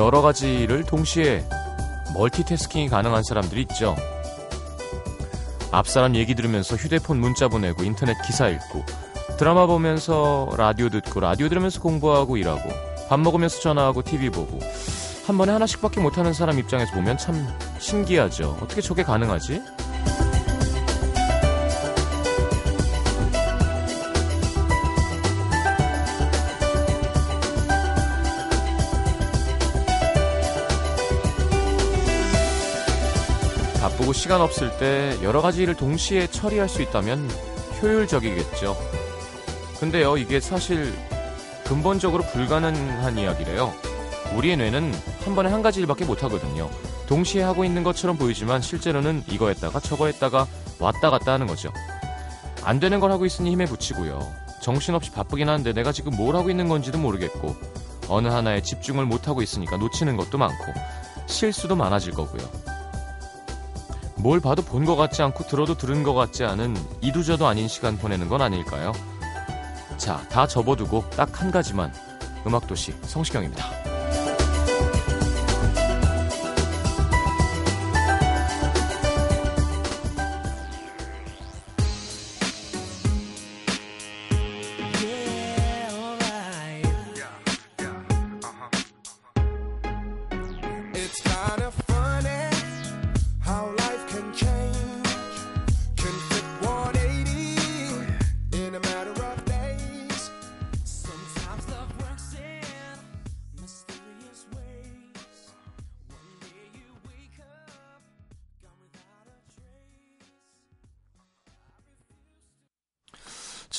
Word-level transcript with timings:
여러 0.00 0.22
가지 0.22 0.66
를 0.66 0.82
동시에 0.82 1.44
멀티태스킹이 2.14 2.88
가능한 2.88 3.22
사람들이 3.22 3.60
있죠. 3.62 3.94
앞 5.70 5.86
사람 5.86 6.16
얘기 6.16 6.34
들으면서 6.34 6.74
휴대폰 6.74 7.20
문자 7.20 7.48
보내고 7.48 7.84
인터넷 7.84 8.16
기사 8.22 8.48
읽고 8.48 8.82
드라마 9.36 9.66
보면서 9.66 10.48
라디오 10.56 10.88
듣고 10.88 11.20
라디오 11.20 11.50
들으면서 11.50 11.82
공부하고 11.82 12.38
일하고 12.38 12.70
밥 13.10 13.20
먹으면서 13.20 13.60
전화하고 13.60 14.02
TV 14.02 14.30
보고 14.30 14.58
한 15.26 15.36
번에 15.36 15.52
하나씩밖에 15.52 16.00
못하는 16.00 16.32
사람 16.32 16.58
입장에서 16.58 16.92
보면 16.92 17.18
참 17.18 17.46
신기하죠. 17.78 18.56
어떻게 18.62 18.80
저게 18.80 19.02
가능하지? 19.02 19.60
바쁘고 34.10 34.12
시간 34.12 34.40
없을 34.40 34.76
때 34.78 35.16
여러 35.22 35.40
가지 35.40 35.62
일을 35.62 35.74
동시에 35.74 36.26
처리할 36.26 36.68
수 36.68 36.82
있다면 36.82 37.28
효율적이겠죠. 37.80 38.76
근데요, 39.78 40.16
이게 40.16 40.40
사실 40.40 40.92
근본적으로 41.64 42.22
불가능한 42.24 43.18
이야기래요. 43.18 43.72
우리의 44.36 44.56
뇌는 44.56 44.92
한 45.24 45.34
번에 45.34 45.48
한 45.48 45.62
가지 45.62 45.80
일밖에 45.80 46.04
못 46.04 46.22
하거든요. 46.24 46.68
동시에 47.06 47.42
하고 47.42 47.64
있는 47.64 47.82
것처럼 47.82 48.16
보이지만 48.16 48.60
실제로는 48.60 49.24
이거 49.28 49.48
했다가 49.48 49.80
저거 49.80 50.06
했다가 50.06 50.46
왔다 50.78 51.10
갔다 51.10 51.32
하는 51.32 51.46
거죠. 51.46 51.72
안 52.62 52.80
되는 52.80 53.00
걸 53.00 53.12
하고 53.12 53.26
있으니 53.26 53.50
힘에 53.52 53.64
붙이고요. 53.64 54.32
정신없이 54.60 55.10
바쁘긴 55.10 55.48
한데 55.48 55.72
내가 55.72 55.92
지금 55.92 56.16
뭘 56.16 56.36
하고 56.36 56.50
있는 56.50 56.68
건지도 56.68 56.98
모르겠고 56.98 57.56
어느 58.08 58.28
하나에 58.28 58.60
집중을 58.60 59.06
못 59.06 59.28
하고 59.28 59.40
있으니까 59.40 59.76
놓치는 59.76 60.16
것도 60.16 60.36
많고 60.36 60.64
실수도 61.26 61.76
많아질 61.76 62.12
거고요. 62.12 62.69
뭘 64.22 64.40
봐도 64.40 64.62
본 64.62 64.84
것 64.84 64.96
같지 64.96 65.22
않고 65.22 65.44
들어도 65.46 65.76
들은 65.76 66.02
것 66.02 66.14
같지 66.14 66.44
않은 66.44 66.76
이두저도 67.00 67.46
아닌 67.46 67.68
시간 67.68 67.96
보내는 67.96 68.28
건 68.28 68.42
아닐까요? 68.42 68.92
자, 69.96 70.22
다 70.30 70.46
접어두고 70.46 71.04
딱 71.10 71.40
한 71.40 71.50
가지만 71.50 71.92
음악도시 72.46 72.92
성시경입니다. 73.02 73.89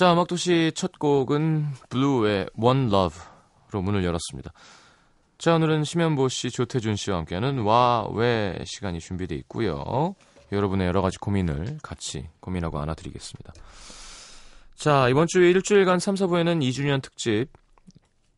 자, 0.02 0.14
음악도시 0.14 0.72
첫 0.74 0.98
곡은 0.98 1.68
블루의 1.90 2.50
One 2.58 2.88
Love로 2.88 3.84
문을 3.84 4.04
열었습니다. 4.04 4.52
자, 5.38 5.54
오늘은 5.54 5.84
심현보 5.84 6.28
씨, 6.28 6.50
조태준 6.50 6.96
씨와 6.96 7.18
함께하는 7.18 7.60
와, 7.60 8.08
왜 8.12 8.58
시간이 8.66 9.00
준비되어 9.00 9.38
있고요. 9.42 10.16
여러분의 10.52 10.88
여러 10.88 11.04
가지 11.04 11.20
고민을 11.20 11.78
같이 11.84 12.28
고민하고 12.40 12.80
안아드리겠습니다. 12.80 13.54
자, 14.74 15.08
이번 15.08 15.28
주 15.28 15.40
일주일간 15.40 16.00
3, 16.00 16.16
4부에는 16.16 16.68
2주년 16.68 17.00
특집 17.04 17.50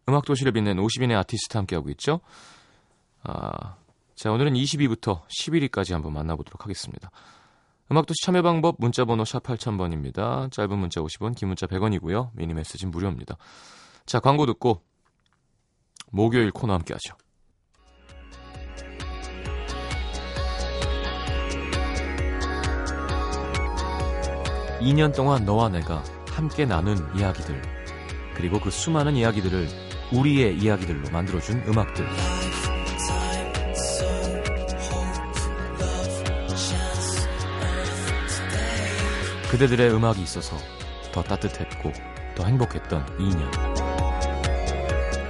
음악도시를 0.09 0.51
빛낸 0.51 0.75
50인의 0.75 1.17
아티스트 1.17 1.55
함께하고 1.55 1.89
있죠. 1.91 2.19
아, 3.23 3.77
자, 4.15 4.33
오늘은 4.33 4.55
22부터 4.55 5.21
11위까지 5.29 5.93
한번 5.93 6.11
만나보도록 6.11 6.65
하겠습니다. 6.65 7.09
음악도시 7.93 8.25
참여 8.25 8.41
방법 8.41 8.77
문자번호 8.79 9.23
샵 9.23 9.43
8000번입니다. 9.43 10.51
짧은 10.51 10.79
문자 10.79 10.99
50원, 10.99 11.35
긴 11.35 11.49
문자 11.49 11.67
100원이고요. 11.67 12.31
미니 12.33 12.55
메시지는 12.55 12.89
무료입니다. 12.89 13.37
자, 14.07 14.19
광고 14.19 14.47
듣고 14.47 14.81
목요일 16.11 16.49
코너 16.49 16.73
함께 16.73 16.95
하죠. 16.95 17.15
(2년) 24.81 25.15
동안 25.15 25.45
너와 25.45 25.69
내가 25.69 26.03
함께 26.29 26.65
나눈 26.65 26.97
이야기들 27.15 27.61
그리고 28.35 28.59
그 28.59 28.71
수많은 28.71 29.15
이야기들을 29.15 29.67
우리의 30.11 30.57
이야기들로 30.57 31.11
만들어준 31.11 31.63
음악들 31.67 32.07
그대들의 39.53 39.93
음악이 39.93 40.19
있어서 40.23 40.57
더 41.11 41.21
따뜻했고 41.21 41.93
더 42.33 42.43
행복했던 42.43 43.05
2년 43.19 43.51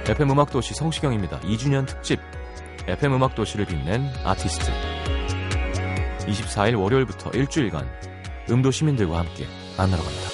FM 0.08 0.30
음악도시 0.30 0.72
성시경입니다. 0.72 1.40
2주년 1.40 1.86
특집 1.86 2.20
FM 2.86 3.16
음악도시를 3.16 3.66
빛낸 3.66 4.10
아티스트 4.24 4.72
24일 6.20 6.80
월요일부터 6.80 7.32
일주일간 7.34 7.86
음도 8.48 8.70
시민들과 8.70 9.18
함께 9.18 9.46
만나러 9.76 10.02
갑니다. 10.02 10.33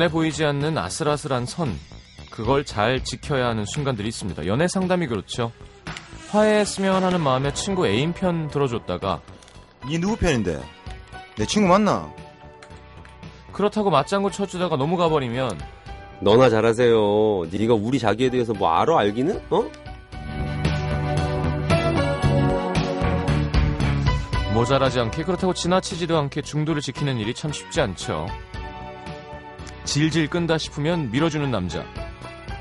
눈에 0.00 0.08
보이지 0.08 0.46
않는 0.46 0.78
아슬아슬한 0.78 1.44
선, 1.44 1.78
그걸 2.30 2.64
잘 2.64 3.04
지켜야 3.04 3.48
하는 3.48 3.66
순간들이 3.66 4.08
있습니다. 4.08 4.46
연애 4.46 4.66
상담이 4.66 5.06
그렇죠. 5.08 5.52
화해했으면 6.30 7.04
하는 7.04 7.20
마음에 7.20 7.52
친구 7.52 7.86
애인 7.86 8.14
편 8.14 8.48
들어줬다가 8.48 9.20
니 9.84 9.98
누구 9.98 10.16
편인데? 10.16 10.58
내 11.36 11.44
친구 11.44 11.68
맞나? 11.68 12.10
그렇다고 13.52 13.90
맞장구 13.90 14.30
쳐주다가 14.30 14.76
너무 14.76 14.96
가버리면 14.96 15.60
너나 16.22 16.48
잘하세요. 16.48 17.48
네가 17.50 17.74
우리 17.74 17.98
자기에 17.98 18.30
대해서 18.30 18.54
뭐 18.54 18.70
알아 18.70 18.98
알기는? 19.00 19.42
어? 19.50 19.70
모자라지 24.54 24.98
않게 24.98 25.24
그렇다고 25.24 25.52
지나치지도 25.52 26.16
않게 26.16 26.40
중도를 26.40 26.80
지키는 26.80 27.18
일이 27.18 27.34
참 27.34 27.52
쉽지 27.52 27.82
않죠. 27.82 28.28
질질 29.90 30.30
끈다 30.30 30.56
싶으면 30.56 31.10
밀어주는 31.10 31.50
남자. 31.50 31.84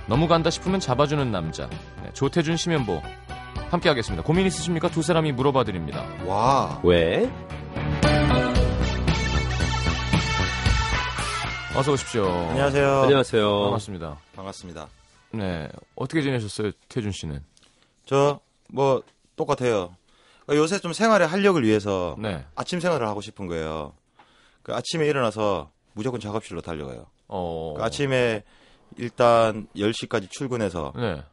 너무 0.08 0.28
간다 0.28 0.50
싶으면 0.50 0.80
잡아주는 0.80 1.32
남자. 1.32 1.70
네, 2.02 2.10
조태준 2.14 2.58
심연보 2.58 3.04
함께 3.70 3.88
하겠습니다. 3.88 4.24
고민 4.24 4.48
있으십니까? 4.48 4.90
두 4.90 5.04
사람이 5.04 5.32
물어봐 5.34 5.64
드립니다. 5.64 6.04
와. 6.26 6.82
왜? 6.84 7.32
어서 11.78 11.92
오십시오. 11.92 12.26
안녕하세요. 12.26 13.02
안녕하세요. 13.04 13.62
반갑습니다. 13.62 14.18
반갑습니다. 14.36 14.88
네. 15.34 15.70
어떻게 15.96 16.24
지내셨어요, 16.24 16.72
태준 16.90 17.12
씨는? 17.12 17.44
저 18.06 18.40
뭐 18.72 19.02
똑같아요. 19.36 19.96
어, 20.48 20.54
요새 20.56 20.78
좀 20.80 20.94
생활의 20.94 21.28
활력을 21.28 21.64
위해서 21.64 22.16
네. 22.20 22.44
아침 22.56 22.80
생활을 22.80 23.08
하고 23.08 23.20
싶은 23.22 23.46
거예요. 23.48 23.94
그 24.64 24.74
아침에 24.76 25.06
일어나서 25.08 25.72
무조건 26.00 26.20
작업실로 26.20 26.62
달려가요. 26.62 27.06
어. 27.28 27.74
그 27.78 27.84
아침에 27.84 28.44
일단 28.98 29.68
10시까지 29.76 30.30
출근해서 30.30 30.94
네. 30.96 31.24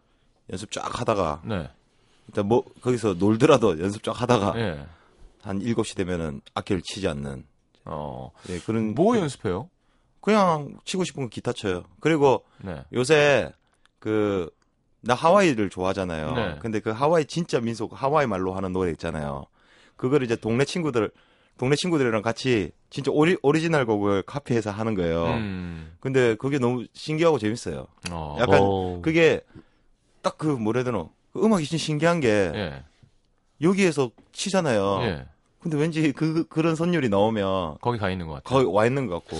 연습 0.50 0.70
쫙 0.70 1.00
하다가 1.00 1.42
네. 1.44 1.70
일단 2.28 2.46
뭐 2.46 2.64
거기서 2.82 3.14
놀더라도 3.14 3.78
연습 3.80 4.02
쫙 4.02 4.20
하다가 4.20 4.52
네. 4.54 4.84
한 5.42 5.60
7시 5.60 5.96
되면은 5.96 6.40
악기를 6.54 6.82
치지 6.82 7.08
않는 7.08 7.46
어. 7.84 8.30
예, 8.48 8.58
그런 8.58 8.94
뭐 8.94 9.16
연습해요? 9.16 9.70
그냥 10.20 10.76
치고 10.84 11.04
싶은 11.04 11.22
거 11.22 11.28
기타 11.28 11.52
쳐요. 11.52 11.84
그리고 12.00 12.44
네. 12.58 12.82
요새 12.92 13.52
그 14.00 14.50
나 15.06 15.14
하와이를 15.14 15.70
좋아하잖아요. 15.70 16.34
네. 16.34 16.58
근데 16.60 16.80
그 16.80 16.90
하와이 16.90 17.24
진짜 17.26 17.60
민속 17.60 17.92
하와이 17.94 18.26
말로 18.26 18.54
하는 18.54 18.72
노래 18.72 18.90
있잖아요. 18.90 19.46
그거를 19.96 20.24
이제 20.26 20.34
동네 20.36 20.64
친구들 20.64 21.10
동네 21.56 21.76
친구들이랑 21.76 22.22
같이 22.22 22.72
진짜 22.96 23.10
오리, 23.12 23.36
오리지널 23.42 23.84
곡을 23.84 24.22
카피해서 24.22 24.70
하는 24.70 24.94
거예요. 24.94 25.26
음. 25.26 25.92
근데 26.00 26.34
그게 26.36 26.58
너무 26.58 26.86
신기하고 26.94 27.38
재밌어요. 27.38 27.86
어. 28.10 28.38
약간 28.40 28.60
어. 28.62 29.00
그게 29.02 29.42
딱 30.22 30.38
그 30.38 30.46
뭐라 30.46 30.78
해야 30.78 30.84
되노? 30.84 31.10
그 31.34 31.44
음악이 31.44 31.66
진짜 31.66 31.84
신기한 31.84 32.20
게 32.20 32.28
예. 32.54 32.84
여기에서 33.60 34.10
치잖아요. 34.32 35.00
예. 35.02 35.26
근데 35.60 35.76
왠지 35.76 36.10
그 36.12 36.46
그런 36.48 36.74
선율이 36.74 37.10
나오면 37.10 37.76
거기 37.82 37.98
가 37.98 38.08
있는 38.08 38.26
것 38.28 38.42
같아요. 38.42 38.48
거의 38.62 38.74
와 38.74 38.86
있는 38.86 39.06
것 39.08 39.16
같고. 39.16 39.36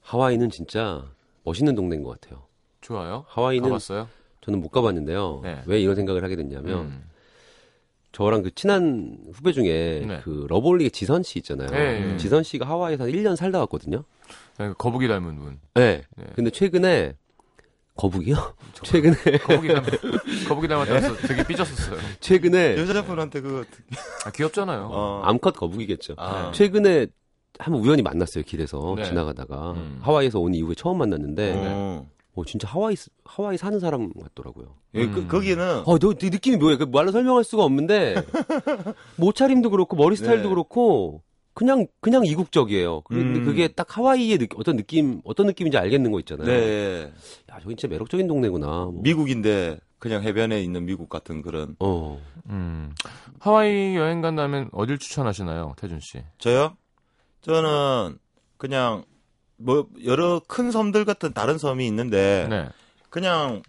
하와이는 0.00 0.48
진짜 0.48 1.04
멋있는 1.44 1.74
동네인 1.74 2.02
것 2.02 2.18
같아요. 2.18 2.44
좋아요. 2.80 3.26
하와이는 3.28 3.68
가봤어요? 3.68 4.08
저는 4.40 4.58
못 4.62 4.70
가봤는데요. 4.70 5.40
네. 5.42 5.62
왜 5.66 5.82
이런 5.82 5.96
생각을 5.96 6.24
하게 6.24 6.34
됐냐면 6.36 6.78
음. 6.78 7.09
저랑 8.12 8.42
그 8.42 8.54
친한 8.54 9.18
후배 9.32 9.52
중에 9.52 10.04
네. 10.06 10.20
그 10.24 10.46
러블리의 10.48 10.90
지선 10.90 11.22
씨 11.22 11.38
있잖아요. 11.38 11.68
네, 11.70 12.00
네. 12.00 12.16
지선 12.16 12.42
씨가 12.42 12.66
하와이에서 12.66 13.04
한 13.04 13.10
1년 13.10 13.36
살다 13.36 13.60
왔거든요. 13.60 14.04
그 14.56 14.74
거북이 14.74 15.08
닮은 15.08 15.36
분. 15.38 15.58
네. 15.74 16.02
네. 16.16 16.24
근데 16.34 16.50
최근에 16.50 17.14
거북이요? 17.96 18.36
최근에 18.82 19.14
거북이 19.42 19.68
닮은 19.68 19.84
거북이 20.48 20.68
닮았다서 20.68 21.16
되게 21.28 21.46
삐졌었어요. 21.46 21.98
최근에 22.20 22.76
여자분한테 22.78 23.40
그 23.40 23.64
아, 24.24 24.30
귀엽잖아요. 24.30 24.88
어. 24.90 25.22
암컷 25.24 25.54
거북이겠죠. 25.56 26.14
아. 26.16 26.50
최근에 26.52 27.06
한번 27.58 27.82
우연히 27.82 28.02
만났어요 28.02 28.42
길에서 28.44 28.94
네. 28.96 29.04
지나가다가 29.04 29.72
음. 29.72 29.98
하와이에서 30.02 30.40
온 30.40 30.54
이후에 30.54 30.74
처음 30.74 30.98
만났는데 30.98 32.04
어. 32.40 32.42
어, 32.42 32.44
진짜 32.44 32.68
하와이 32.68 32.96
하와이 33.24 33.56
사는 33.56 33.78
사람 33.78 34.12
같더라고요. 34.12 34.74
예, 34.94 35.06
그, 35.06 35.20
음. 35.20 35.28
거기는 35.28 35.82
어, 35.84 35.98
너, 35.98 36.14
네 36.14 36.30
느낌이 36.30 36.56
뭐예요? 36.56 36.78
그 36.78 36.84
말로 36.84 37.12
설명할 37.12 37.44
수가 37.44 37.64
없는데 37.64 38.14
모차림도 39.16 39.70
그렇고 39.70 39.96
머리 39.96 40.16
스타일도 40.16 40.44
네. 40.44 40.48
그렇고 40.48 41.22
그냥 41.54 41.86
그냥 42.00 42.24
이국적이에요. 42.24 43.02
근데 43.02 43.40
음. 43.40 43.44
그게 43.44 43.68
딱 43.68 43.96
하와이의 43.96 44.38
느, 44.38 44.46
어떤 44.56 44.76
느낌 44.76 45.20
어떤 45.24 45.46
느낌인지 45.46 45.78
알겠는 45.78 46.10
거 46.10 46.18
있잖아요. 46.20 46.46
네 46.46 47.12
야, 47.50 47.60
저기 47.60 47.76
진짜 47.76 47.88
매력적인 47.88 48.26
동네구나. 48.26 48.66
뭐. 48.66 49.00
미국인데 49.02 49.78
그냥 49.98 50.22
해변에 50.22 50.62
있는 50.62 50.86
미국 50.86 51.08
같은 51.08 51.42
그런 51.42 51.76
어. 51.78 52.20
음. 52.48 52.94
하와이 53.38 53.96
여행 53.96 54.20
간다면 54.22 54.68
어딜 54.72 54.98
추천하시나요, 54.98 55.74
태준 55.76 56.00
씨? 56.00 56.22
저요? 56.38 56.76
저는 57.42 58.18
그냥 58.56 59.04
뭐 59.60 59.86
여러 60.04 60.40
큰 60.46 60.70
섬들 60.70 61.04
같은 61.04 61.32
다른 61.32 61.58
섬이 61.58 61.86
있는데 61.86 62.46
네. 62.48 62.68
그냥 63.10 63.62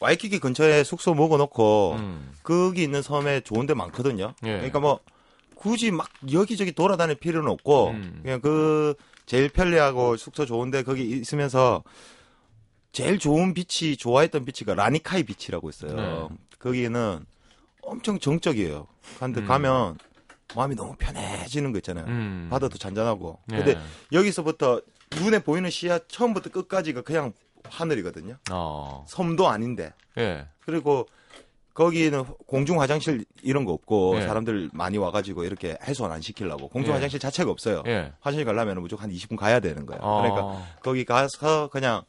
와이키키 0.00 0.40
근처에 0.40 0.82
숙소 0.82 1.14
먹어놓고 1.14 1.92
음. 1.98 2.32
거기 2.42 2.82
있는 2.82 3.00
섬에 3.00 3.40
좋은 3.40 3.66
데 3.66 3.74
많거든요. 3.74 4.34
예. 4.44 4.54
그러니까 4.54 4.80
뭐 4.80 5.00
굳이 5.54 5.92
막 5.92 6.08
여기저기 6.32 6.72
돌아다닐 6.72 7.14
필요는 7.14 7.48
없고 7.48 7.90
음. 7.90 8.20
그냥 8.22 8.40
그 8.40 8.94
제일 9.24 9.48
편리하고 9.48 10.16
숙소 10.16 10.44
좋은데 10.44 10.82
거기 10.82 11.04
있으면서 11.04 11.84
제일 12.92 13.18
좋은 13.18 13.54
beach 13.54 13.96
좋아했던 13.96 14.44
beach가 14.44 14.74
라니카이 14.74 15.22
beach라고 15.22 15.70
있어요. 15.70 15.94
네. 15.94 16.36
거기는 16.58 17.24
엄청 17.82 18.18
정적이에요. 18.18 18.86
근데 19.20 19.40
음. 19.40 19.46
가면 19.46 19.98
마음이 20.56 20.74
너무 20.74 20.94
편해지는 20.98 21.72
거 21.72 21.78
있잖아요. 21.78 22.04
음. 22.06 22.48
바다도 22.50 22.78
잔잔하고. 22.78 23.38
예. 23.52 23.56
근데 23.56 23.78
여기서부터 24.12 24.80
눈에 25.22 25.38
보이는 25.40 25.68
시야 25.70 25.98
처음부터 26.08 26.50
끝까지가 26.50 27.02
그냥 27.02 27.32
하늘이거든요. 27.64 28.36
어. 28.50 29.04
섬도 29.08 29.48
아닌데. 29.48 29.92
예. 30.18 30.46
그리고 30.60 31.06
거기는 31.72 32.24
공중 32.46 32.80
화장실 32.80 33.24
이런 33.42 33.64
거 33.64 33.72
없고 33.72 34.16
예. 34.18 34.22
사람들 34.22 34.70
많이 34.72 34.96
와가지고 34.96 35.44
이렇게 35.44 35.76
해소는 35.82 36.14
안 36.14 36.20
시키려고 36.20 36.68
공중 36.68 36.90
예. 36.90 36.94
화장실 36.94 37.18
자체가 37.18 37.50
없어요. 37.50 37.82
예. 37.86 38.12
화장실 38.20 38.44
가려면 38.44 38.80
무조건 38.80 39.04
한 39.04 39.10
20분 39.16 39.36
가야 39.36 39.60
되는 39.60 39.84
거예요. 39.86 40.00
어. 40.02 40.22
그러니까 40.22 40.66
거기 40.82 41.04
가서 41.04 41.68
그냥 41.68 42.02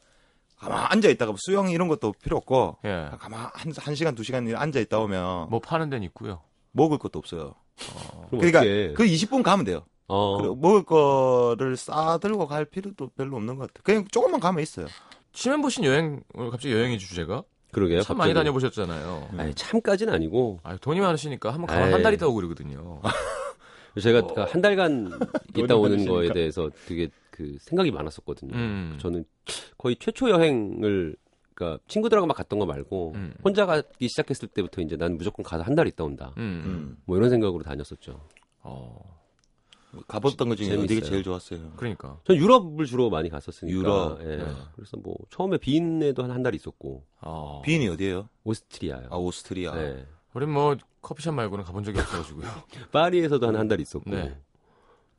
가만 0.56 0.86
앉아 0.90 1.08
있다가 1.08 1.32
뭐 1.32 1.36
수영 1.38 1.70
이런 1.70 1.88
것도 1.88 2.12
필요 2.12 2.36
없고 2.36 2.78
예. 2.84 3.10
가만 3.18 3.50
한, 3.52 3.72
한 3.76 3.94
시간 3.94 4.14
두 4.14 4.22
시간 4.22 4.46
앉아 4.54 4.78
있다 4.80 4.98
오면 5.00 5.50
뭐 5.50 5.60
파는 5.60 5.90
데는 5.90 6.04
있고요. 6.06 6.40
먹을 6.72 6.98
것도 6.98 7.18
없어요. 7.18 7.54
그럼 8.28 8.40
그러니까. 8.40 8.60
그 8.60 9.04
20분 9.04 9.42
가면 9.42 9.64
돼요. 9.64 9.84
어. 10.08 10.38
그리고 10.38 10.54
먹을 10.56 10.84
거를 10.84 11.76
싸들고 11.76 12.46
갈 12.46 12.64
필요도 12.64 13.10
별로 13.16 13.36
없는 13.36 13.56
것 13.56 13.68
같아요. 13.72 13.82
그냥 13.84 14.06
조금만 14.10 14.40
가면 14.40 14.62
있어요. 14.62 14.86
치면 15.32 15.60
보신 15.62 15.84
여행 15.84 16.22
오늘 16.34 16.50
갑자기 16.50 16.74
여행이 16.74 16.98
주제가 16.98 17.42
그러게요. 17.72 18.02
참 18.02 18.16
많이 18.16 18.32
갑자기. 18.32 18.44
다녀보셨잖아요. 18.46 19.28
아니, 19.36 19.54
참까지는 19.54 20.12
아니고 20.14 20.60
아, 20.62 20.76
돈이 20.76 21.00
많으시니까 21.00 21.50
한번 21.50 21.66
가면. 21.66 21.92
한 21.92 22.02
달 22.02 22.14
있다 22.14 22.26
오고 22.26 22.36
그러거든요. 22.36 23.00
제가 24.00 24.22
그한 24.26 24.62
달간 24.62 25.10
있다 25.56 25.76
오는 25.76 25.96
거에 25.98 26.28
많으시니까. 26.28 26.34
대해서 26.34 26.70
되게 26.86 27.08
그 27.30 27.56
생각이 27.60 27.90
많았었거든요. 27.90 28.54
음. 28.54 28.98
저는 29.00 29.24
거의 29.76 29.96
최초 29.98 30.30
여행을 30.30 31.16
그러니까 31.54 31.82
친구들하고 31.88 32.26
막 32.26 32.34
갔던 32.34 32.58
거 32.58 32.66
말고 32.66 33.12
음. 33.14 33.34
혼자 33.42 33.66
가기 33.66 34.08
시작했을 34.08 34.48
때부터 34.48 34.80
이제 34.82 34.96
난 34.96 35.16
무조건 35.18 35.42
가서 35.42 35.62
한 35.64 35.74
달 35.74 35.86
있다 35.86 36.04
온다. 36.04 36.32
음. 36.38 36.62
음. 36.64 36.96
뭐 37.06 37.16
이런 37.16 37.28
생각으로 37.30 37.62
다녔었죠. 37.62 38.20
어. 38.62 39.16
가봤던 40.08 40.48
것 40.48 40.56
중에 40.56 40.66
재밌어요. 40.68 40.84
어디가 40.84 41.06
제일 41.06 41.22
좋았어요? 41.22 41.72
그러니까. 41.76 42.18
전 42.24 42.36
유럽을 42.36 42.86
주로 42.86 43.10
많이 43.10 43.28
갔었으니까. 43.28 43.76
유럽. 43.76 44.20
예. 44.22 44.36
네. 44.36 44.44
그래서 44.74 44.96
뭐 44.98 45.16
처음에 45.30 45.58
비인에도 45.58 46.22
한 46.22 46.30
한 46.30 46.42
달 46.42 46.54
있었고 46.54 47.04
어. 47.22 47.62
비인이 47.64 47.88
어디예요? 47.88 48.28
오스트리아요. 48.44 49.08
아 49.10 49.16
오스트리아. 49.16 49.74
네. 49.74 50.06
우린 50.34 50.50
뭐 50.50 50.76
커피숍 51.00 51.32
말고는 51.32 51.64
가본 51.64 51.84
적이 51.84 52.00
없어가지고요. 52.00 52.46
파리에서도 52.92 53.46
한 53.46 53.56
한 53.56 53.68
달 53.68 53.80
있었고. 53.80 54.10
네. 54.10 54.36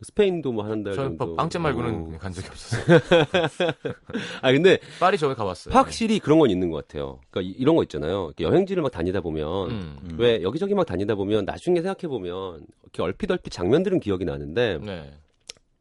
스페인도 0.01 0.51
뭐 0.51 0.63
한달 0.63 0.93
저는 0.93 1.17
정도. 1.17 1.35
빵집 1.35 1.59
말고는 1.61 2.15
어. 2.15 2.17
간 2.19 2.31
적이 2.31 2.47
없었어요. 2.49 2.99
아 4.41 4.51
근데 4.51 4.77
파리 4.99 5.17
저번에 5.17 5.35
가봤어요. 5.35 5.73
확실히 5.73 6.19
그런 6.19 6.37
건 6.39 6.49
있는 6.51 6.69
것 6.69 6.87
같아요. 6.87 7.19
그러니까 7.31 7.51
이- 7.51 7.55
이런 7.59 7.75
거 7.75 7.83
있잖아요. 7.83 8.31
여행지를 8.39 8.83
막 8.83 8.91
다니다 8.91 9.21
보면 9.21 9.71
음. 9.71 9.97
음. 10.03 10.15
왜 10.19 10.41
여기저기 10.43 10.73
막 10.75 10.85
다니다 10.85 11.15
보면 11.15 11.45
나중에 11.45 11.81
생각해 11.81 12.07
보면 12.07 12.65
이렇게 12.83 13.01
얼핏 13.01 13.31
얼핏 13.31 13.49
장면들은 13.51 13.99
기억이 13.99 14.23
나는데 14.25 14.79
네. 14.83 15.11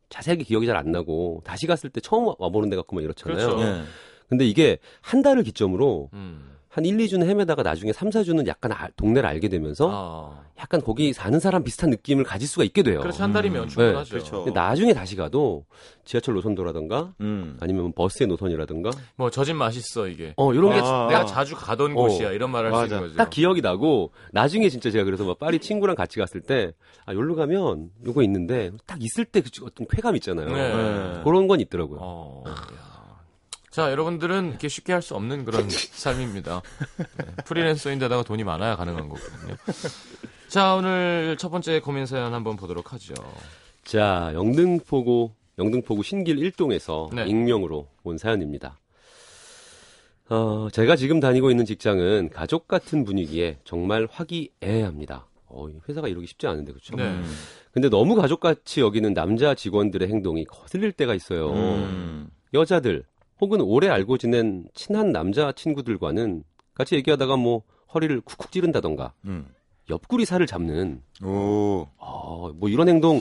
자세하게 0.08 0.44
기억이 0.44 0.66
잘 0.66 0.76
안 0.76 0.92
나고 0.92 1.42
다시 1.44 1.66
갔을 1.66 1.90
때 1.90 2.00
처음 2.00 2.32
와보는 2.38 2.70
데 2.70 2.76
같고 2.76 2.96
막 2.96 3.02
이렇잖아요. 3.04 3.37
그렇죠. 3.49 3.62
네. 3.62 3.82
근데 4.28 4.46
이게 4.46 4.78
한 5.02 5.23
달을 5.23 5.42
기점으로 5.42 6.08
음. 6.14 6.55
한 6.76 6.85
1, 6.85 6.99
2주는 6.99 7.26
헤매다가 7.26 7.62
나중에 7.62 7.90
3, 7.95 8.11
4주는 8.11 8.47
약간 8.49 8.71
알- 8.71 8.90
동네를 8.97 9.26
알게 9.26 9.49
되면서 9.49 9.88
아. 9.90 10.45
약간 10.61 10.83
거기 10.83 11.14
사는 11.14 11.40
사람 11.40 11.64
비슷한 11.64 11.88
느낌을 11.88 12.23
가질 12.25 12.47
수가 12.47 12.64
있게 12.64 12.83
돼요. 12.83 13.00
그렇죠. 13.00 13.23
한 13.23 13.33
달이면 13.33 13.62
음. 13.62 13.68
충분하죠. 13.68 14.04
네, 14.04 14.11
그렇죠. 14.11 14.45
근데 14.45 14.61
나중에 14.61 14.92
다시 14.92 15.16
가도 15.16 15.64
지하철 16.04 16.35
노선도라든가 16.35 17.14
음. 17.23 17.56
아니면 17.61 17.92
버스의 17.95 18.26
노선이라든가 18.26 18.90
뭐 19.16 19.30
저 19.30 19.42
집 19.42 19.54
맛있어 19.56 20.06
이게. 20.09 20.35
어 20.37 20.52
이런 20.52 20.71
게 20.75 20.80
아. 20.83 21.06
내가 21.09 21.25
자주 21.25 21.56
가던 21.56 21.92
어. 21.92 21.95
곳이야 21.95 22.33
이런 22.33 22.50
말을 22.50 22.75
할수 22.75 22.92
있는. 22.95 23.09
거죠. 23.09 23.16
딱 23.16 23.30
기억이 23.30 23.62
나고 23.62 24.12
나중에 24.33 24.68
진짜 24.68 24.90
제가 24.90 25.04
그래서 25.04 25.25
막 25.25 25.38
파리 25.38 25.59
친구랑 25.59 25.97
같이 25.97 26.18
갔을 26.18 26.42
때 26.42 26.73
아 27.06 27.14
여기로 27.14 27.37
가면 27.37 27.88
요거 28.06 28.23
있는데 28.25 28.71
딱 28.85 28.99
있을 29.02 29.25
때 29.25 29.40
그 29.40 29.49
어떤 29.64 29.87
쾌감 29.88 30.14
있잖아요. 30.16 30.49
네. 30.49 30.75
네. 30.76 31.21
그런 31.25 31.49
건 31.49 31.61
있더라고요. 31.61 31.99
어. 32.02 32.45
야. 33.76 33.85
자, 33.87 33.90
여러분들은 33.90 34.49
이렇게 34.50 34.68
쉽게 34.68 34.92
할 34.92 35.02
수 35.02 35.14
없는 35.14 35.45
그런 35.45 35.68
삶입니다. 35.68 36.62
네, 36.99 37.26
프리랜서인데다가 37.45 38.23
돈이 38.23 38.42
많아야 38.45 38.76
가능한 38.76 39.09
거거든요. 39.09 39.56
자, 40.49 40.75
오늘 40.75 41.37
첫 41.38 41.50
번째 41.50 41.80
고민 41.80 42.06
사연 42.06 42.33
한번 42.35 42.56
보도록 42.56 42.92
하죠. 42.95 43.14
자 43.85 44.33
영등포구 44.35 45.30
영등포구 45.59 46.02
신길 46.02 46.37
1동에서 46.38 47.14
네. 47.14 47.25
익명으로 47.26 47.87
온 48.02 48.18
사연입니다. 48.18 48.80
어, 50.28 50.66
제가 50.73 50.97
지금 50.97 51.21
다니고 51.21 51.52
있는 51.52 51.64
직장은 51.64 52.30
가족 52.30 52.66
같은 52.66 53.04
분위기에 53.04 53.59
정말 53.64 54.09
화기애애합니다. 54.11 55.28
어, 55.47 55.68
이 55.68 55.75
회사가 55.88 56.09
이러기 56.09 56.26
쉽지 56.26 56.49
않은데 56.49 56.73
그렇죠? 56.73 56.97
네. 56.97 57.21
근데 57.71 57.88
너무 57.88 58.16
가족같이 58.16 58.80
여기는 58.80 59.14
남자 59.14 59.54
직원들의 59.54 60.09
행동이 60.09 60.45
거슬릴 60.47 60.90
때가 60.90 61.14
있어요. 61.14 61.52
음. 61.52 62.28
여자들 62.54 63.04
혹은 63.40 63.61
오래 63.61 63.88
알고 63.88 64.19
지낸 64.19 64.64
친한 64.75 65.12
남자 65.12 65.52
친구들과는 65.52 66.45
같이 66.75 66.95
얘기하다가 66.97 67.37
뭐 67.37 67.62
허리를 67.95 68.21
쿡쿡 68.23 68.50
찌른다던가 68.52 69.12
음. 69.25 69.47
옆구리 69.88 70.25
살을 70.25 70.47
잡는 70.47 71.02
오. 71.25 71.87
어, 71.99 72.50
뭐 72.55 72.69
이런 72.69 72.88
행동 72.88 73.21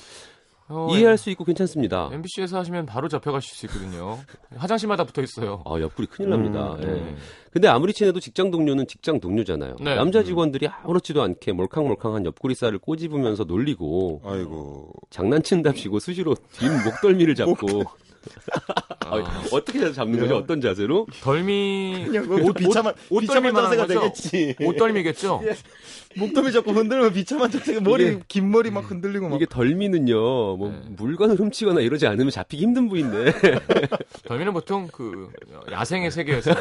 어, 0.68 0.88
이해할 0.92 1.18
수 1.18 1.30
있고 1.30 1.44
괜찮습니다. 1.44 2.10
MBC에서 2.12 2.58
하시면 2.58 2.88
바로 2.88 3.08
잡혀가실 3.08 3.56
수 3.56 3.66
있거든요. 3.68 4.18
화장실마다 4.56 5.04
붙어 5.04 5.22
있어요. 5.22 5.62
아, 5.64 5.80
옆구리 5.80 6.08
큰일 6.08 6.32
납니다. 6.32 6.74
음, 6.80 6.82
예. 6.82 6.86
네. 6.88 7.16
근데 7.52 7.68
아무리 7.68 7.94
친해도 7.94 8.20
직장 8.20 8.50
동료는 8.50 8.88
직장 8.88 9.20
동료잖아요. 9.20 9.76
네. 9.80 9.96
남자 9.96 10.24
직원들이 10.24 10.68
아무렇지도 10.68 11.22
않게 11.22 11.52
몰캉몰캉한 11.52 12.26
옆구리 12.26 12.56
살을 12.56 12.80
꼬집으면서 12.80 13.44
놀리고 13.44 14.22
아이고. 14.26 14.92
장난친답시고 15.12 16.00
수시로 16.00 16.34
뒷 16.54 16.68
목덜미를 16.84 17.36
잡고 17.36 17.84
아, 19.06 19.44
어떻게 19.52 19.80
해서 19.80 19.92
잡는 19.94 20.20
거죠? 20.20 20.38
어떤 20.38 20.62
자세로? 20.62 21.06
덜미 21.22 22.06
그냥 22.08 22.28
그 22.28 22.54
비참한 22.54 22.94
옷 23.10 23.22
비참한 23.22 23.54
덜미만 23.54 23.64
자세가? 23.78 23.88
되겠지. 24.02 24.56
옷덜미겠죠? 24.62 25.42
목덜미 26.18 26.54
잡고 26.54 26.72
흔들면 26.72 27.12
비참한 27.14 27.52
자세가 27.52 27.82
머리 27.82 28.08
이게- 28.08 28.20
긴 28.30 28.50
머리 28.50 28.72
막 28.72 28.90
흔들리고 28.90 29.28
막. 29.28 29.36
이게 29.36 29.46
덜미는요, 29.46 30.14
뭐 30.58 30.72
네. 30.72 30.82
물건을 30.96 31.36
훔치거나 31.38 31.82
이러지 31.82 32.08
않으면 32.08 32.32
잡히기 32.32 32.64
힘든 32.64 32.88
부위인데. 32.88 33.34
덜미는 34.26 34.54
보통 34.54 34.88
그 34.94 35.30
야생의 35.72 36.12
세계에서 36.12 36.54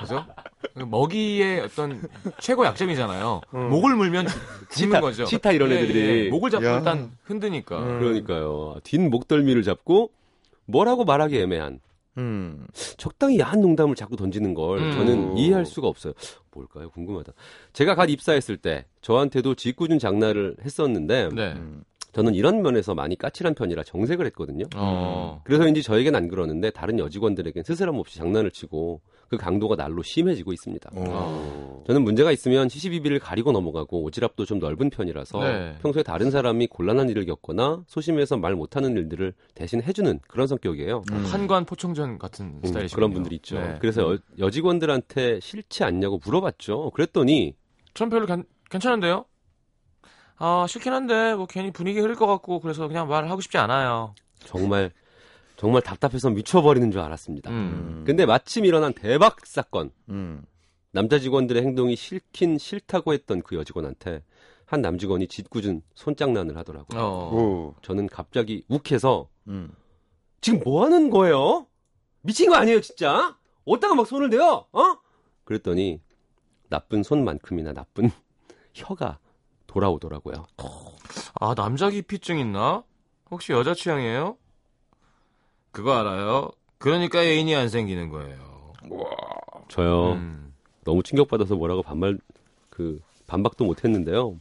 그죠? 0.00 0.26
그 0.74 0.82
먹이의 0.82 1.60
어떤 1.60 2.02
최고 2.40 2.66
약점이잖아요. 2.66 3.40
목을 3.52 3.94
물면 3.94 4.26
죽- 4.26 4.70
치타, 4.70 5.00
거죠. 5.00 5.24
치타 5.24 5.52
이런 5.52 5.70
예, 5.70 5.76
애들이. 5.80 6.24
예. 6.26 6.28
목을 6.28 6.50
잡고 6.50 6.66
야. 6.66 6.78
일단 6.78 7.12
흔드니까. 7.24 7.78
그러니까요. 7.78 8.76
뒷 8.82 8.98
목덜미를 9.00 9.62
잡고 9.62 10.10
뭐라고 10.68 11.04
말하기 11.04 11.36
애매한 11.38 11.80
음. 12.18 12.66
적당히 12.96 13.38
야한 13.38 13.60
농담을 13.60 13.94
자꾸 13.94 14.16
던지는 14.16 14.54
걸 14.54 14.78
음. 14.78 14.92
저는 14.92 15.36
이해할 15.36 15.66
수가 15.66 15.88
없어요. 15.88 16.12
뭘까요? 16.52 16.90
궁금하다. 16.90 17.32
제가 17.72 17.94
갓 17.94 18.10
입사했을 18.10 18.56
때 18.56 18.86
저한테도 19.00 19.54
짓궂은 19.54 19.98
장난을 19.98 20.56
했었는데 20.64 21.28
네. 21.34 21.52
음. 21.52 21.84
저는 22.12 22.34
이런 22.34 22.62
면에서 22.62 22.94
많이 22.94 23.16
까칠한 23.16 23.54
편이라 23.54 23.84
정색을 23.84 24.26
했거든요. 24.26 24.64
어. 24.76 25.40
그래서인지 25.44 25.82
저에겐 25.82 26.14
안 26.16 26.28
그러는데 26.28 26.70
다른 26.70 26.98
여직원들에겐 26.98 27.62
스스럼 27.64 27.96
없이 27.98 28.18
장난을 28.18 28.50
치고 28.50 29.00
그 29.28 29.36
강도가 29.36 29.76
날로 29.76 30.02
심해지고 30.02 30.52
있습니다. 30.54 30.90
어. 30.94 31.82
저는 31.86 32.02
문제가 32.02 32.32
있으면 32.32 32.68
시시비비를 32.68 33.18
가리고 33.18 33.52
넘어가고 33.52 34.08
오지랖도 34.10 34.46
좀 34.46 34.58
넓은 34.58 34.88
편이라서 34.90 35.40
네. 35.40 35.76
평소에 35.82 36.02
다른 36.02 36.30
사람이 36.30 36.68
곤란한 36.68 37.10
일을 37.10 37.26
겪거나 37.26 37.84
소심해서 37.86 38.38
말 38.38 38.54
못하는 38.54 38.96
일들을 38.96 39.34
대신 39.54 39.82
해주는 39.82 40.20
그런 40.26 40.46
성격이에요. 40.46 41.02
한관 41.30 41.66
포청전 41.66 42.18
같은 42.18 42.46
음, 42.46 42.60
스타일이시군요. 42.64 42.96
그런 42.96 43.12
분들이 43.12 43.36
있죠. 43.36 43.58
네. 43.60 43.76
그래서 43.80 44.14
여, 44.14 44.18
여직원들한테 44.38 45.40
싫지 45.40 45.84
않냐고 45.84 46.18
물어봤죠. 46.24 46.90
그랬더니 46.92 47.54
전 47.92 48.08
별로 48.08 48.24
괜- 48.26 48.44
괜찮은데요? 48.70 49.26
아 50.36 50.66
싫긴 50.68 50.92
한데 50.92 51.34
뭐 51.34 51.46
괜히 51.46 51.70
분위기 51.72 51.98
흐릴 52.00 52.14
것 52.16 52.26
같고 52.26 52.60
그래서 52.60 52.86
그냥 52.88 53.08
말을 53.08 53.30
하고 53.30 53.40
싶지 53.40 53.58
않아요. 53.58 54.14
정말 54.44 54.92
정말 55.58 55.82
답답해서 55.82 56.30
미쳐버리는 56.30 56.88
줄 56.92 57.00
알았습니다. 57.00 57.50
음. 57.50 58.04
근데 58.06 58.24
마침 58.24 58.64
일어난 58.64 58.92
대박 58.94 59.44
사건. 59.44 59.90
음. 60.08 60.44
남자 60.92 61.18
직원들의 61.18 61.60
행동이 61.62 61.96
싫긴 61.96 62.58
싫다고 62.58 63.12
했던 63.12 63.42
그 63.42 63.56
여직원한테 63.56 64.22
한 64.64 64.80
남직원이 64.82 65.26
짓궂은 65.26 65.82
손장난을 65.96 66.56
하더라고요. 66.56 67.00
어. 67.00 67.34
오. 67.34 67.74
저는 67.82 68.06
갑자기 68.06 68.64
욱해서 68.68 69.28
음. 69.48 69.74
지금 70.40 70.60
뭐 70.64 70.84
하는 70.84 71.10
거예요? 71.10 71.66
미친 72.22 72.50
거 72.50 72.56
아니에요, 72.56 72.80
진짜? 72.80 73.36
어디다가 73.64 73.96
막 73.96 74.06
손을 74.06 74.30
대요? 74.30 74.64
어? 74.70 74.98
그랬더니 75.42 76.00
나쁜 76.68 77.02
손만큼이나 77.02 77.72
나쁜 77.72 78.12
혀가 78.74 79.18
돌아오더라고요. 79.66 80.46
아 81.40 81.54
남자 81.56 81.90
기피증 81.90 82.38
있나? 82.38 82.84
혹시 83.28 83.50
여자 83.52 83.74
취향이에요? 83.74 84.36
그거 85.78 85.94
알아요? 85.94 86.50
그러니까 86.78 87.22
애인이 87.22 87.54
안 87.54 87.68
생기는 87.68 88.08
거예요. 88.08 88.72
저요. 89.68 90.14
음. 90.14 90.52
너무 90.82 91.04
충격받아서 91.04 91.54
뭐라고 91.54 91.84
반말 91.84 92.18
그 92.68 93.00
반박도 93.28 93.64
못 93.64 93.84
했는데요. 93.84 94.40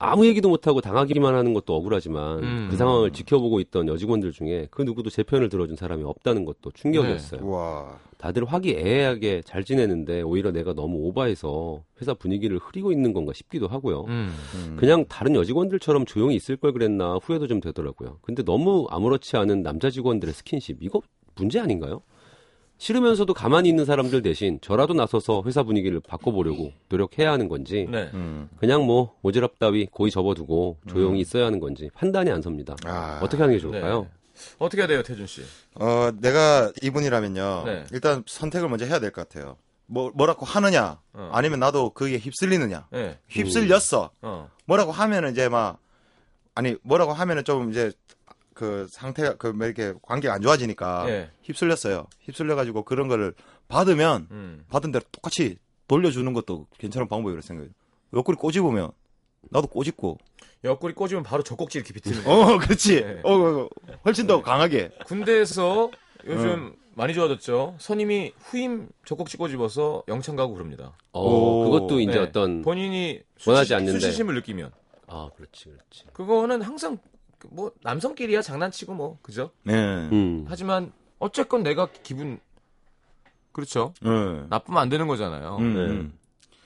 아무 0.00 0.26
얘기도 0.26 0.48
못하고 0.48 0.80
당하기만 0.80 1.34
하는 1.34 1.54
것도 1.54 1.74
억울하지만 1.74 2.38
음. 2.44 2.68
그 2.70 2.76
상황을 2.76 3.10
지켜보고 3.10 3.58
있던 3.60 3.88
여직원들 3.88 4.30
중에 4.30 4.68
그 4.70 4.82
누구도 4.82 5.10
제 5.10 5.24
편을 5.24 5.48
들어준 5.48 5.74
사람이 5.74 6.04
없다는 6.04 6.44
것도 6.44 6.70
충격이었어요. 6.72 7.40
우와. 7.42 7.98
다들 8.16 8.44
화기애애하게 8.44 9.42
잘 9.44 9.64
지내는데 9.64 10.22
오히려 10.22 10.52
내가 10.52 10.72
너무 10.72 10.98
오바해서 11.06 11.82
회사 12.00 12.14
분위기를 12.14 12.58
흐리고 12.58 12.92
있는 12.92 13.12
건가 13.12 13.32
싶기도 13.34 13.66
하고요. 13.66 14.04
음. 14.08 14.32
음. 14.54 14.76
그냥 14.78 15.04
다른 15.08 15.34
여직원들처럼 15.34 16.04
조용히 16.04 16.36
있을 16.36 16.56
걸 16.56 16.72
그랬나 16.72 17.18
후회도 17.22 17.48
좀 17.48 17.60
되더라고요. 17.60 18.18
근데 18.22 18.44
너무 18.44 18.86
아무렇지 18.90 19.36
않은 19.36 19.62
남자 19.62 19.90
직원들의 19.90 20.32
스킨십 20.32 20.78
이거 20.80 21.02
문제 21.34 21.58
아닌가요? 21.58 22.02
싫으면서도 22.78 23.34
가만히 23.34 23.68
있는 23.68 23.84
사람들 23.84 24.22
대신 24.22 24.58
저라도 24.62 24.94
나서서 24.94 25.42
회사 25.46 25.62
분위기를 25.64 26.00
바꿔보려고 26.00 26.72
노력해야 26.88 27.32
하는 27.32 27.48
건지 27.48 27.86
네. 27.90 28.08
음. 28.14 28.48
그냥 28.58 28.84
뭐 28.86 29.14
오지랖 29.22 29.58
따위 29.58 29.86
고이 29.86 30.10
접어두고 30.10 30.78
조용히 30.88 31.20
있어야 31.20 31.46
하는 31.46 31.58
건지 31.60 31.90
판단이 31.94 32.30
안 32.30 32.40
섭니다. 32.40 32.76
아. 32.84 33.18
어떻게 33.22 33.42
하는 33.42 33.54
게 33.56 33.60
좋을까요? 33.60 34.02
네. 34.02 34.08
어떻게 34.58 34.82
해야 34.82 34.86
돼요, 34.86 35.02
태준 35.02 35.26
씨? 35.26 35.42
어, 35.74 36.12
내가 36.20 36.72
이분이라면요. 36.80 37.62
네. 37.66 37.84
일단 37.92 38.22
선택을 38.24 38.68
먼저 38.68 38.84
해야 38.86 39.00
될 39.00 39.10
것 39.10 39.28
같아요. 39.28 39.56
뭐, 39.86 40.12
뭐라고 40.14 40.46
하느냐, 40.46 41.00
어. 41.14 41.30
아니면 41.32 41.58
나도 41.58 41.90
거기에 41.90 42.18
휩쓸리느냐. 42.18 42.86
네. 42.92 43.18
휩쓸렸어. 43.28 44.10
어. 44.22 44.48
뭐라고 44.66 44.92
하면은 44.92 45.32
이제 45.32 45.48
막, 45.48 45.78
아니, 46.54 46.76
뭐라고 46.82 47.12
하면은 47.14 47.42
좀 47.42 47.70
이제 47.72 47.90
그 48.58 48.88
상태가, 48.90 49.36
그, 49.36 49.46
뭐 49.46 49.66
이렇게 49.66 49.94
관계가 50.02 50.34
안 50.34 50.42
좋아지니까 50.42 51.08
예. 51.08 51.30
휩쓸렸어요. 51.44 52.08
휩쓸려가지고 52.22 52.82
그런 52.82 53.06
거를 53.06 53.32
받으면 53.68 54.26
음. 54.32 54.64
받은 54.68 54.90
대로 54.90 55.04
똑같이 55.12 55.58
돌려주는 55.86 56.32
것도 56.32 56.66
괜찮은 56.76 57.06
방법이라고 57.06 57.40
생각해요. 57.40 57.70
옆구리 58.14 58.36
꼬집으면 58.36 58.90
나도 59.50 59.68
꼬집고. 59.68 60.18
옆구리 60.64 60.94
꽂으면 60.94 61.22
바로 61.22 61.44
젖꼭지 61.44 61.78
이렇게 61.78 61.92
비트는 61.92 62.24
거. 62.24 62.32
어, 62.32 62.58
그렇지. 62.58 63.00
네. 63.00 63.20
어, 63.22 63.68
훨씬 64.04 64.26
더 64.26 64.42
강하게. 64.42 64.90
군대에서 65.06 65.92
요즘 66.26 66.74
많이 66.96 67.14
좋아졌죠. 67.14 67.76
선임이 67.78 68.32
후임 68.40 68.88
젖꼭지 69.04 69.36
꼬집어서 69.36 70.02
영창 70.08 70.34
가고 70.34 70.54
그럽니다. 70.54 70.96
어, 71.12 71.22
오. 71.22 71.70
그것도 71.70 72.00
이제 72.00 72.10
네. 72.14 72.18
어떤 72.18 72.62
본인이 72.62 73.20
원하지 73.46 73.66
수치- 73.66 73.74
않는데. 73.76 74.00
수치심을 74.00 74.34
느끼면 74.34 74.72
아 75.06 75.30
그렇지 75.36 75.66
그렇지. 75.66 76.04
그거는 76.12 76.60
항상 76.60 76.98
뭐 77.50 77.72
남성끼리야 77.82 78.42
장난치고 78.42 78.94
뭐 78.94 79.18
그죠? 79.22 79.50
네. 79.64 79.74
음. 79.74 80.44
하지만 80.48 80.92
어쨌건 81.18 81.62
내가 81.62 81.88
기분 82.02 82.40
그렇죠. 83.52 83.92
네. 84.02 84.10
나쁘면 84.48 84.80
안 84.80 84.88
되는 84.88 85.06
거잖아요. 85.06 85.56
음, 85.56 85.74
네. 85.74 85.80
음. 85.80 86.12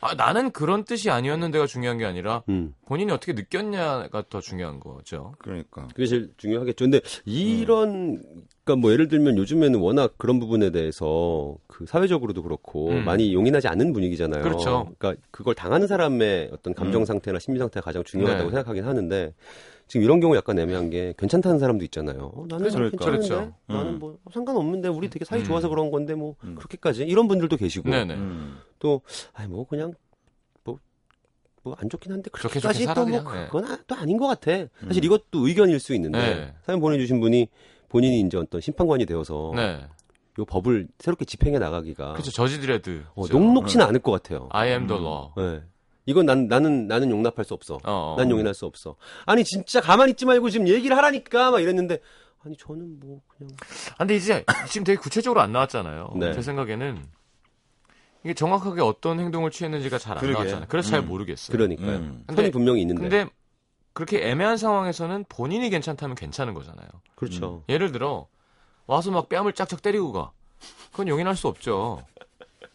아, 0.03 0.15
나는 0.15 0.51
그런 0.51 0.85
뜻이 0.85 1.11
아니었는데가 1.11 1.67
중요한 1.67 1.97
게 1.97 2.05
아니라 2.05 2.43
음. 2.49 2.75
본인이 2.87 3.13
어떻게 3.13 3.35
느꼈냐가 3.35 4.25
더 4.29 4.41
중요한 4.41 4.81
거죠. 4.81 5.33
그러니까. 5.39 5.87
그게 5.95 6.07
제일 6.07 6.33
중요하겠죠. 6.37 6.85
근데 6.85 7.01
이런 7.25 8.21
그러니까 8.65 8.81
뭐 8.81 8.91
예를 8.93 9.07
들면 9.07 9.39
요즘에는 9.39 9.79
워낙 9.79 10.15
그런 10.19 10.41
부분에 10.41 10.71
대해서 10.71 11.57
그 11.69 11.87
사회적으로도 11.87 12.43
그렇고 12.43 12.91
음. 12.91 13.05
많이 13.05 13.33
용인하지 13.33 13.69
않는 13.69 13.93
분위기잖아요. 13.93 14.43
그렇죠. 14.43 14.93
그러니까 14.99 15.23
그걸 15.31 15.55
당하는 15.55 15.87
사람의 15.87 16.51
어떤 16.53 16.75
감정 16.75 17.03
음. 17.03 17.07
상태나 17.07 17.39
심리 17.39 17.61
상태가 17.61 17.85
가장 17.85 18.03
중요하다고 18.03 18.45
네. 18.45 18.51
생각하긴 18.51 18.85
하는데 18.85 19.33
지금 19.93 20.05
이런 20.05 20.21
경우 20.21 20.35
약간 20.37 20.59
애매한 20.59 20.89
게 20.89 21.13
괜찮다는 21.19 21.59
사람도 21.59 21.85
있잖아요. 21.85 22.33
어, 22.35 22.47
나는 22.49 22.71
그러니까. 22.71 22.97
괜찮은데 22.97 23.29
그렇죠. 23.29 23.53
나는 23.67 23.93
음. 23.93 23.99
뭐 23.99 24.17
상관없는데 24.33 24.89
우리 24.89 25.11
되게 25.11 25.27
사이 25.27 25.41
음. 25.41 25.45
좋아서 25.45 25.69
그런 25.69 25.91
건데 25.91 26.15
뭐 26.15 26.35
음. 26.45 26.55
그렇게까지 26.55 27.03
이런 27.03 27.29
분들도 27.29 27.59
계시고 27.59 27.91
네네. 27.91 28.15
음. 28.15 28.57
또 28.79 29.03
아니 29.35 29.51
뭐 29.51 29.67
그냥 29.67 29.93
뭐뭐안 30.65 31.91
좋긴 31.91 32.11
한데 32.11 32.31
그렇게까지 32.31 32.79
좋게 32.79 32.85
살아, 32.87 32.95
또뭐 32.95 33.23
그냥. 33.23 33.35
네. 33.35 33.47
그건 33.49 33.67
아- 33.67 33.79
또 33.87 33.95
아닌 33.95 34.17
것 34.17 34.27
같아. 34.29 34.51
사실 34.83 35.03
음. 35.03 35.05
이것도 35.05 35.47
의견일 35.47 35.79
수 35.79 35.95
있는데 35.95 36.19
네. 36.19 36.55
사연 36.63 36.81
보내주신 36.81 37.21
분이 37.21 37.49
본인이 37.91 38.21
이제 38.23 38.39
어떤 38.39 38.63
심판관이 38.63 39.05
되어서 39.05 39.53
네. 39.55 39.85
요 40.39 40.45
법을 40.47 40.89
새롭게 41.01 41.27
집행해 41.27 41.59
나가기가 41.59 42.15
그렇죠. 42.15 42.31
저지드레드. 42.31 43.03
어, 43.15 43.27
녹록치는 43.27 43.85
않을 43.85 44.01
것 44.01 44.11
같아요. 44.13 44.49
I 44.53 44.71
am 44.71 44.87
the 44.87 44.99
law. 44.99 45.33
네. 45.37 45.61
이건 46.07 46.27
난 46.27 46.49
나는 46.49 46.87
나는 46.89 47.11
용납할 47.11 47.45
수 47.45 47.55
없어. 47.55 47.75
어, 47.77 47.81
어. 47.85 48.15
난 48.19 48.31
용인할 48.31 48.55
수 48.55 48.67
없어. 48.67 48.97
아니 49.27 49.45
진짜 49.45 49.81
가만히 49.81 50.13
있지 50.13 50.27
말고 50.27 50.51
지금 50.51 50.67
얘기를 50.69 50.97
하라니까 50.97 51.51
막 51.51 51.61
이랬는데 51.61 52.01
아니 52.45 52.57
저는 52.57 52.99
뭐 53.01 53.21
그냥 53.29 53.53
아, 53.93 53.99
근데 53.99 54.17
이제 54.17 54.45
지금 54.69 54.85
되게 54.85 54.99
구체적으로 54.99 55.41
안 55.41 55.53
나왔잖아요. 55.53 56.13
네. 56.17 56.33
제 56.33 56.43
생각에는 56.43 57.03
이게 58.25 58.35
정확하게 58.35 58.81
어떤 58.83 59.21
행동을 59.21 59.51
취했는지가 59.51 59.99
잘 59.99 60.19
안. 60.19 60.31
나왔잖아요. 60.33 60.67
그래서 60.69 60.91
잘 60.91 61.01
음. 61.01 61.09
모르겠어요. 61.09 61.57
그러니까요. 61.57 61.97
음. 61.97 62.25
근데- 62.27 62.43
선이 62.43 62.51
분명히 62.53 62.81
있는데 62.83 63.01
근데 63.01 63.27
그렇게 63.93 64.29
애매한 64.29 64.57
상황에서는 64.57 65.27
본인이 65.29 65.69
괜찮다면 65.71 66.17
괜찮은 66.17 66.55
거잖아요. 66.55 66.89
그렇죠. 67.15 67.63
예를 67.69 67.93
들어 67.93 68.27
와서 68.87 69.11
막 69.11 69.29
뺨을 69.29 69.53
짝짝 69.53 69.83
때리고 69.83 70.13
가. 70.13 70.33
그건 70.91 71.09
용인할 71.09 71.37
수 71.37 71.49
없죠. 71.49 72.03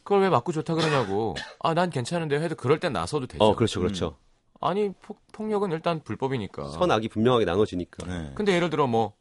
그걸 0.08 0.22
왜 0.22 0.30
맞고 0.30 0.54
좋다 0.54 0.74
그러냐고. 0.74 1.36
아, 1.60 1.74
난 1.74 1.90
괜찮은데 1.90 2.40
해도 2.40 2.56
그럴 2.56 2.80
땐 2.80 2.94
나서도 2.94 3.28
되죠. 3.28 3.44
어 3.44 3.56
그렇죠 3.58 3.82
그렇죠. 3.82 4.16
아니, 4.62 4.94
폭, 5.02 5.20
폭력은 5.34 5.74
일단 5.74 6.02
불법이니까. 6.02 6.70
선악이 6.70 7.10
분명하게 7.10 7.44
나눠지니까. 7.44 8.08
네. 8.08 8.32
근데 8.34 8.54
예를 8.54 8.70
들어 8.70 8.88
뭐 8.88 9.16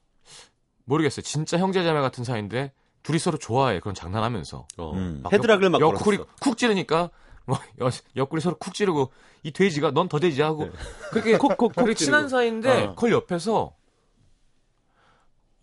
모르겠어요. 0.84 1.22
진짜 1.22 1.58
형제자매 1.58 2.00
같은 2.00 2.22
사이인데 2.22 2.72
둘이 3.02 3.18
서로 3.18 3.36
좋아해. 3.36 3.80
그런 3.80 3.96
장난하면서. 3.96 4.68
어. 4.78 4.92
음. 4.92 5.22
막 5.24 5.32
헤드락을 5.32 5.70
막 5.70 5.80
옆구리 5.80 6.18
걸었어. 6.18 6.32
쿡 6.40 6.56
찌르니까 6.56 7.10
뭐 7.46 7.58
여- 7.80 7.90
옆구리 8.14 8.40
서로 8.40 8.54
쿡 8.56 8.72
찌르고 8.72 9.10
이 9.42 9.50
돼지가 9.50 9.90
넌 9.90 10.08
더 10.08 10.20
돼지야 10.20 10.46
하고 10.46 10.70
그렇게 11.10 11.36
콕콕콕 11.36 11.74
그렇게 11.74 11.94
찌르고. 11.94 12.04
친한 12.04 12.28
사이인데 12.28 12.84
어. 12.84 12.94
그걸 12.94 13.10
옆에서 13.10 13.74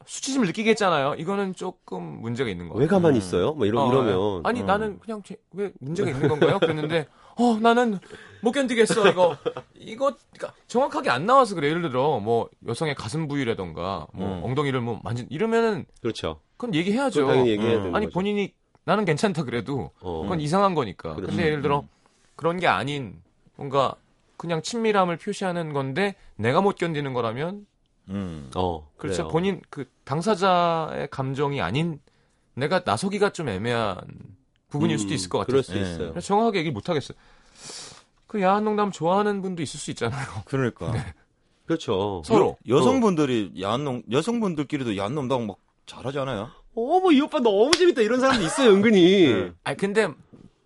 수치심을 0.05 0.47
느끼게 0.47 0.71
했잖아요. 0.71 1.15
이거는 1.17 1.53
조금 1.55 2.03
문제가 2.21 2.49
있는 2.49 2.67
거예요. 2.69 2.79
왜 2.79 2.87
가만히 2.87 3.17
있어요? 3.17 3.53
뭐 3.53 3.65
이러, 3.65 3.81
어, 3.83 3.87
이러면 3.91 4.45
아니 4.45 4.61
어. 4.61 4.65
나는 4.65 4.99
그냥 4.99 5.21
제- 5.23 5.37
왜 5.53 5.71
문제가 5.79 6.09
있는 6.09 6.27
건가요? 6.29 6.59
그랬는데 6.59 7.07
어 7.37 7.57
나는 7.59 7.99
못 8.41 8.51
견디겠어 8.51 9.09
이거 9.09 9.37
이거 9.75 10.15
그러니까 10.33 10.53
정확하게 10.67 11.09
안 11.09 11.25
나와서 11.25 11.55
그래 11.55 11.69
예를 11.69 11.81
들어 11.81 12.19
뭐 12.19 12.49
여성의 12.67 12.95
가슴 12.95 13.27
부위라던가 13.27 14.07
뭐 14.13 14.37
음. 14.39 14.43
엉덩이를 14.43 14.81
뭐 14.81 14.99
만진 15.03 15.25
이러면은 15.29 15.85
그렇죠. 16.01 16.39
그건 16.57 16.75
얘기해야죠. 16.75 17.25
당연히 17.27 17.49
얘기해야 17.51 17.77
음. 17.77 17.83
되는 17.83 17.95
아니 17.95 18.05
거죠. 18.05 18.13
본인이 18.13 18.53
나는 18.85 19.05
괜찮다 19.05 19.43
그래도 19.43 19.91
어. 20.01 20.21
그건 20.23 20.41
이상한 20.41 20.75
거니까. 20.75 21.15
그렇죠. 21.15 21.29
근데 21.31 21.47
예를 21.47 21.61
들어 21.61 21.85
그런 22.35 22.57
게 22.59 22.67
아닌 22.67 23.21
뭔가 23.55 23.95
그냥 24.37 24.61
친밀함을 24.61 25.17
표시하는 25.17 25.71
건데 25.73 26.15
내가 26.35 26.59
못 26.61 26.75
견디는 26.75 27.13
거라면 27.13 27.65
음. 28.09 28.49
어, 28.55 28.89
그렇죠. 28.97 29.23
그래요. 29.23 29.31
본인 29.31 29.61
그 29.69 29.85
당사자의 30.03 31.07
감정이 31.09 31.61
아닌 31.61 31.99
내가 32.55 32.81
나서기가 32.85 33.31
좀 33.31 33.49
애매한 33.49 33.97
부분일 34.69 34.95
음, 34.95 34.97
수도 34.97 35.13
있을 35.13 35.29
것 35.29 35.39
같아요. 35.39 35.51
그럴 35.51 35.63
수 35.63 35.75
예. 35.77 35.81
있어요. 35.81 36.19
정확하게 36.19 36.59
얘기 36.59 36.71
못 36.71 36.89
하겠어요. 36.89 37.17
그 38.27 38.41
야한 38.41 38.63
농담 38.63 38.91
좋아하는 38.91 39.41
분도 39.41 39.61
있을 39.61 39.79
수 39.79 39.91
있잖아요. 39.91 40.25
그러니까 40.45 40.91
그렇죠. 41.65 42.21
서로. 42.25 42.57
여, 42.67 42.77
여성분들이 42.77 43.53
야한 43.61 43.83
놈 43.83 44.03
여성분들끼리도 44.11 44.97
야한 44.97 45.15
놈당 45.15 45.47
막 45.47 45.57
잘하지 45.85 46.19
않아요? 46.19 46.49
어, 46.75 46.99
뭐이 46.99 47.21
오빠 47.21 47.39
너무 47.39 47.71
재밌다 47.71 48.01
이런 48.01 48.19
사람도 48.19 48.43
있어요, 48.43 48.71
은근히. 48.71 49.31
네. 49.31 49.51
아니 49.63 49.77
근데 49.77 50.07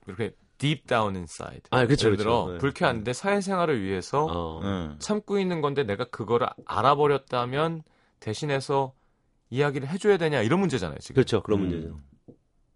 이렇게 0.08 0.32
deep 0.58 0.88
down 0.88 1.16
inside. 1.16 1.62
아, 1.70 1.86
그렇죠, 1.86 2.08
예를 2.08 2.18
들어 2.18 2.32
그렇죠. 2.46 2.52
네. 2.54 2.58
불쾌한데 2.60 3.14
사회생활을 3.14 3.82
위해서 3.82 4.26
어. 4.26 4.62
응. 4.64 4.96
참고 5.00 5.40
있는 5.40 5.62
건데 5.62 5.84
내가 5.84 6.06
그거를 6.06 6.48
알아버렸다면 6.66 7.84
대신해서 8.20 8.94
이야기를 9.50 9.88
해줘야 9.88 10.18
되냐 10.18 10.42
이런 10.42 10.60
문제잖아요 10.60 10.98
지금. 11.00 11.16
그렇죠. 11.16 11.42
그런 11.44 11.60
음. 11.62 11.70
문제죠. 11.70 12.00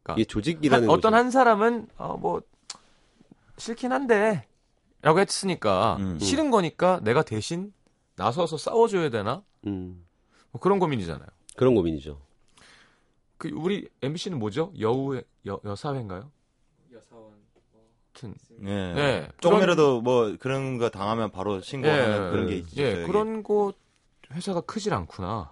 그러니까 0.04 0.14
이게 0.22 0.24
조직이라는 0.26 0.88
한- 0.88 0.96
어떤. 0.96 1.14
한 1.14 1.32
사람은 1.32 1.88
어, 1.98 2.18
뭐 2.18 2.42
싫긴 3.58 3.92
한데 3.92 4.48
라고 5.02 5.20
했으니까 5.20 5.98
음. 6.00 6.20
싫은 6.20 6.52
거니까 6.52 7.00
내가 7.04 7.24
대신 7.24 7.74
나서서 8.16 8.58
싸워줘야 8.58 9.10
되나 9.10 9.44
음, 9.66 10.06
뭐 10.52 10.60
그런 10.62 10.80
고민이잖아요. 10.80 11.26
그런 11.56 11.74
고민이죠. 11.76 12.22
그 13.38 13.50
우리 13.50 13.90
MBC는 14.04 14.38
뭐죠? 14.38 14.72
여우 14.80 15.20
여, 15.48 15.60
여사회인가요? 15.66 16.32
여사원. 16.94 17.32
예. 18.28 18.94
네. 18.94 19.28
조금이라도 19.40 20.02
뭐 20.02 20.36
그런 20.40 20.78
거 20.78 20.90
당하면 20.90 21.32
바로 21.32 21.62
신고하는 21.62 22.28
예, 22.28 22.32
그런 22.32 22.48
게 22.48 22.54
예, 22.54 22.58
있죠. 22.58 22.82
예. 22.82 23.04
그런 23.06 23.44
곳 23.44 23.78
회사가 24.34 24.62
크질 24.62 24.94
않구나. 24.94 25.52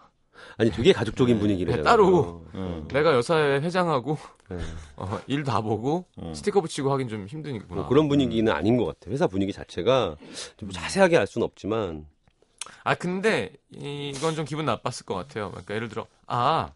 아니 0.57 0.71
되게 0.71 0.93
가족적인 0.93 1.37
분위기래요. 1.39 1.83
따로. 1.83 2.45
응. 2.55 2.87
내가 2.87 3.13
여사회 3.13 3.59
회장하고 3.59 4.17
네. 4.49 4.57
어, 4.95 5.19
일 5.27 5.43
다 5.43 5.59
보고 5.61 6.05
어. 6.15 6.31
스티커 6.33 6.61
붙이고 6.61 6.91
하긴 6.93 7.09
좀 7.09 7.25
힘드니구나. 7.27 7.75
뭐 7.81 7.87
그런 7.89 8.07
분위기는 8.07 8.49
아닌 8.51 8.77
것 8.77 8.85
같아 8.85 9.09
요. 9.09 9.13
회사 9.13 9.27
분위기 9.27 9.51
자체가 9.51 10.15
좀 10.57 10.71
자세하게 10.71 11.17
알 11.17 11.27
수는 11.27 11.45
없지만 11.45 12.05
아 12.85 12.95
근데 12.95 13.51
이- 13.71 14.13
이건 14.15 14.35
좀 14.35 14.45
기분 14.45 14.65
나빴을 14.65 15.05
것 15.05 15.15
같아요. 15.15 15.49
그러니까 15.51 15.75
예를 15.75 15.89
들어 15.89 16.07
아 16.25 16.71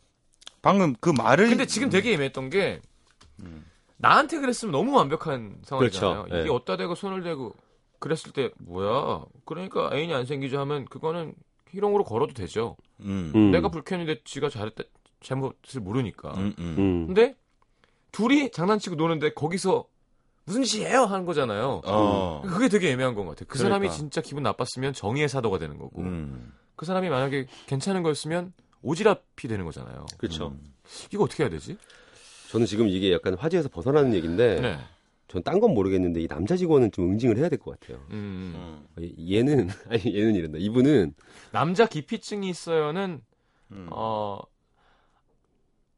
방금 0.62 0.94
그 1.00 1.10
말을 1.10 1.48
근데 1.48 1.66
지금 1.66 1.90
되게 1.90 2.14
애매했던 2.14 2.50
게 2.50 2.82
나한테 3.98 4.40
그랬으면 4.40 4.72
너무 4.72 4.96
완벽한 4.96 5.58
상황이잖아요. 5.64 6.24
그렇죠. 6.24 6.36
이게 6.36 6.50
예. 6.50 6.54
어디다 6.54 6.78
대고 6.78 6.96
손을 6.96 7.24
대고 7.24 7.56
그랬을 8.00 8.34
때 8.34 8.52
뭐야? 8.60 9.26
그러니까 9.46 9.90
애인이 9.94 10.14
안 10.14 10.26
생기죠 10.26 10.60
하면 10.60 10.86
그거는 10.86 11.34
희롱으로 11.70 12.04
걸어도 12.04 12.34
되죠. 12.34 12.76
음. 13.02 13.32
음. 13.36 13.52
내가 13.52 13.70
불쾌했는데 13.70 14.22
지가 14.26 14.50
잘했다 14.50 14.84
잘못을 15.22 15.82
모르니까. 15.82 16.34
음, 16.36 16.54
음. 16.60 16.76
음. 16.78 17.08
근데 17.08 17.36
둘이 18.12 18.52
장난치고 18.52 18.96
노는데 18.96 19.34
거기서 19.34 19.86
무슨 20.46 20.64
짓이에요 20.64 21.06
하는 21.06 21.26
거잖아요. 21.26 21.82
어. 21.86 22.42
그게 22.46 22.68
되게 22.68 22.92
애매한 22.92 23.16
것 23.16 23.26
같아요. 23.26 23.46
그 23.48 23.58
사람이 23.58 23.80
그러니까. 23.88 23.96
진짜 23.96 24.22
기분 24.22 24.44
나빴으면 24.44 24.94
정의의 24.94 25.30
사도가 25.30 25.58
되는 25.58 25.78
거고 25.78 26.02
음. 26.02 26.54
그 26.76 26.86
사람이 26.86 27.10
만약에 27.10 27.48
괜찮은 27.68 28.04
거였으면 28.04 28.54
오지랖이 28.84 29.48
되는 29.48 29.64
거잖아요. 29.64 30.06
그렇죠. 30.18 30.56
이거 31.14 31.24
어떻게 31.24 31.44
해야 31.44 31.50
되지? 31.50 31.78
저는 32.54 32.68
지금 32.68 32.88
이게 32.88 33.12
약간 33.12 33.34
화제에서 33.34 33.68
벗어나는 33.68 34.14
얘기인데 34.14 34.62
네. 34.62 34.78
전딴 35.28 35.60
건 35.60 35.74
모르겠는데 35.74 36.22
이 36.22 36.28
남자 36.28 36.56
직원은 36.56 36.92
좀 36.92 37.10
응징을 37.12 37.38
해야 37.40 37.50
될 37.50 37.58
것 37.58 37.80
같아요. 37.80 37.98
음. 38.12 38.86
음. 39.00 39.04
얘- 39.04 39.38
얘는 39.40 39.70
아니 39.90 40.16
얘는 40.16 40.36
이런다. 40.36 40.60
이분은 40.60 41.16
남자 41.52 41.88
기피증이 41.88 42.48
있어요는 42.50 43.22
음. 43.72 43.88
어 43.90 44.40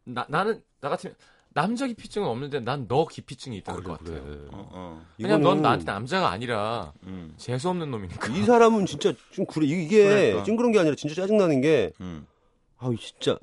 나, 0.05 0.25
나는 0.29 0.61
나 0.79 0.87
같으면 0.89 1.15
남자 1.53 1.87
기피증은 1.87 2.25
없는데 2.25 2.61
난 2.61 2.87
너 2.87 3.05
기피증이 3.05 3.57
있다는 3.57 3.83
것 3.83 3.97
같아요. 3.99 4.21
어, 4.51 4.69
어. 4.71 5.05
왜냐면 5.17 5.41
넌 5.41 5.47
이거는 5.51 5.61
나한테 5.63 5.85
남자가 5.85 6.29
아니라 6.29 6.93
음. 7.03 7.33
재수 7.35 7.67
없는 7.69 7.91
놈이니까. 7.91 8.27
이 8.33 8.43
사람은 8.45 8.85
진짜 8.85 9.11
좀 9.31 9.45
그래 9.45 9.65
이게 9.65 10.07
그러니까. 10.07 10.43
찡그런 10.43 10.71
게 10.71 10.79
아니라 10.79 10.95
진짜 10.95 11.15
짜증 11.15 11.35
나는 11.37 11.59
게 11.59 11.91
음. 11.99 12.25
아우 12.77 12.95
진짜 12.95 13.37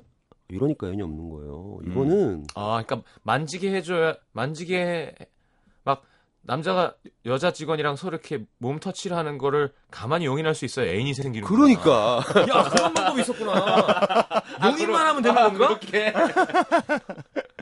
이러니까 0.53 0.87
연이 0.87 1.01
없는 1.01 1.29
거예요. 1.29 1.79
이거는 1.87 2.45
아, 2.55 2.83
그러니까 2.85 3.01
만지게 3.23 3.73
해줘야 3.73 4.15
만지게 4.33 4.77
해- 4.81 5.15
막 5.83 6.03
남자가 6.45 6.93
여자 7.25 7.53
직원이랑 7.53 7.95
서로 7.95 8.17
이렇게 8.17 8.45
몸 8.57 8.79
터치를 8.79 9.15
하는 9.15 9.37
거를 9.37 9.71
가만히 9.89 10.25
용인할 10.25 10.53
수 10.55 10.65
있어야 10.65 10.87
애인이 10.91 11.13
생기는. 11.13 11.47
그러니까 11.47 12.17
야 12.49 12.63
그런 12.69 12.93
방법이 12.93 13.21
있었구나. 13.21 13.53
용인만 14.65 15.07
하면 15.07 15.21
되는 15.23 15.35
건가? 15.57 15.79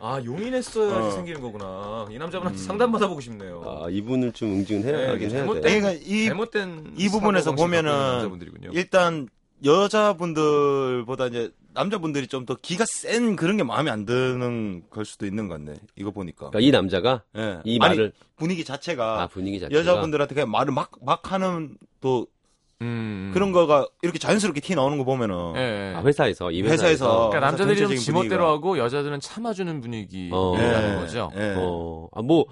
아 0.01 0.19
용인했어야지 0.25 1.07
어. 1.07 1.11
생기는 1.11 1.41
거구나. 1.41 2.07
이 2.09 2.17
남자분한테 2.17 2.57
상담 2.59 2.91
받아보고 2.91 3.21
싶네요. 3.21 3.63
아, 3.65 3.87
이분을 3.89 4.31
좀 4.31 4.49
응징을 4.53 4.83
해야 4.83 4.97
네, 4.97 5.07
하긴 5.09 5.29
해야 5.31 5.45
돼. 5.45 5.61
그러니까 5.61 5.91
이 6.03 6.25
잘못된 6.25 6.93
이 6.97 7.07
부분에서 7.09 7.53
보면은. 7.53 8.39
일단 8.71 9.29
여자분들보다 9.63 11.27
이제 11.27 11.51
남자분들이 11.73 12.27
좀 12.27 12.45
더 12.45 12.55
기가 12.61 12.85
센 12.87 13.35
그런 13.35 13.57
게 13.57 13.63
마음에 13.63 13.91
안 13.91 14.05
드는 14.05 14.83
걸 14.89 15.05
수도 15.05 15.25
있는 15.25 15.47
건데 15.47 15.75
이거 15.95 16.11
보니까 16.11 16.49
그러니까 16.49 16.59
이 16.59 16.71
남자가 16.71 17.23
예. 17.37 17.59
이 17.63 17.77
아니, 17.81 17.95
말을 17.97 18.13
분위기 18.35 18.63
자체가 18.65 19.21
아 19.21 19.27
분위기 19.27 19.59
자체가 19.59 19.79
여자분들한테 19.79 20.33
그냥 20.35 20.49
말을 20.51 20.73
막 20.73 20.91
막 21.01 21.31
하는 21.31 21.77
또 22.01 22.27
음. 22.81 23.29
그런 23.33 23.51
거가 23.51 23.87
이렇게 24.01 24.17
자연스럽게 24.17 24.59
티 24.59 24.73
나오는 24.73 24.97
거 24.97 25.03
보면은 25.03 25.53
예. 25.55 25.93
아, 25.95 26.01
회사에서 26.03 26.49
이 26.51 26.63
회사에서, 26.63 26.83
회사에서 26.83 27.29
그러니까 27.29 27.39
남자들이 27.41 27.77
좀 27.79 27.95
지멋대로 27.95 28.45
분위기가. 28.45 28.51
하고 28.51 28.77
여자들은 28.79 29.19
참아주는 29.19 29.81
분위기라는 29.81 30.97
어. 30.97 30.99
거죠. 30.99 31.31
예. 31.35 31.53
어, 31.57 32.07
아, 32.11 32.21
뭐, 32.23 32.45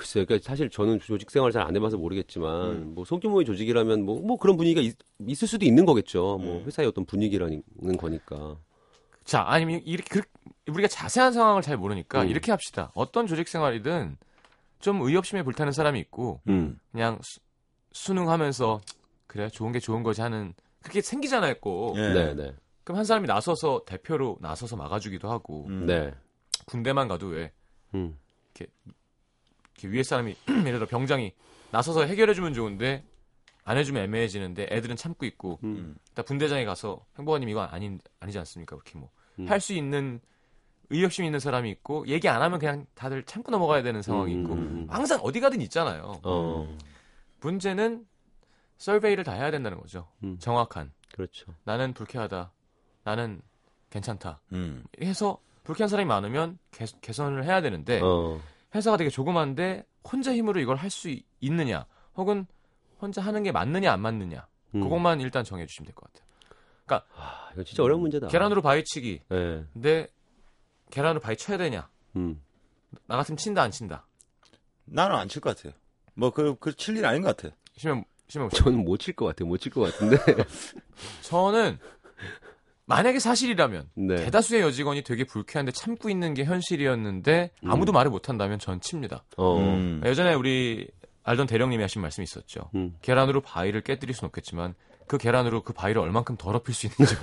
글쎄요. 0.00 0.24
그러니까 0.24 0.48
사실 0.48 0.70
저는 0.70 0.98
조직 1.00 1.30
생활 1.30 1.52
잘안 1.52 1.76
해봐서 1.76 1.98
모르겠지만, 1.98 2.70
음. 2.70 2.94
뭐, 2.94 3.04
소규모의 3.04 3.44
조직이라면 3.44 4.02
뭐, 4.02 4.20
뭐 4.20 4.38
그런 4.38 4.56
분위기가 4.56 4.80
있, 4.80 4.96
있을 5.26 5.46
수도 5.46 5.66
있는 5.66 5.84
거겠죠. 5.84 6.38
뭐, 6.38 6.58
음. 6.60 6.64
회사의 6.64 6.88
어떤 6.88 7.04
분위기라는 7.04 7.62
거니까. 7.98 8.56
자, 9.24 9.44
아니면 9.46 9.82
이렇게 9.84 10.20
그- 10.20 10.28
우리가 10.72 10.88
자세한 10.88 11.34
상황을 11.34 11.60
잘 11.60 11.76
모르니까 11.76 12.22
음. 12.22 12.28
이렇게 12.28 12.50
합시다. 12.50 12.90
어떤 12.94 13.26
조직 13.26 13.46
생활이든 13.46 14.16
좀 14.78 15.02
의협심에 15.02 15.42
불타는 15.42 15.72
사람이 15.72 16.00
있고 16.00 16.40
음. 16.48 16.78
그냥 16.92 17.18
수, 17.22 17.40
수능하면서 17.92 18.80
그래 19.26 19.48
좋은 19.50 19.72
게 19.72 19.80
좋은 19.80 20.02
거지 20.02 20.22
하는 20.22 20.54
그게 20.82 21.02
생기잖아요, 21.02 21.56
꼭. 21.60 21.98
예. 21.98 22.12
네, 22.14 22.34
네. 22.34 22.54
그럼 22.84 22.96
한 22.98 23.04
사람이 23.04 23.26
나서서 23.26 23.82
대표로 23.84 24.38
나서서 24.40 24.76
막아주기도 24.76 25.30
하고 25.30 25.66
음. 25.66 25.84
네. 25.84 26.14
군대만 26.64 27.06
가도 27.06 27.26
왜 27.26 27.52
음. 27.94 28.16
이렇게 29.80 29.88
위에 29.88 30.02
사람이 30.02 30.36
예를 30.66 30.78
들어 30.78 30.86
병장이 30.86 31.32
나서서 31.70 32.04
해결해주면 32.04 32.54
좋은데 32.54 33.04
안 33.64 33.76
해주면 33.76 34.04
애매해지는데 34.04 34.68
애들은 34.70 34.96
참고 34.96 35.24
있고 35.26 35.58
음. 35.64 35.96
일단 36.08 36.24
분대장에 36.24 36.64
가서 36.64 37.04
행보관님 37.18 37.48
이거 37.48 37.62
아닌 37.62 38.00
아니지 38.20 38.38
않습니까? 38.38 38.76
그렇게 38.76 38.98
뭐 38.98 39.10
음. 39.38 39.48
할수 39.48 39.72
있는 39.72 40.20
의협심 40.90 41.24
있는 41.24 41.38
사람이 41.38 41.70
있고 41.70 42.06
얘기 42.08 42.28
안 42.28 42.42
하면 42.42 42.58
그냥 42.58 42.86
다들 42.94 43.22
참고 43.24 43.52
넘어가야 43.52 43.82
되는 43.82 44.02
상황이 44.02 44.34
음, 44.34 44.40
있고 44.40 44.54
음, 44.54 44.58
음. 44.58 44.86
항상 44.90 45.20
어디 45.22 45.38
가든 45.40 45.60
있잖아요. 45.62 46.20
어, 46.24 46.76
문제는 47.40 48.06
서베이를 48.78 49.22
다 49.22 49.32
해야 49.32 49.50
된다는 49.52 49.78
거죠. 49.78 50.08
음. 50.24 50.36
정확한 50.40 50.92
그렇죠. 51.12 51.54
나는 51.64 51.94
불쾌하다. 51.94 52.50
나는 53.04 53.40
괜찮다. 53.90 54.40
음. 54.52 54.82
해서 55.00 55.38
불쾌한 55.62 55.88
사람이 55.88 56.08
많으면 56.08 56.58
개, 56.72 56.86
개선을 57.00 57.44
해야 57.44 57.60
되는데 57.60 58.00
어, 58.02 58.40
회사가 58.74 58.96
되게 58.96 59.10
조그만데 59.10 59.84
혼자 60.04 60.34
힘으로 60.34 60.60
이걸 60.60 60.76
할 60.76 60.90
수 60.90 61.14
있느냐 61.40 61.86
혹은 62.16 62.46
혼자 63.00 63.20
하는 63.22 63.42
게 63.42 63.52
맞느냐 63.52 63.92
안 63.92 64.00
맞느냐 64.00 64.46
음. 64.74 64.80
그것만 64.82 65.20
일단 65.20 65.42
정해 65.44 65.66
주시면 65.66 65.86
될 65.86 65.94
것 65.94 66.12
같아요. 66.12 66.30
아, 67.16 67.50
이거 67.52 67.62
진짜 67.62 67.84
어려운 67.84 68.00
문제다. 68.00 68.26
계란으로 68.26 68.62
바위치기. 68.62 69.20
네. 69.28 69.64
근데 69.72 70.08
계란으로 70.90 71.20
바위 71.20 71.36
쳐야 71.36 71.56
되냐? 71.56 71.88
음. 72.16 72.42
나 73.06 73.16
같으면 73.16 73.36
친다 73.36 73.62
안 73.62 73.70
친다. 73.70 74.06
나는 74.86 75.14
안 75.16 75.28
칠 75.28 75.40
것 75.40 75.56
같아요. 75.56 75.72
뭐 76.14 76.30
그 76.32 76.56
그 76.56 76.72
칠 76.74 76.96
일 76.96 77.06
아닌 77.06 77.22
것 77.22 77.36
같아. 77.36 77.54
시면 77.76 78.04
시면 78.28 78.50
저는 78.50 78.84
못 78.84 78.98
칠 78.98 79.14
것 79.14 79.26
같아요. 79.26 79.48
못 79.48 79.58
칠 79.58 79.72
것 79.72 79.82
같은데. 79.82 80.16
저는 81.22 81.78
만약에 82.90 83.18
사실이라면 83.20 83.88
네. 83.94 84.16
대다수의 84.16 84.62
여직원이 84.62 85.02
되게 85.02 85.24
불쾌한데 85.24 85.72
참고 85.72 86.10
있는 86.10 86.34
게 86.34 86.44
현실이었는데 86.44 87.52
아무도 87.66 87.92
말을 87.92 88.10
못한다면 88.10 88.58
전 88.58 88.80
칩니다. 88.80 89.24
어. 89.36 89.58
음. 89.58 90.02
예전에 90.04 90.34
우리 90.34 90.88
알던 91.22 91.46
대령님이 91.46 91.82
하신 91.82 92.02
말씀이 92.02 92.24
있었죠. 92.24 92.70
음. 92.74 92.96
계란으로 93.00 93.40
바위를 93.42 93.82
깨뜨릴 93.82 94.14
수는 94.14 94.28
없겠지만 94.28 94.74
그 95.06 95.18
계란으로 95.18 95.62
그 95.62 95.72
바위를 95.72 96.00
얼만큼 96.02 96.36
더럽힐 96.36 96.74
수 96.74 96.86
있는지 96.86 97.14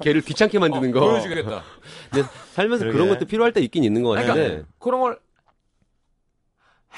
걔를 0.00 0.20
귀찮게 0.22 0.58
만드는 0.58 0.90
거. 0.90 1.00
보여주겠다. 1.00 1.62
근데 2.12 2.28
살면서 2.52 2.84
그러게. 2.84 2.98
그런 2.98 3.08
것도 3.10 3.26
필요할 3.26 3.52
때 3.52 3.60
있긴 3.60 3.84
있는 3.84 4.02
것 4.02 4.10
그러니까 4.10 4.34
같은데. 4.34 4.64
그런 4.78 5.00
걸 5.00 5.18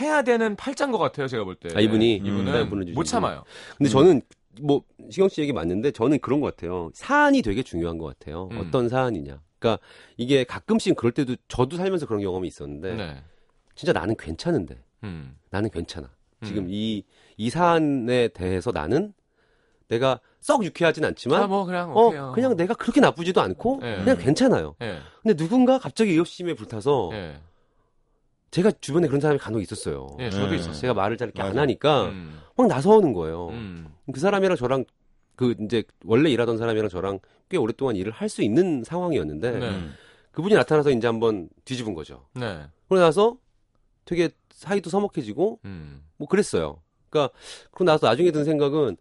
해야 0.00 0.22
되는 0.22 0.56
팔자인 0.56 0.92
것 0.92 0.98
같아요. 0.98 1.26
제가 1.26 1.44
볼 1.44 1.54
때. 1.54 1.68
아, 1.74 1.80
이분이? 1.80 2.16
이분은 2.16 2.70
음, 2.72 2.94
못. 2.94 3.04
참아요. 3.04 3.44
근데 3.78 3.88
저는 3.90 4.22
뭐 4.62 4.82
시경 5.10 5.28
씨 5.28 5.40
얘기 5.40 5.52
맞는데 5.52 5.90
저는 5.90 6.18
그런 6.20 6.40
것 6.40 6.54
같아요. 6.54 6.90
사안이 6.94 7.42
되게 7.42 7.62
중요한 7.62 7.98
것 7.98 8.06
같아요. 8.06 8.48
음. 8.52 8.58
어떤 8.58 8.88
사안이냐. 8.88 9.40
그러니까 9.58 9.82
이게 10.16 10.44
가끔씩 10.44 10.96
그럴 10.96 11.12
때도 11.12 11.36
저도 11.48 11.76
살면서 11.76 12.06
그런 12.06 12.22
경험이 12.22 12.48
있었는데 12.48 12.94
네. 12.94 13.22
진짜 13.74 13.92
나는 13.92 14.16
괜찮은데 14.16 14.82
음. 15.04 15.36
나는 15.50 15.70
괜찮아. 15.70 16.10
지금 16.44 16.64
음. 16.64 16.68
이, 16.70 17.04
이 17.36 17.50
사안에 17.50 18.28
대해서 18.28 18.70
나는 18.70 19.14
내가 19.88 20.20
썩 20.40 20.64
유쾌하진 20.64 21.04
않지만 21.04 21.42
아, 21.42 21.46
뭐 21.46 21.64
그냥 21.64 21.96
어, 21.96 22.06
오케이요. 22.06 22.32
그냥 22.34 22.56
내가 22.56 22.74
그렇게 22.74 23.00
나쁘지도 23.00 23.40
않고 23.40 23.78
네. 23.80 23.96
그냥 23.96 24.18
괜찮아요. 24.18 24.74
예. 24.82 24.98
근데 25.22 25.34
누군가 25.34 25.78
갑자기 25.78 26.10
의협심에 26.12 26.54
불타서 26.54 27.10
예. 27.12 27.40
제가 28.56 28.70
주변에 28.80 29.06
그런 29.06 29.20
사람이 29.20 29.38
간혹 29.38 29.60
있었어요. 29.60 30.16
예, 30.18 30.30
저도 30.30 30.48
네. 30.48 30.56
있었어요. 30.56 30.74
제가 30.80 30.94
말을 30.94 31.18
잘 31.18 31.28
이렇게 31.28 31.42
안 31.42 31.48
맞아. 31.48 31.60
하니까 31.60 32.06
음. 32.06 32.40
막 32.56 32.66
나서오는 32.68 33.12
거예요. 33.12 33.48
음. 33.50 33.92
그 34.10 34.18
사람이랑 34.18 34.56
저랑 34.56 34.86
그 35.34 35.54
이제 35.60 35.84
원래 36.06 36.30
일하던 36.30 36.56
사람이랑 36.56 36.88
저랑 36.88 37.18
꽤 37.50 37.58
오랫동안 37.58 37.96
일을 37.96 38.12
할 38.12 38.30
수 38.30 38.42
있는 38.42 38.82
상황이었는데 38.82 39.50
네. 39.58 39.68
음. 39.68 39.92
그분이 40.32 40.54
나타나서 40.54 40.90
이제 40.90 41.06
한번 41.06 41.50
뒤집은 41.66 41.92
거죠. 41.92 42.28
네. 42.32 42.62
그러고 42.88 43.04
나서 43.04 43.36
되게 44.06 44.30
사이도 44.50 44.88
서먹해지고 44.88 45.60
음. 45.66 46.02
뭐 46.16 46.26
그랬어요. 46.26 46.80
그러니까 47.10 47.32
그러고 47.70 47.84
나서 47.84 48.06
나중에 48.08 48.30
든 48.30 48.44
생각은 48.44 48.96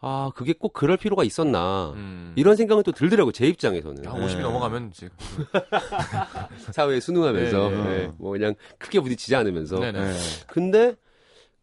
아 0.00 0.30
그게 0.34 0.52
꼭 0.52 0.72
그럴 0.72 0.96
필요가 0.96 1.24
있었나 1.24 1.92
음. 1.96 2.32
이런 2.36 2.54
생각은 2.56 2.82
또 2.82 2.92
들더라고 2.92 3.32
제 3.32 3.46
입장에서는 3.46 4.04
야, 4.04 4.12
50이 4.12 4.36
네. 4.36 4.42
넘어가면 4.42 4.90
이제 4.94 5.08
사회에 6.72 7.00
순응하면서 7.00 7.68
네, 7.70 7.76
네. 7.76 7.84
네, 8.06 8.12
뭐 8.18 8.32
그냥 8.32 8.54
크게 8.78 9.00
부딪히지 9.00 9.34
않으면서 9.34 9.78
네네. 9.80 9.98
네. 10.12 10.18
근데 10.46 10.94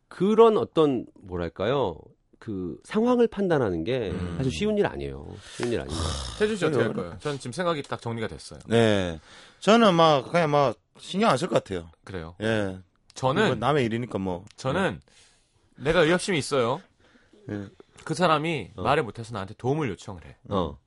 그런 0.07 0.57
어떤 0.57 1.05
뭐랄까요 1.21 1.97
그 2.39 2.77
상황을 2.83 3.27
판단하는 3.27 3.83
게 3.85 4.09
음. 4.11 4.33
사실 4.37 4.51
쉬운 4.51 4.77
일 4.77 4.85
아니에요. 4.85 5.25
쉬운 5.55 5.71
일 5.71 5.79
아닙니다. 5.79 6.03
태준 6.37 6.57
씨 6.57 6.65
어떻게 6.65 6.83
할 6.83 6.91
그래요. 6.91 7.05
거예요? 7.07 7.19
전 7.21 7.37
지금 7.37 7.53
생각이 7.53 7.81
딱 7.83 8.01
정리가 8.01 8.27
됐어요. 8.27 8.59
네. 8.67 9.19
저는 9.61 9.93
막 9.93 10.29
그냥 10.29 10.51
막 10.51 10.75
신경 10.99 11.29
안 11.29 11.37
쓸 11.37 11.47
것 11.47 11.63
같아요. 11.63 11.89
그래요. 12.03 12.35
예. 12.41 12.65
뭐 12.65 12.81
저는 13.13 13.59
남의 13.59 13.85
일이니까 13.85 14.17
뭐. 14.17 14.43
저는 14.57 14.99
내가 15.77 16.01
의협심이 16.01 16.37
있어요. 16.37 16.81
예. 17.49 17.67
그 18.03 18.13
사람이 18.13 18.71
어. 18.75 18.81
말을 18.83 19.03
못해서 19.03 19.33
나한테 19.33 19.53
도움을 19.55 19.89
요청을 19.89 20.25
해. 20.25 20.37
어. 20.49 20.77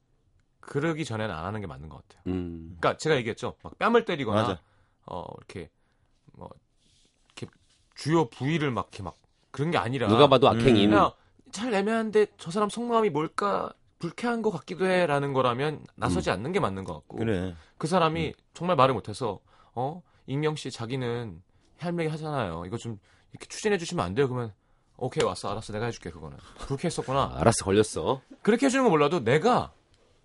그러기 0.61 1.05
전에는 1.05 1.35
안 1.35 1.45
하는 1.45 1.61
게 1.61 1.67
맞는 1.67 1.89
것 1.89 2.03
같아요. 2.03 2.23
음. 2.27 2.77
그러니까 2.79 2.97
제가 2.99 3.17
얘기했죠. 3.17 3.57
막 3.63 3.79
뺨을 3.79 4.05
때리거나 4.05 4.43
맞아. 4.43 4.61
어 5.07 5.25
이렇게 5.39 5.71
뭐 6.33 6.51
이렇게 7.27 7.47
주요 7.95 8.29
부위를 8.29 8.71
막 8.73 8.89
이렇게 8.91 9.03
막 9.03 9.17
그런 9.53 9.71
게 9.71 9.79
아니라 9.79 10.09
누가 10.09 10.27
봐도 10.29 10.49
악행인. 10.49 10.91
그냥 10.91 11.13
잘 11.53 11.73
애매한데 11.73 12.27
저 12.37 12.51
사람 12.51 12.69
속마음이 12.69 13.11
뭘까 13.11 13.73
불쾌한 14.01 14.43
것 14.43 14.51
같기도 14.51 14.87
해라는 14.87 15.33
거라면 15.33 15.87
나서지 15.95 16.31
않는 16.31 16.53
게 16.53 16.61
맞는 16.61 16.85
것 16.85 16.95
같고 16.95 17.19
그래. 17.19 17.55
그 17.79 17.87
사람이 17.87 18.35
정말 18.53 18.77
말을 18.77 18.93
못해서 18.93 19.41
어 19.73 20.03
익명 20.27 20.57
씨 20.57 20.71
자기는 20.73 21.43
할매기 21.79 22.11
하잖아요. 22.11 22.65
이거 22.67 22.77
좀 22.77 22.99
이렇게 23.31 23.47
추진해 23.47 23.79
주시면 23.79 24.05
안 24.05 24.15
돼요. 24.15 24.29
그러면 24.29 24.53
오케이 24.99 25.25
왔어 25.25 25.51
알았어 25.51 25.73
내가 25.73 25.87
해줄게 25.87 26.11
그거는 26.11 26.37
불쾌했었구나. 26.59 27.35
알았어 27.37 27.65
걸렸어. 27.65 28.21
그렇게 28.43 28.67
해주는 28.67 28.83
건 28.85 28.91
몰라도 28.91 29.23
내가 29.23 29.73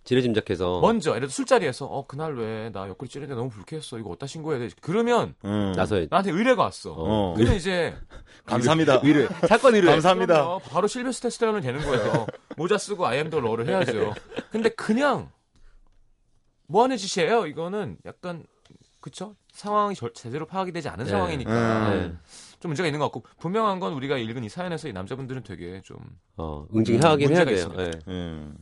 지레 0.04 0.22
짐작해서 0.22 0.80
먼저 0.82 1.12
예를 1.12 1.28
들어 1.28 1.30
술자리에서 1.30 1.86
어 1.86 2.08
그날 2.08 2.34
왜 2.36 2.70
나 2.72 2.88
옆구리 2.88 3.10
찌르는데 3.10 3.36
너무 3.36 3.50
불쾌했어 3.50 4.00
이거 4.00 4.10
어디다 4.12 4.26
신고해야 4.28 4.60
돼 4.68 4.74
그러면 4.82 5.36
음. 5.46 5.74
나서야 5.76 6.08
나한테 6.10 6.32
의뢰가 6.32 6.64
왔어. 6.64 6.94
어. 6.98 7.34
근데 7.36 7.56
이제 7.56 7.96
감사합니다. 8.46 9.02
의뢰 9.04 9.28
사건 9.48 9.76
의뢰. 9.76 9.92
감사합니다. 9.92 10.58
바로 10.70 10.88
실베스테 10.88 11.30
스텔론은 11.30 11.62
되는 11.62 11.82
거예요. 11.84 12.26
모자 12.58 12.78
쓰고 12.78 13.06
아이엠더 13.06 13.40
러를 13.42 13.68
해야죠. 13.68 14.14
근데 14.52 14.70
그냥 14.70 15.30
뭐 16.68 16.84
하는 16.84 16.96
짓이에요? 16.98 17.46
이거는 17.48 17.98
약간 18.06 18.46
그쵸? 19.02 19.36
상황이 19.52 19.94
절- 19.96 20.14
제대로 20.14 20.46
파악이 20.46 20.72
되지 20.72 20.88
않은 20.90 21.06
네. 21.06 21.12
상황이니까 21.12 21.90
음. 21.90 22.20
좀 22.62 22.70
문제가 22.70 22.88
있는 22.88 23.00
것 23.00 23.06
같고 23.06 23.24
분명한 23.40 23.80
건 23.80 23.94
우리가 23.94 24.18
읽은 24.18 24.44
이 24.44 24.50
사연에서 24.50 24.88
이 24.88 24.94
남자분들은 24.94 25.44
되게 25.44 25.82
좀 25.82 25.98
어, 26.38 26.66
응징하긴 26.74 27.36
해야 27.36 27.44
돼요. 27.46 27.74
예. 27.78 27.92
음. 28.08 28.58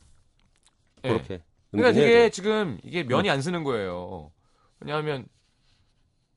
예. 1.03 1.09
그렇게. 1.09 1.43
그러니까 1.71 1.89
응징해야 1.89 2.11
되게. 2.17 2.29
지금 2.29 2.79
이게 2.83 3.03
면이 3.03 3.29
안 3.29 3.41
쓰는 3.41 3.63
거예요. 3.63 4.31
왜냐하면 4.79 5.27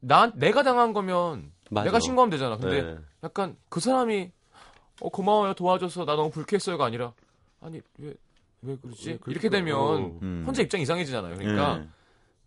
나 0.01 0.33
내가 0.35 0.63
당한 0.63 0.93
거면 0.93 1.53
맞아. 1.71 1.85
내가 1.87 2.01
신고하면 2.01 2.31
되잖아. 2.31 2.57
근데 2.59 2.79
예. 2.79 2.99
약간 3.23 3.57
그 3.69 3.81
사람이 3.81 4.33
어 5.01 5.09
고마워요 5.09 5.55
도와줘서 5.55 6.05
나 6.05 6.17
너무 6.17 6.31
불쾌했어요가 6.31 6.85
아니라 6.85 7.15
아니 7.61 7.81
왜 7.99 8.15
왜 8.65 8.77
그러지 8.77 9.11
왜? 9.11 9.19
이렇게 9.27 9.49
되면 9.49 9.77
어. 9.77 9.97
음. 10.23 10.45
혼자 10.47 10.63
입장 10.63 10.81
이상해지잖아요 10.81 11.35
그러니까 11.37 11.79
음. 11.79 11.93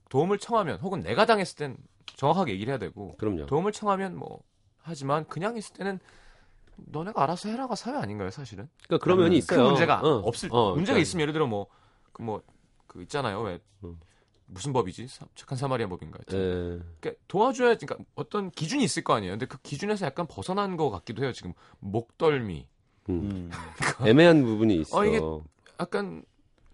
도움을 0.09 0.37
청하면 0.37 0.79
혹은 0.79 1.01
내가 1.01 1.25
당했을 1.25 1.57
땐 1.57 1.77
정확하게 2.05 2.53
얘기를 2.53 2.71
해야 2.71 2.77
되고 2.77 3.17
그럼요. 3.17 3.47
도움을 3.47 3.73
청하면 3.73 4.15
뭐 4.15 4.39
하지만 4.85 5.25
그냥 5.27 5.57
있을 5.57 5.73
때는 5.73 5.99
너네가 6.77 7.23
알아서 7.23 7.49
해라가 7.49 7.75
사회 7.75 7.95
아닌가요 7.97 8.29
사실은 8.29 8.67
그러니까 8.87 9.03
그런 9.03 9.17
면이 9.19 9.31
그 9.31 9.37
있어요. 9.37 9.65
문제가 9.67 9.99
어. 10.01 10.19
없을 10.19 10.49
어, 10.51 10.71
문제가 10.75 10.93
그러니까. 10.93 10.99
있으면 11.01 11.21
예를 11.21 11.33
들어 11.33 11.47
뭐 11.47 11.67
그 12.13 12.23
뭐 12.23 12.41
그 12.87 13.01
있잖아요 13.01 13.41
왜 13.41 13.59
음. 13.83 13.97
무슨 14.45 14.71
법이지 14.71 15.07
사- 15.07 15.25
착한 15.35 15.57
사마리아 15.57 15.87
법인가. 15.89 16.19
예. 16.31 16.35
그러니까 16.37 17.11
도와줘야 17.27 17.75
그러니까 17.75 17.97
어떤 18.15 18.51
기준이 18.51 18.83
있을 18.85 19.03
거 19.03 19.13
아니에요 19.13 19.33
근데 19.33 19.45
그 19.47 19.57
기준에서 19.63 20.05
약간 20.05 20.27
벗어난 20.27 20.77
것 20.77 20.89
같기도 20.91 21.23
해요 21.23 21.33
지금 21.33 21.51
목덜미 21.79 22.67
음. 23.09 23.51
애매한 24.05 24.43
부분이 24.43 24.75
있어. 24.77 24.97
어, 24.99 25.05
이게 25.05 25.19
약간 25.79 26.23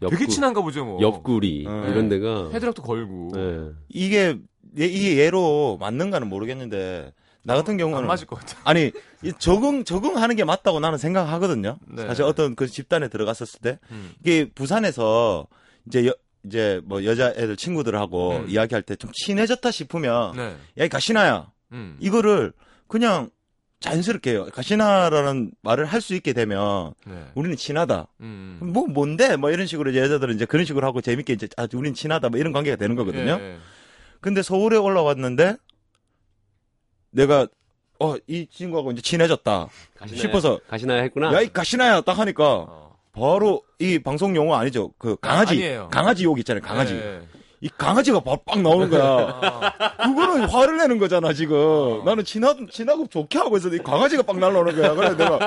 옆구, 0.02 0.16
되게 0.18 0.28
친한가 0.28 0.62
보죠 0.62 0.84
뭐 0.86 1.02
옆구리 1.02 1.66
음. 1.66 1.84
이런 1.90 2.10
데가 2.10 2.50
헤드락도 2.52 2.84
걸고 2.84 3.32
예. 3.36 3.72
이게 3.90 4.38
얘- 4.80 4.86
이게 4.86 5.18
얘로 5.20 5.78
맞는가는 5.80 6.28
모르겠는데 6.28 7.14
나 7.44 7.56
같은 7.56 7.78
경우는 7.78 8.00
안 8.02 8.08
맞을 8.08 8.28
것 8.28 8.40
같아 8.40 8.58
아니 8.64 8.92
이 9.24 9.32
적응 9.40 9.84
적응하는 9.84 10.36
게 10.36 10.44
맞다고 10.44 10.80
나는 10.80 10.98
생각하거든요. 10.98 11.78
네. 11.88 12.06
사실 12.08 12.24
어떤 12.24 12.56
그 12.56 12.68
집단에 12.68 13.08
들어갔었을 13.08 13.60
때 13.62 13.80
음. 13.92 14.12
이게 14.22 14.50
부산에서 14.54 15.48
이제 15.88 16.06
여, 16.08 16.14
이제 16.46 16.82
뭐 16.86 17.04
여자애들 17.04 17.56
친구들하고 17.58 18.32
음. 18.38 18.46
이야기할 18.50 18.84
때 18.84 18.96
좀 18.96 19.12
친해졌다 19.14 19.70
싶으면 19.72 20.36
네 20.36 20.56
야이 20.80 20.90
가시나야 20.90 21.52
음. 21.72 21.98
이거를 22.00 22.54
그냥 22.88 23.30
자연스럽게. 23.80 24.38
가시나라는 24.54 25.52
말을 25.64 25.86
할 25.86 26.02
수 26.02 26.14
있게 26.14 26.34
되면 26.34 26.94
네. 27.08 27.26
우리는 27.34 27.58
친하다. 27.58 28.08
음. 28.20 28.60
뭐 28.62 28.86
뭔데? 28.86 29.36
뭐 29.38 29.50
이런 29.50 29.66
식으로 29.66 29.90
이제 29.90 30.00
여자들은 30.02 30.36
이제 30.36 30.46
그런 30.46 30.66
식으로 30.66 30.86
하고 30.86 31.02
재밌게 31.02 31.34
이제 31.34 31.48
아 31.58 31.68
우린 31.74 31.96
친하다 31.96 32.30
뭐 32.30 32.40
이런 32.40 32.54
관계가 32.54 32.76
되는 32.76 32.96
거거든요. 32.96 33.40
예, 33.42 33.44
예. 33.54 33.58
근데 34.20 34.44
서울에 34.44 34.78
올라왔는데 34.78 35.58
내가 37.12 37.48
어 38.00 38.16
이 38.28 38.48
친구하고 38.52 38.92
이제 38.92 39.02
친해졌다 39.02 39.68
가시나요? 39.96 40.22
싶어서 40.22 40.60
가시나야 40.68 41.04
했구나. 41.04 41.32
야이 41.34 41.54
가시나야 41.54 42.02
딱 42.02 42.18
하니까 42.18 42.44
어. 42.68 42.98
바로 43.14 43.62
이 43.78 44.00
방송 44.00 44.36
용어 44.36 44.56
아니죠 44.56 44.92
그 44.98 45.16
강아지 45.18 45.54
아니에요. 45.56 45.90
강아지 45.92 46.24
욕 46.24 46.40
있잖아요 46.40 46.64
강아지 46.64 46.96
예. 46.96 47.22
이 47.62 47.70
강아지가 47.78 48.20
바- 48.22 48.38
빡 48.44 48.60
나오는 48.62 48.90
거야 48.90 49.04
아, 49.04 49.96
그거는 50.04 50.50
화를 50.50 50.78
내는 50.78 50.98
거잖아 50.98 51.32
지금 51.32 51.56
어. 51.58 52.02
나는 52.04 52.24
친하 52.24 52.56
친하고 52.72 53.06
좋게 53.08 53.38
하고 53.38 53.56
있었는데 53.56 53.82
이 53.82 53.86
강아지가 53.86 54.24
빡 54.24 54.40
날라오는 54.40 54.76
거야 54.76 54.96
그래 54.96 55.16
내가 55.16 55.40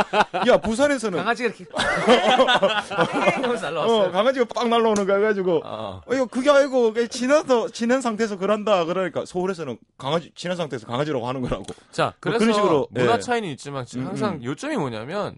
야 0.46 0.56
부산에서는 0.58 1.18
강아지가 1.18 1.48
이렇게 1.48 1.64
어 3.76 4.10
강아지가 4.12 4.44
빡 4.54 4.68
날라오는 4.68 5.06
거야 5.06 5.16
그래가지고 5.16 5.62
아. 5.64 6.02
어, 6.06 6.14
이거 6.14 6.26
그게 6.26 6.50
아니고 6.50 6.94
친해서 7.08 7.68
친한 7.68 8.00
상태에서 8.00 8.38
그런다 8.38 8.84
그러니까 8.84 9.24
서울에서는 9.26 9.76
강아지 9.98 10.30
친한 10.36 10.56
상태에서 10.56 10.86
강아지라고 10.86 11.26
하는 11.26 11.40
거라고 11.40 11.64
자, 11.90 12.12
그래서 12.20 12.38
그런 12.38 12.54
식으로, 12.54 12.86
문화 12.90 13.14
예. 13.14 13.18
차이는 13.18 13.48
있지만 13.50 13.86
지금 13.86 14.04
음, 14.04 14.08
항상 14.10 14.34
음. 14.34 14.44
요점이 14.44 14.76
뭐냐면 14.76 15.34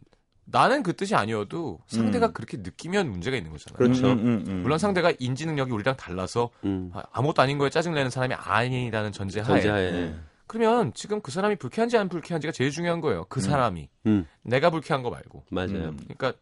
나는 0.47 0.83
그 0.83 0.95
뜻이 0.95 1.15
아니어도 1.15 1.81
상대가 1.87 2.29
음. 2.29 2.33
그렇게 2.33 2.57
느끼면 2.59 3.11
문제가 3.11 3.37
있는 3.37 3.51
거잖아요. 3.51 3.77
그렇죠. 3.77 4.13
음, 4.13 4.19
음, 4.19 4.45
음. 4.49 4.63
물론 4.63 4.79
상대가 4.79 5.13
인지 5.19 5.45
능력이 5.45 5.73
우리랑 5.73 5.97
달라서 5.97 6.51
음. 6.65 6.91
아, 6.95 7.03
아무것도 7.13 7.43
아닌 7.43 7.59
거에 7.59 7.69
짜증내는 7.69 8.11
사람이 8.11 8.35
아니라는 8.35 9.13
전제하에 9.13 9.47
전제하에. 9.47 9.91
음. 9.91 10.25
그러면 10.47 10.93
지금 10.95 11.21
그 11.21 11.33
사람이 11.33 11.57
불쾌한지 11.57 11.99
안 11.99 12.09
불쾌한지가 12.09 12.53
제일 12.53 12.71
중요한 12.71 13.01
거예요. 13.01 13.27
그 13.29 13.41
사람이 13.41 13.89
음. 14.07 14.27
내가 14.43 14.71
불쾌한 14.71 15.03
거 15.03 15.11
말고. 15.11 15.45
맞아요. 15.51 15.89
음. 15.89 15.99
그러니까 16.05 16.35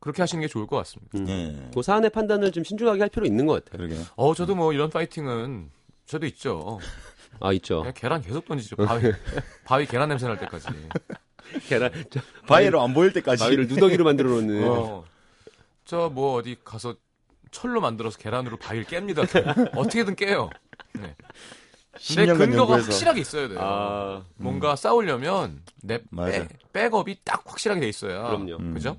그렇게 0.00 0.20
하시는 0.20 0.40
게 0.40 0.48
좋을 0.48 0.66
것 0.66 0.76
같습니다. 0.78 1.18
음. 1.18 1.28
예. 1.28 1.70
그 1.72 1.82
사안의 1.82 2.10
판단을 2.10 2.50
좀 2.50 2.64
신중하게 2.64 3.00
할 3.00 3.08
필요 3.08 3.24
있는 3.24 3.46
것 3.46 3.64
같아요. 3.64 3.86
그러게. 3.86 4.02
어, 4.16 4.34
저도 4.34 4.56
뭐 4.56 4.72
이런 4.72 4.90
파이팅은 4.90 5.70
저도 6.06 6.26
있죠. 6.26 6.80
아 7.40 7.52
있죠. 7.52 7.78
그냥 7.78 7.94
계란 7.94 8.20
계속 8.20 8.44
던지죠. 8.44 8.76
바위, 8.76 9.02
바위 9.64 9.86
계란 9.86 10.08
냄새 10.08 10.26
날 10.26 10.38
때까지. 10.38 10.66
계란 11.68 11.92
저, 12.10 12.20
바위로 12.46 12.80
안 12.82 12.94
보일 12.94 13.12
때까지. 13.12 13.42
바위를 13.44 13.66
누더기로 13.68 14.04
만들어 14.04 14.30
놓는. 14.30 14.68
어. 14.68 15.04
저뭐 15.84 16.34
어디 16.34 16.56
가서 16.64 16.94
철로 17.50 17.80
만들어서 17.80 18.18
계란으로 18.18 18.56
바위를 18.56 18.86
깹니다. 18.86 19.76
어떻게든 19.76 20.14
깨요. 20.16 20.50
네. 20.94 21.14
내 21.92 21.98
10년간 21.98 22.38
근거가 22.38 22.58
연구해서. 22.60 22.84
확실하게 22.86 23.20
있어야 23.20 23.48
돼요. 23.48 23.58
아 23.60 24.24
뭔가 24.36 24.76
싸우려면 24.76 25.62
내 25.82 26.00
맞아. 26.10 26.30
백, 26.32 26.72
백업이 26.72 27.18
딱 27.24 27.42
확실하게 27.44 27.80
돼 27.82 27.88
있어야. 27.88 28.22
그럼요. 28.28 28.56
음. 28.56 28.74
그죠? 28.74 28.98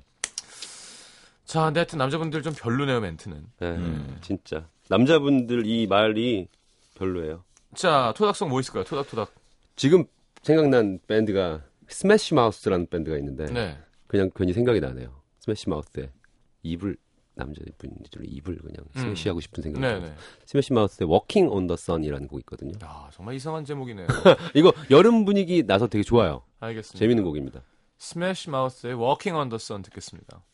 자, 1.44 1.64
근데 1.66 1.80
하여튼 1.80 1.98
남자분들 1.98 2.42
좀 2.42 2.54
별로네요, 2.56 3.00
멘트는. 3.00 3.44
네, 3.60 3.66
음. 3.68 4.16
진짜 4.22 4.66
남자분들 4.88 5.66
이 5.66 5.86
말이 5.86 6.48
별로예요. 6.94 7.44
자, 7.74 8.14
토닥송 8.16 8.48
뭐 8.48 8.60
있을까요? 8.60 8.84
토닥토닥. 8.84 9.32
지금 9.76 10.04
생각난 10.42 10.98
밴드가 11.06 11.60
Smash 11.94 12.34
Mouth라는 12.34 12.86
밴드가 12.88 13.16
있는데 13.18 13.46
네. 13.46 13.78
그냥 14.08 14.30
괜히 14.34 14.52
생각이 14.52 14.80
나네요. 14.80 15.22
Smash 15.38 15.68
Mouth의 15.68 16.10
입을 16.62 16.96
남자분들이 17.36 18.26
입을 18.28 18.58
그냥 18.58 18.84
음. 18.96 19.00
스매시하고 19.00 19.40
싶은 19.40 19.62
생각이 19.62 19.80
네, 19.80 19.94
들어요. 19.94 20.10
네. 20.10 20.16
Smash 20.44 20.72
Mouth의 20.72 21.08
Walkin' 21.08 21.48
on 21.48 21.66
the 21.66 21.76
Sun이라는 21.76 22.26
곡이 22.28 22.40
있거든요. 22.42 22.72
야, 22.84 23.08
정말 23.12 23.34
이상한 23.36 23.64
제목이네요. 23.64 24.06
이거 24.54 24.72
여름 24.90 25.24
분위기 25.24 25.62
나서 25.64 25.86
되게 25.86 26.02
좋아요. 26.02 26.42
알겠습니다. 26.60 26.98
재밌는 26.98 27.24
곡입니다. 27.24 27.62
스매시 27.98 28.50
마우스의 28.50 28.94
Walking 28.94 29.36
on 29.36 29.48
the 29.48 29.56
Sun 29.56 29.82
듣겠습니다. 29.82 30.44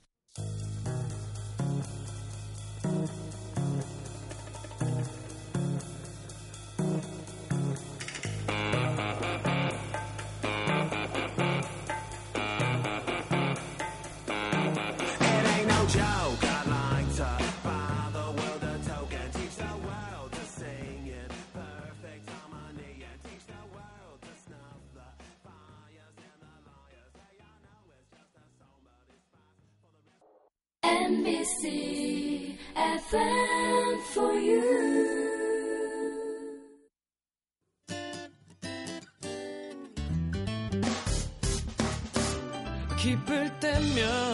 기쁠 43.60 44.29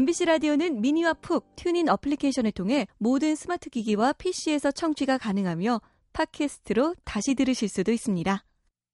MBC 0.00 0.24
라디오는 0.24 0.80
미니와 0.80 1.12
푹 1.12 1.54
튜닝 1.56 1.90
어플리케이션을 1.90 2.52
통해 2.52 2.86
모든 2.96 3.34
스마트 3.36 3.68
기기와 3.68 4.14
PC에서 4.14 4.70
청취가 4.70 5.18
가능하며 5.18 5.82
팟캐스트로 6.14 6.94
다시 7.04 7.34
들으실 7.34 7.68
수도 7.68 7.92
있습니다. 7.92 8.42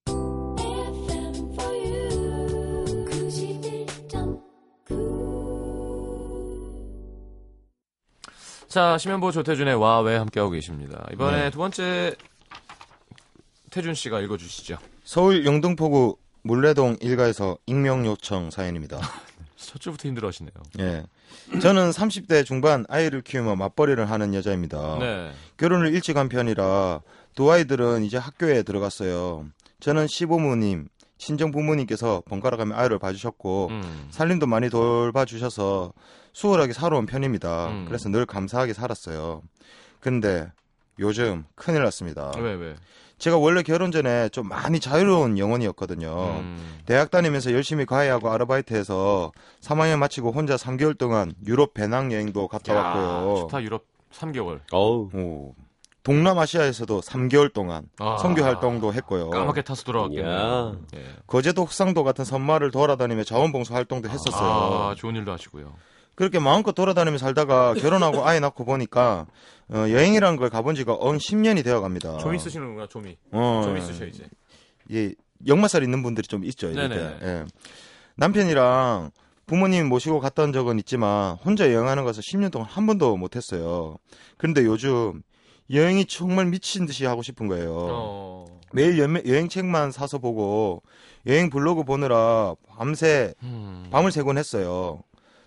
FM 0.08 1.52
for 1.52 1.70
you. 1.70 3.04
91.9. 3.04 4.42
자, 8.66 8.98
심현보 8.98 9.30
조태준의 9.30 9.76
와왜 9.76 10.16
함께하고 10.16 10.50
계십니다. 10.50 11.06
이번에 11.12 11.44
네. 11.44 11.50
두 11.50 11.58
번째 11.58 12.16
태준 13.70 13.94
씨가 13.94 14.20
읽어주시죠. 14.22 14.78
서울 15.04 15.46
영등포구 15.46 16.16
물레동 16.42 16.96
일가에서 17.00 17.58
익명 17.66 18.04
요청 18.06 18.50
사연입니다. 18.50 18.98
첫 19.56 19.80
줄부터 19.80 20.08
힘들어하시네요. 20.08 20.52
예. 20.80 21.04
저는 21.60 21.90
30대 21.90 22.44
중반 22.44 22.84
아이를 22.88 23.22
키우며 23.22 23.56
맞벌이를 23.56 24.10
하는 24.10 24.34
여자입니다. 24.34 24.98
네. 24.98 25.32
결혼을 25.56 25.92
일찍 25.94 26.16
한 26.16 26.28
편이라 26.28 27.00
두 27.34 27.50
아이들은 27.50 28.04
이제 28.04 28.16
학교에 28.18 28.62
들어갔어요. 28.62 29.46
저는 29.80 30.06
시부모님, 30.06 30.88
친정 31.18 31.50
부모님께서 31.50 32.22
번갈아 32.26 32.56
가며 32.56 32.76
아이를 32.76 32.98
봐주셨고 32.98 33.68
음. 33.70 34.08
살림도 34.10 34.46
많이 34.46 34.68
돌봐주셔서 34.68 35.92
수월하게 36.32 36.72
살아온 36.72 37.06
편입니다. 37.06 37.68
음. 37.68 37.84
그래서 37.86 38.08
늘 38.08 38.26
감사하게 38.26 38.74
살았어요. 38.74 39.42
근데 40.00 40.50
요즘 40.98 41.44
큰일 41.54 41.82
났습니다. 41.82 42.32
왜 42.36 42.54
왜? 42.54 42.76
제가 43.18 43.38
원래 43.38 43.62
결혼 43.62 43.90
전에 43.92 44.28
좀 44.28 44.48
많이 44.48 44.78
자유로운 44.78 45.38
영혼이었거든요. 45.38 46.38
음. 46.40 46.78
대학 46.84 47.10
다니면서 47.10 47.52
열심히 47.52 47.86
과외하고 47.86 48.30
아르바이트해서 48.30 49.32
3학년 49.62 49.98
마치고 49.98 50.32
혼자 50.32 50.56
3개월 50.56 50.98
동안 50.98 51.32
유럽 51.46 51.72
배낭 51.72 52.12
여행도 52.12 52.48
갔다 52.48 52.74
야, 52.74 52.80
왔고요. 52.80 53.36
좋다 53.42 53.62
유럽 53.62 53.84
3개월. 54.12 54.60
어우 54.70 55.10
오, 55.14 55.54
동남아시아에서도 56.02 57.00
3개월 57.00 57.52
동안 57.52 57.88
아. 57.98 58.16
선교 58.20 58.44
활동도 58.44 58.92
했고요. 58.92 59.30
까맣게 59.30 59.62
타서 59.62 59.82
돌아왔겠네요. 59.84 60.30
야. 60.30 60.72
예. 60.94 61.04
거제도 61.26 61.64
흑상도 61.64 62.04
같은 62.04 62.24
섬마을 62.24 62.70
돌아다니며 62.70 63.24
자원봉사 63.24 63.74
활동도 63.74 64.08
했었어요. 64.10 64.90
아, 64.90 64.94
좋은 64.96 65.16
일도 65.16 65.32
하시고요. 65.32 65.72
그렇게 66.14 66.38
마음껏 66.38 66.72
돌아다니며 66.72 67.18
살다가 67.18 67.74
결혼하고 67.74 68.24
아이 68.26 68.40
낳고 68.40 68.64
보니까 68.64 69.26
어, 69.70 69.78
여행이라는 69.78 70.36
걸 70.36 70.50
가본 70.50 70.74
지가 70.74 70.96
언 70.98 71.18
10년이 71.18 71.64
되어 71.64 71.80
갑니다. 71.80 72.16
조미 72.18 72.38
쓰시는구나, 72.38 72.86
조미. 72.86 73.16
어, 73.32 73.62
조미 73.64 73.80
쓰셔 73.80 74.06
이제. 74.06 74.24
예, 74.92 75.12
역마살 75.46 75.82
있는 75.82 76.02
분들이 76.02 76.26
좀 76.26 76.44
있죠. 76.44 76.70
이렇게. 76.70 76.94
예. 76.94 77.44
남편이랑 78.16 79.10
부모님 79.46 79.88
모시고 79.88 80.22
온 80.38 80.52
적은 80.52 80.78
있지만 80.80 81.36
혼자 81.36 81.72
여행하는 81.72 82.04
것을 82.04 82.22
10년 82.22 82.50
동안 82.50 82.68
한 82.68 82.86
번도 82.86 83.16
못 83.16 83.36
했어요. 83.36 83.96
그런데 84.36 84.64
요즘 84.64 85.22
여행이 85.70 86.06
정말 86.06 86.46
미친 86.46 86.86
듯이 86.86 87.04
하고 87.04 87.22
싶은 87.22 87.46
거예요. 87.48 87.72
어. 87.74 88.44
매일 88.72 88.98
여, 88.98 89.04
여행책만 89.04 89.92
사서 89.92 90.18
보고 90.18 90.82
여행 91.26 91.50
블로그 91.50 91.84
보느라 91.84 92.54
밤새 92.68 93.34
음. 93.42 93.86
밤을 93.90 94.10
새곤 94.12 94.38
했어요. 94.38 95.02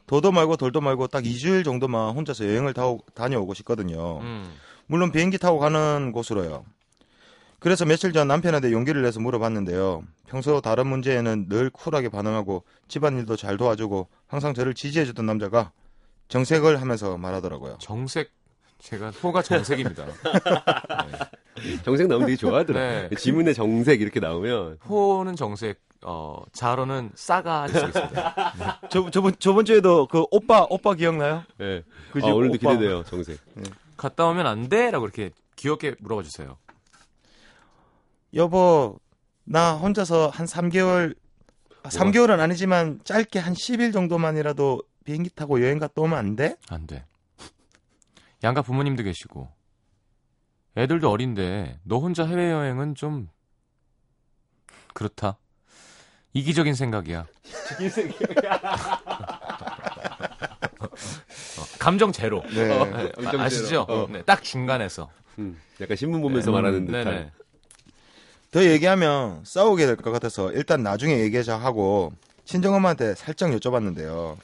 도도 0.10 0.32
말고 0.32 0.58
돌도 0.58 0.82
말고 0.82 1.06
딱 1.06 1.24
2주일 1.24 1.64
정도만 1.64 2.16
혼자서 2.16 2.46
여행을 2.46 2.74
다, 2.74 2.82
다녀오고 3.14 3.54
싶거든요. 3.54 4.18
음. 4.22 4.52
물론 4.88 5.12
비행기 5.12 5.38
타고 5.38 5.60
가는 5.60 6.12
곳으로요. 6.12 6.66
그래서 7.60 7.86
며칠 7.86 8.12
전 8.12 8.28
남편한테 8.28 8.72
용기를 8.72 9.04
내서 9.04 9.20
물어봤는데요. 9.20 10.02
평소 10.28 10.62
다른 10.62 10.88
문제에는 10.88 11.48
늘 11.48 11.70
쿨하게 11.70 12.10
반응하고 12.10 12.64
집안일도 12.88 13.36
잘 13.36 13.58
도와주고 13.58 14.08
항상 14.26 14.56
저를 14.56 14.74
지지해주던 14.74 15.28
남자가 15.28 15.72
정색을 16.28 16.82
하면서 16.82 17.16
말하더라고요. 17.20 17.78
정색 17.80 18.32
제가 18.80 19.12
호가 19.12 19.44
정색입니다. 19.44 20.08
정색 21.84 22.08
나오면 22.08 22.28
되게 22.28 22.36
좋아하더라. 22.38 22.80
네. 22.80 23.10
지문에 23.18 23.54
정색 23.54 24.02
이렇게 24.02 24.20
나오면 24.20 24.78
호는 24.88 25.36
정색, 25.36 25.82
어, 26.04 26.42
자로는 26.54 27.12
싸가 27.16 27.68
있습니다. 27.68 28.82
저, 28.90 29.10
저번, 29.10 29.34
저번 29.40 29.66
주에도 29.66 30.08
그 30.08 30.26
오빠, 30.32 30.66
오빠 30.70 30.94
기억나요? 30.96 31.44
예. 31.62 31.84
그지, 32.12 32.28
아, 32.28 32.34
오늘도 32.34 32.56
오빠. 32.62 32.74
기대돼요 32.74 33.04
정색. 33.04 33.40
갔다 33.98 34.26
오면 34.28 34.46
안 34.48 34.70
돼? 34.70 34.92
라고 34.92 35.06
이렇게 35.06 35.32
귀엽게 35.56 35.96
물어봐 36.00 36.24
주세요. 36.24 36.58
여보, 38.34 39.00
나 39.44 39.74
혼자서 39.74 40.30
한 40.30 40.46
3개월, 40.46 41.16
3개월은 41.84 42.40
아니지만 42.40 43.00
짧게 43.04 43.40
한 43.40 43.54
10일 43.54 43.92
정도만이라도 43.92 44.82
비행기 45.04 45.32
타고 45.32 45.62
여행 45.62 45.80
갔다 45.80 46.02
오면 46.02 46.18
안 46.18 46.36
돼? 46.36 46.56
안 46.70 46.86
돼. 46.86 47.06
양가 48.44 48.62
부모님도 48.62 49.04
계시고, 49.04 49.50
애들도 50.80 51.10
어린데, 51.12 51.80
너 51.84 51.98
혼자 52.00 52.26
해외여행은 52.26 52.96
좀, 52.96 53.28
그렇다. 54.94 55.38
이기적인 56.34 56.74
생각이야. 56.74 57.26
어, 60.80 61.64
감정 61.80 62.12
제로. 62.14 62.42
네. 62.54 62.68
네, 62.68 63.12
아, 63.26 63.42
아시죠? 63.44 63.86
어. 63.90 64.08
네, 64.10 64.22
딱 64.24 64.42
중간에서. 64.44 65.10
음, 65.40 65.60
약간 65.82 65.98
신문 65.98 66.22
보면서 66.22 66.52
네. 66.52 66.56
말하는 66.56 66.86
네네. 66.86 67.04
듯한. 67.04 67.32
더 68.52 68.64
얘기하면 68.64 69.42
싸우게 69.46 69.86
될 69.86 69.96
것 69.98 70.12
같아서 70.12 70.52
일단 70.54 70.82
나중에 70.82 71.20
얘기하자 71.20 71.58
하고 71.58 72.14
친정엄마한테 72.46 73.16
살짝 73.16 73.52
여쭤봤는데요. 73.52 74.38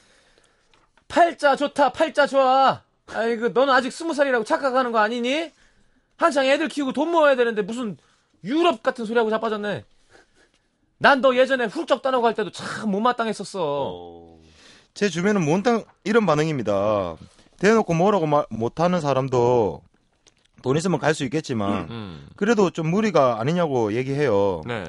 팔자 1.08 1.56
좋다, 1.56 1.92
팔자 1.92 2.26
좋아. 2.26 2.82
아이고, 3.08 3.48
너는 3.50 3.72
아직 3.72 3.92
스무 3.92 4.12
살이라고 4.14 4.44
착각하는 4.44 4.92
거 4.92 4.98
아니니? 4.98 5.50
한창 6.16 6.46
애들 6.46 6.68
키우고 6.68 6.92
돈 6.92 7.10
모아야 7.10 7.36
되는데 7.36 7.62
무슨 7.62 7.96
유럽 8.44 8.82
같은 8.82 9.04
소리하고 9.04 9.30
자빠졌네. 9.30 9.84
난 10.98 11.20
너 11.20 11.34
예전에 11.36 11.66
훌쩍 11.66 12.00
떠나고 12.02 12.22
갈 12.22 12.34
때도 12.34 12.50
참 12.50 12.90
못마땅했었어. 12.90 13.60
어. 13.62 14.38
제 14.94 15.08
주변은 15.10 15.44
몬땅 15.44 15.84
이런 16.04 16.24
반응입니다. 16.24 17.16
대놓고 17.58 17.92
뭐라고 17.94 18.26
말 18.26 18.46
못하는 18.50 19.00
사람도 19.00 19.82
돈 20.62 20.76
있으면 20.76 20.98
갈 20.98 21.12
수 21.14 21.24
있겠지만 21.24 21.88
음, 21.90 22.26
그래도 22.36 22.70
좀 22.70 22.90
무리가 22.90 23.38
아니냐고 23.40 23.92
얘기해요. 23.94 24.62
네, 24.66 24.84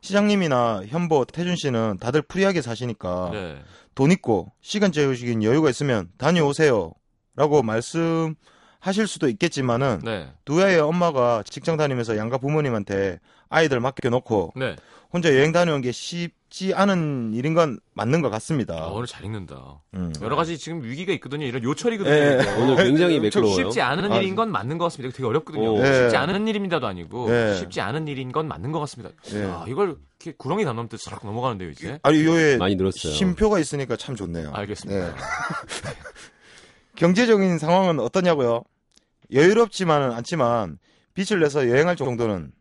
시장님이나 0.00 0.84
현보, 0.86 1.24
태준 1.24 1.56
씨는 1.56 1.98
다들 2.00 2.22
free하게 2.22 2.62
사시니까 2.62 3.30
네. 3.32 3.58
돈 3.96 4.12
있고 4.12 4.52
시간 4.60 4.92
재우시긴 4.92 5.42
여유가 5.42 5.70
있으면 5.70 6.08
다녀오세요. 6.18 6.92
라고 7.34 7.62
말씀 7.62 8.36
하실 8.80 9.06
수도 9.06 9.28
있겠지만은 9.28 10.00
네, 10.04 10.28
두 10.44 10.62
아이의 10.62 10.80
엄마가 10.80 11.42
직장 11.44 11.76
다니면서 11.76 12.16
양가 12.16 12.38
부모님한테 12.38 13.18
아이들 13.48 13.80
맡겨놓고 13.80 14.52
네. 14.56 14.76
혼자 15.12 15.34
여행 15.34 15.52
다녀온 15.52 15.80
게 15.80 15.90
쉽지 15.90 16.74
않은 16.74 17.32
일인 17.34 17.54
건 17.54 17.80
맞는 17.94 18.20
것 18.20 18.28
같습니다. 18.28 18.74
아, 18.74 18.86
오늘 18.88 19.06
잘 19.06 19.24
읽는다. 19.24 19.80
음. 19.94 20.12
여러 20.20 20.36
가지 20.36 20.58
지금 20.58 20.82
위기가 20.82 21.12
있거든요. 21.14 21.46
이런 21.46 21.62
요철이거든요. 21.62 22.14
예. 22.14 22.38
이거. 22.42 22.62
오늘 22.62 22.76
굉장히 22.76 23.14
좀 23.14 23.22
매끄러워요. 23.22 23.54
쉽지 23.56 23.80
않은 23.80 24.12
아, 24.12 24.16
일인 24.18 24.34
건 24.34 24.52
맞는 24.52 24.76
것 24.76 24.84
같습니다. 24.84 25.16
되게 25.16 25.26
어렵거든요. 25.26 25.74
오. 25.76 25.80
예. 25.80 26.02
쉽지 26.02 26.16
않은 26.16 26.46
일입니다도 26.46 26.86
아니고 26.86 27.30
예. 27.30 27.54
쉽지 27.54 27.80
않은 27.80 28.06
일인 28.06 28.32
건 28.32 28.48
맞는 28.48 28.70
것 28.70 28.80
같습니다. 28.80 29.14
예. 29.32 29.44
아, 29.44 29.64
이걸 29.66 29.96
이렇게 30.20 30.36
구렁이 30.36 30.64
다 30.66 30.74
넘듯 30.74 31.00
싹 31.00 31.24
넘어가는데요, 31.24 31.70
이제. 31.70 31.98
아니 32.02 32.22
요에 32.24 32.58
많이 32.58 32.76
늘었어요. 32.76 33.12
심표가 33.12 33.58
있으니까 33.58 33.96
참 33.96 34.14
좋네요. 34.14 34.52
알겠습니다. 34.52 35.14
네. 36.98 37.06
경제적인 37.06 37.58
상황은 37.58 38.00
어떠냐고요? 38.00 38.62
여유롭지만은 39.32 40.12
않지만 40.12 40.78
빚을 41.14 41.40
내서 41.40 41.68
여행할 41.68 41.96
정도는 41.96 42.52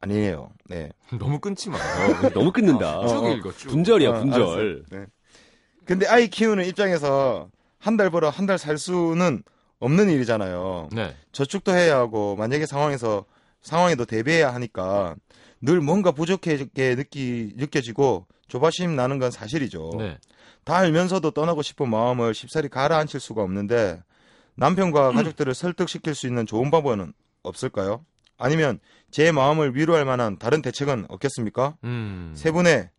아니에요. 0.00 0.50
네. 0.68 0.90
너무 1.18 1.38
끊지 1.40 1.70
마. 1.70 1.76
어, 1.76 2.30
너무 2.34 2.52
끊는다. 2.52 2.98
어, 2.98 3.06
쭉 3.08 3.24
어. 3.24 3.30
읽어, 3.32 3.52
쭉. 3.52 3.68
분절이야, 3.68 4.10
어, 4.10 4.12
분절. 4.20 4.42
알았어요. 4.42 4.82
네. 4.90 5.06
근데 5.84 6.06
아이 6.06 6.28
키우는 6.28 6.64
입장에서 6.66 7.48
한 7.78 7.96
달 7.96 8.10
벌어 8.10 8.28
한 8.30 8.46
달 8.46 8.58
살 8.58 8.78
수는 8.78 9.42
없는 9.78 10.10
일이잖아요. 10.10 10.88
네. 10.92 11.14
저축도 11.32 11.72
해야 11.72 11.96
하고 11.98 12.34
만약에 12.36 12.66
상황에서 12.66 13.24
상황에도 13.62 14.04
대비해야 14.04 14.52
하니까 14.54 15.14
늘 15.60 15.80
뭔가 15.80 16.10
부족하게 16.12 16.96
느끼 16.96 17.52
느껴지고 17.56 18.26
조바심 18.48 18.96
나는 18.96 19.18
건 19.18 19.30
사실이죠. 19.30 19.90
네. 19.98 20.18
다 20.66 20.78
알면서도 20.78 21.30
떠나고 21.30 21.62
싶은 21.62 21.88
마음을 21.88 22.34
쉽사리 22.34 22.68
가라앉힐 22.68 23.20
수가 23.20 23.40
없는데 23.40 24.02
남편과 24.56 25.12
가족들을 25.12 25.54
설득시킬 25.54 26.16
수 26.16 26.26
있는 26.26 26.44
좋은 26.44 26.72
방법은 26.72 27.12
없을까요? 27.44 28.04
아니면 28.36 28.80
제 29.12 29.30
마음을 29.30 29.76
위로할 29.76 30.04
만한 30.04 30.38
다른 30.40 30.62
대책은 30.62 31.06
없겠습니까? 31.08 31.76
음. 31.84 32.32
세 32.34 32.50
분의 32.50 32.90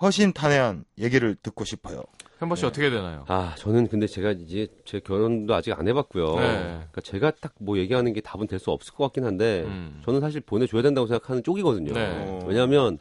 허심탄회한 0.00 0.84
얘기를 0.98 1.34
듣고 1.42 1.64
싶어요. 1.64 2.02
현보 2.38 2.54
씨 2.54 2.64
어떻게 2.64 2.88
되나요? 2.88 3.24
아, 3.26 3.56
저는 3.58 3.88
근데 3.88 4.06
제가 4.06 4.30
이제 4.30 4.68
제 4.84 5.00
결혼도 5.00 5.52
아직 5.56 5.72
안 5.76 5.88
해봤고요. 5.88 6.36
네. 6.36 6.46
그러니까 6.62 7.00
제가 7.00 7.32
딱 7.32 7.54
뭐 7.58 7.78
얘기하는 7.78 8.12
게 8.12 8.20
답은 8.20 8.46
될 8.46 8.60
수 8.60 8.70
없을 8.70 8.94
것 8.94 9.02
같긴 9.06 9.24
한데, 9.24 9.64
음. 9.66 10.00
저는 10.04 10.20
사실 10.20 10.40
보내줘야 10.40 10.82
된다고 10.82 11.08
생각하는 11.08 11.42
쪽이거든요. 11.42 11.92
네. 11.94 12.06
어. 12.28 12.44
왜냐하면 12.46 13.00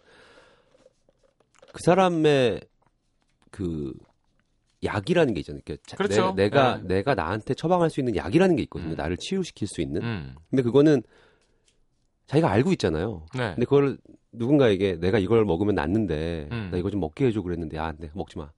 그 1.71 1.83
사람의 1.83 2.61
그 3.51 3.93
약이라는 4.87 5.33
게 5.33 5.41
있잖아요. 5.41 5.61
그러니까 5.63 5.83
자- 5.87 5.97
그렇죠. 5.97 6.33
내, 6.35 6.49
가 6.49 6.77
네. 6.77 6.95
내가 6.95 7.13
나한테 7.13 7.53
처방할 7.53 7.89
수 7.89 7.99
있는 7.99 8.15
약이라는 8.15 8.55
게 8.55 8.63
있거든요. 8.63 8.91
음. 8.91 8.95
나를 8.95 9.17
치유시킬 9.17 9.67
수 9.67 9.81
있는. 9.81 10.01
음. 10.01 10.35
근데 10.49 10.63
그거는 10.63 11.03
자기가 12.25 12.49
알고 12.49 12.71
있잖아요. 12.73 13.25
네. 13.35 13.51
근데 13.53 13.65
그걸 13.65 13.97
누군가에게 14.31 14.99
내가 14.99 15.19
이걸 15.19 15.45
먹으면 15.45 15.75
낫는데 15.75 16.49
음. 16.51 16.69
나 16.71 16.77
이거 16.77 16.89
좀 16.89 16.99
먹게 16.99 17.27
해줘 17.27 17.41
그랬는데 17.41 17.77
아, 17.77 17.93
네, 17.97 18.09
먹지 18.13 18.37
마. 18.37 18.49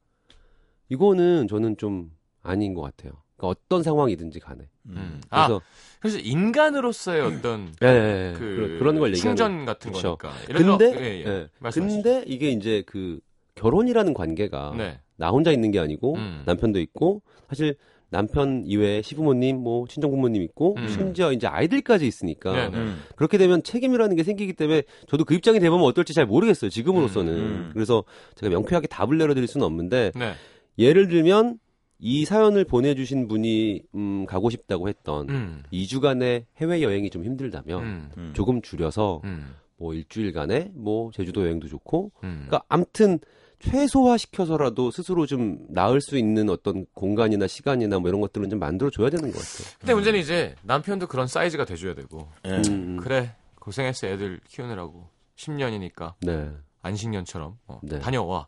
이거는 0.90 1.48
저는 1.48 1.78
좀 1.78 2.12
아닌 2.42 2.74
것 2.74 2.82
같아요. 2.82 3.12
그러니까 3.38 3.48
어떤 3.48 3.84
상황이든지 3.84 4.40
간에. 4.40 4.68
음. 4.88 5.22
아, 5.30 5.48
그래서 5.48 5.62
그래서 6.00 6.20
인간으로서의 6.20 7.22
어떤 7.22 7.74
예, 7.84 7.88
예, 7.88 8.30
예. 8.34 8.34
그 8.38 8.78
그런, 8.80 8.98
걸 9.00 9.10
얘기하는 9.10 9.36
충전 9.36 9.66
같은 9.66 9.92
그쵸. 9.92 10.18
거니까. 10.18 10.38
근데 10.48 10.92
예, 11.00 11.24
예. 11.26 11.26
예. 11.26 11.50
근데 11.72 12.24
이게 12.26 12.50
이제 12.50 12.84
그 12.88 13.20
결혼이라는 13.56 14.14
관계가 14.14 14.74
네. 14.78 15.00
나 15.20 15.30
혼자 15.30 15.52
있는 15.52 15.70
게 15.72 15.80
아니고 15.80 16.16
음. 16.16 16.44
남편도 16.46 16.80
있고 16.80 17.22
사실 17.50 17.76
남편 18.10 18.64
이외에 18.66 19.02
시부모님 19.02 19.58
뭐 19.58 19.86
친정 19.88 20.10
부모님 20.10 20.42
있고 20.42 20.76
음. 20.78 20.88
심지어 20.88 21.32
이제 21.32 21.46
아이들까지 21.46 22.08
있으니까 22.08 22.54
네, 22.54 22.70
네. 22.70 22.78
음. 22.78 23.00
그렇게 23.16 23.38
되면 23.38 23.62
책임이라는 23.62 24.16
게 24.16 24.24
생기기 24.24 24.54
때문에 24.54 24.84
저도 25.08 25.26
그 25.26 25.36
입장이 25.36 25.60
되면 25.60 25.80
어떨지 25.82 26.14
잘 26.14 26.26
모르겠어요 26.26 26.72
지금으로서는 26.72 27.34
음. 27.34 27.70
그래서 27.74 28.04
제가 28.36 28.50
명쾌하게 28.50 28.88
답을 28.88 29.18
내려드릴 29.18 29.48
수는 29.48 29.66
없는데 29.66 30.12
네. 30.16 30.34
예를 30.80 31.10
들면 31.10 31.60
이 32.00 32.24
사연을 32.24 32.64
보내주신 32.64 33.28
분이 33.28 33.82
음, 33.94 34.26
가고 34.26 34.50
싶다고 34.50 34.88
했던 34.88 35.30
음. 35.30 35.64
2주간의 35.74 36.46
해외 36.58 36.82
여행이 36.82 37.10
좀 37.10 37.26
힘들다면 37.26 37.84
음. 37.84 38.10
음. 38.18 38.32
조금 38.34 38.62
줄여서 38.62 39.22
음. 39.26 39.54
뭐 39.78 39.94
일주일간에 39.94 40.72
뭐 40.74 41.12
제주도 41.12 41.42
여행도 41.44 41.68
좋고 41.68 42.12
음. 42.24 42.46
그러니까 42.48 42.64
암튼 42.70 43.20
최소화 43.60 44.18
시켜서라도 44.18 44.90
스스로 44.92 45.26
좀 45.26 45.66
나을 45.70 46.00
수 46.02 46.18
있는 46.18 46.50
어떤 46.50 46.86
공간이나 46.94 47.48
시간이나 47.48 48.00
뭐 48.00 48.10
이런 48.10 48.22
것들은 48.22 48.50
좀 48.50 48.60
만들어 48.60 48.90
줘야 48.90 49.10
되는 49.10 49.32
것 49.32 49.38
같아요. 49.40 49.78
근데 49.80 49.94
문제는 49.94 50.20
이제 50.20 50.56
남편도 50.64 51.08
그런 51.08 51.28
사이즈가 51.28 51.66
돼줘야 51.66 51.94
되고. 51.94 52.30
예. 52.46 52.62
음, 52.70 52.98
그래 52.98 53.36
고생했어 53.60 54.08
애들 54.08 54.40
키우느라고 54.48 55.10
10년이니까 55.36 56.14
네. 56.22 56.52
안식년처럼 56.82 57.58
어, 57.68 57.80
네. 57.84 58.00
다녀와. 58.00 58.48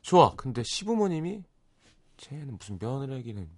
좋아. 0.00 0.34
근데 0.36 0.62
시부모님이 0.64 1.42
쟤는 2.16 2.56
무슨 2.58 2.78
며느리기는 2.80 3.48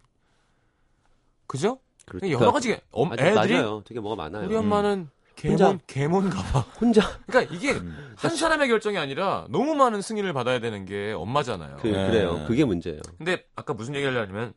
그죠? 1.46 1.78
그러니까 2.06 2.30
여러 2.30 2.52
가지 2.52 2.76
엄, 2.90 3.12
아주 3.12 3.22
애들이 3.22 3.54
맞아요. 3.54 3.82
되게 3.86 4.00
뭐가 4.00 4.16
많아요. 4.24 4.46
우리 4.46 4.56
엄마는 4.56 5.08
개몬. 5.38 5.80
개몬가 5.86 6.42
봐. 6.42 6.60
혼자 6.80 7.00
그러니까 7.26 7.54
이게 7.54 7.72
한 8.16 8.36
사람의 8.36 8.68
결정이 8.68 8.98
아니라 8.98 9.46
너무 9.50 9.74
많은 9.76 10.02
승인을 10.02 10.32
받아야 10.32 10.58
되는 10.58 10.84
게 10.84 11.12
엄마잖아요. 11.12 11.76
그, 11.76 11.86
네. 11.86 12.06
그래요. 12.10 12.44
그게 12.46 12.64
문제예요. 12.64 13.00
근데 13.16 13.44
아까 13.54 13.72
무슨 13.72 13.94
얘기를 13.94 14.14
하려면 14.16 14.52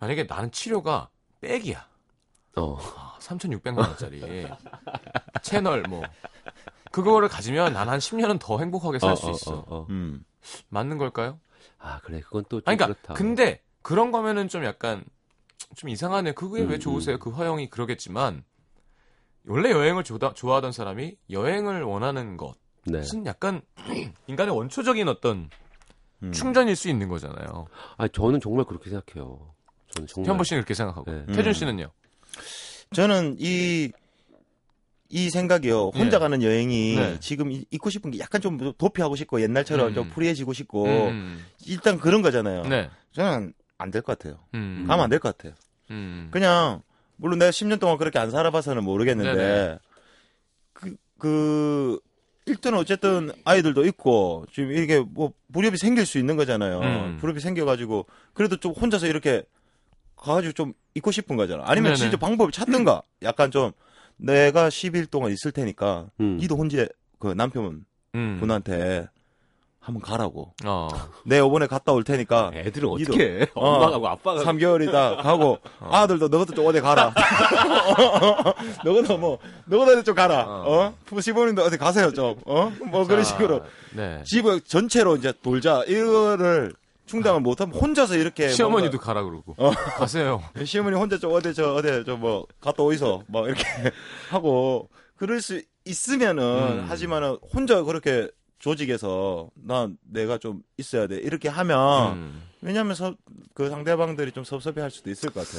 만약에 0.00 0.24
나는 0.24 0.50
치료가 0.50 1.08
백이야. 1.40 1.86
어. 2.56 2.76
아, 2.96 3.16
3,600만 3.20 3.78
원짜리 3.78 4.46
채널 5.42 5.82
뭐 5.82 6.02
그거를 6.90 7.28
가지면 7.28 7.74
난 7.74 7.88
한 7.88 7.98
10년은 8.00 8.38
더 8.40 8.58
행복하게 8.58 8.98
살수 8.98 9.26
어, 9.26 9.28
어, 9.28 9.32
있어. 9.32 9.54
어, 9.54 9.64
어. 9.68 9.86
음. 9.90 10.24
맞는 10.70 10.98
걸까요? 10.98 11.38
아 11.78 12.00
그래 12.02 12.20
그건 12.20 12.44
또좀 12.48 12.62
아니, 12.66 12.76
그러니까 12.78 12.98
그렇다. 13.00 13.14
근데 13.14 13.60
그런 13.82 14.10
거면은 14.10 14.48
좀 14.48 14.64
약간 14.64 15.04
좀 15.76 15.88
이상하네. 15.90 16.32
그게 16.32 16.62
왜 16.62 16.74
음, 16.74 16.80
좋으세요? 16.80 17.18
그 17.18 17.30
허영이 17.30 17.68
그러겠지만 17.70 18.42
원래 19.46 19.70
여행을 19.70 20.04
좋아, 20.04 20.18
좋아하던 20.34 20.72
사람이 20.72 21.16
여행을 21.30 21.82
원하는 21.82 22.36
네. 22.86 22.98
것은 22.98 23.26
약간 23.26 23.62
인간의 24.26 24.54
원초적인 24.56 25.08
어떤 25.08 25.48
음. 26.22 26.32
충전일 26.32 26.76
수 26.76 26.88
있는 26.88 27.08
거잖아요. 27.08 27.66
아 27.96 28.08
저는 28.08 28.40
정말 28.40 28.64
그렇게 28.64 28.90
생각해요. 28.90 29.54
저는 29.90 30.06
정말. 30.08 30.30
현보 30.30 30.44
씨는 30.44 30.62
그렇게 30.62 30.74
생각하고 30.74 31.10
네. 31.10 31.26
태준 31.26 31.48
음. 31.48 31.52
씨는요? 31.52 31.90
저는 32.94 33.36
이, 33.38 33.90
이 35.08 35.30
생각이요. 35.30 35.90
혼자 35.94 36.18
네. 36.18 36.18
가는 36.18 36.42
여행이 36.42 36.96
네. 36.96 37.20
지금 37.20 37.50
이- 37.52 37.64
있고 37.70 37.90
싶은 37.90 38.10
게 38.10 38.18
약간 38.18 38.40
좀 38.40 38.72
도피하고 38.76 39.14
싶고 39.16 39.40
옛날처럼 39.40 39.88
음. 39.88 39.94
좀 39.94 40.10
프리해지고 40.10 40.52
싶고 40.52 40.84
음. 40.84 41.44
일단 41.66 41.98
그런 41.98 42.22
거잖아요. 42.22 42.62
네. 42.64 42.90
저는 43.12 43.52
안 43.78 43.90
될 43.90 44.02
것 44.02 44.18
같아요. 44.18 44.38
음. 44.54 44.84
가면 44.88 45.04
안 45.04 45.10
될 45.10 45.18
것 45.20 45.36
같아요. 45.36 45.54
음. 45.90 46.28
그냥 46.32 46.82
물론 47.16 47.38
내가 47.38 47.50
10년 47.50 47.80
동안 47.80 47.98
그렇게 47.98 48.18
안 48.18 48.30
살아봐서는 48.30 48.84
모르겠는데 48.84 49.34
네네. 49.34 49.78
그, 50.72 50.96
그 51.18 52.00
일단 52.46 52.74
어쨌든 52.74 53.32
아이들도 53.44 53.84
있고 53.86 54.46
지금 54.52 54.72
이게 54.72 55.00
뭐 55.00 55.32
무렵이 55.48 55.78
생길 55.78 56.06
수 56.06 56.18
있는 56.18 56.36
거잖아요. 56.36 56.80
음. 56.80 57.18
무렵이 57.20 57.40
생겨가지고 57.40 58.06
그래도 58.34 58.56
좀 58.56 58.72
혼자서 58.72 59.06
이렇게 59.06 59.42
가가지고 60.16 60.52
좀 60.52 60.72
있고 60.94 61.10
싶은 61.10 61.36
거잖아. 61.36 61.64
아니면 61.66 61.94
네네. 61.94 61.96
진짜 61.96 62.16
방법을 62.16 62.52
찾든가. 62.52 63.02
약간 63.22 63.50
좀 63.50 63.72
내가 64.16 64.68
10일 64.68 65.10
동안 65.10 65.32
있을 65.32 65.52
테니까 65.52 66.08
음. 66.20 66.38
니도 66.40 66.56
혼자 66.56 66.86
그 67.18 67.28
남편 67.34 67.84
음. 68.14 68.36
분한테 68.38 69.08
한번 69.86 70.02
가라고. 70.02 70.52
어. 70.64 70.88
내 71.24 71.38
요번에 71.38 71.68
갔다 71.68 71.92
올 71.92 72.02
테니까 72.02 72.50
애들은. 72.52 72.88
어떻게 72.88 73.40
해? 73.42 73.46
어. 73.54 73.68
엄마하고 73.74 74.08
아빠가 74.08 74.42
3개월이다 74.42 75.22
가고 75.22 75.58
아들도 75.78 76.26
너것도 76.26 76.54
좀 76.56 76.66
어디 76.66 76.80
가라. 76.80 77.14
너것도 78.84 79.16
뭐 79.18 79.38
너것도 79.66 79.92
어디 79.92 80.02
좀 80.04 80.14
가라. 80.16 80.44
어? 80.48 80.92
부시부님도 81.04 81.62
어디 81.62 81.76
가세요 81.78 82.12
좀. 82.12 82.34
어? 82.46 82.72
뭐 82.90 83.06
그런 83.06 83.22
자, 83.22 83.30
식으로 83.30 83.62
네. 83.94 84.22
집을 84.24 84.60
전체로 84.62 85.14
이제 85.14 85.32
돌자 85.40 85.84
이거를 85.86 86.74
충당을 87.06 87.40
못하면 87.40 87.72
혼자서 87.78 88.16
이렇게 88.16 88.48
시어머니도 88.48 88.98
가라 88.98 89.22
그러고 89.22 89.54
가세요. 89.96 90.42
뭔가- 90.52 90.64
시어머니 90.66 90.96
혼자 90.96 91.16
좀 91.18 91.32
어디 91.32 91.54
저 91.54 91.74
어디 91.74 92.04
저 92.04 92.16
뭐 92.16 92.44
갔다 92.60 92.82
오이소 92.82 93.22
막 93.28 93.46
이렇게 93.46 93.62
하고 94.30 94.88
그럴 95.14 95.40
수 95.40 95.62
있으면은 95.84 96.42
음. 96.42 96.86
하지만은 96.88 97.38
혼자 97.54 97.84
그렇게 97.84 98.28
조직에서 98.58 99.50
난 99.54 99.98
내가 100.02 100.38
좀 100.38 100.62
있어야 100.78 101.06
돼 101.06 101.16
이렇게 101.16 101.48
하면 101.48 102.16
음. 102.16 102.42
왜냐하면 102.62 102.94
서, 102.94 103.14
그 103.54 103.68
상대방들이 103.68 104.32
좀 104.32 104.44
섭섭해할 104.44 104.90
수도 104.90 105.10
있을 105.10 105.30
것 105.30 105.46
같아. 105.46 105.58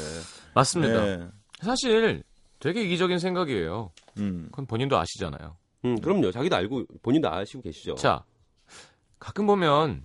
맞습니다. 0.54 1.06
네. 1.06 1.28
사실 1.62 2.24
되게 2.60 2.84
이기적인 2.84 3.20
생각이에요. 3.20 3.92
음. 4.18 4.48
그건 4.52 4.66
본인도 4.66 4.98
아시잖아요. 4.98 5.56
음, 5.86 6.02
그럼요. 6.02 6.32
자기도 6.32 6.56
알고 6.56 6.86
본인도 7.04 7.30
아시고 7.30 7.62
계시죠. 7.62 7.96
자, 7.96 8.24
가끔 9.20 9.46
보면 9.46 10.04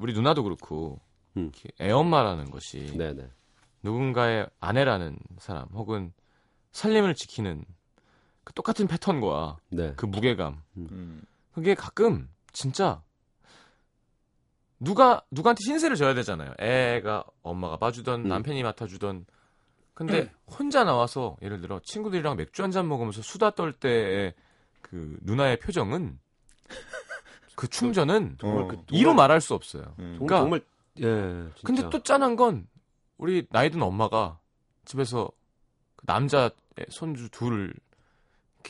우리 0.00 0.12
누나도 0.12 0.42
그렇고 0.42 1.00
음. 1.36 1.52
애엄마라는 1.80 2.50
것이 2.50 2.92
네, 2.96 3.12
네. 3.12 3.28
누군가의 3.82 4.48
아내라는 4.60 5.18
사람 5.38 5.68
혹은 5.74 6.12
살림을 6.72 7.14
지키는 7.14 7.64
그 8.44 8.52
똑같은 8.54 8.86
패턴과 8.86 9.58
네. 9.70 9.92
그 9.96 10.06
무게감 10.06 10.62
음. 10.76 11.22
그게 11.56 11.74
가끔 11.74 12.28
진짜 12.52 13.02
누가 14.78 15.22
누구한테 15.30 15.62
신세를 15.64 15.96
져야 15.96 16.12
되잖아요. 16.12 16.52
애가 16.58 17.24
엄마가 17.42 17.78
봐주던 17.78 18.26
음. 18.26 18.28
남편이 18.28 18.62
맡아주던 18.62 19.24
근데 19.94 20.30
혼자 20.46 20.84
나와서 20.84 21.38
예를 21.40 21.62
들어 21.62 21.80
친구들이랑 21.82 22.36
맥주 22.36 22.62
한 22.62 22.70
잔 22.70 22.86
먹으면서 22.86 23.22
수다 23.22 23.52
떨 23.52 23.72
때의 23.72 24.34
그 24.82 25.16
누나의 25.22 25.58
표정은 25.60 26.18
그 27.54 27.68
충전은 27.68 28.36
정말 28.38 28.64
어. 28.64 28.68
그 28.68 28.76
이로 28.90 29.14
말할 29.14 29.40
수 29.40 29.54
없어요. 29.54 29.94
음. 29.98 30.16
그러니까- 30.20 30.40
정말 30.40 30.60
예. 30.98 31.02
진짜. 31.04 31.60
근데 31.64 31.88
또 31.88 32.02
짠한 32.02 32.36
건 32.36 32.66
우리 33.16 33.46
나이든 33.50 33.80
엄마가 33.82 34.38
집에서 34.84 35.30
그 35.96 36.04
남자 36.04 36.50
손주 36.90 37.30
둘을 37.30 37.72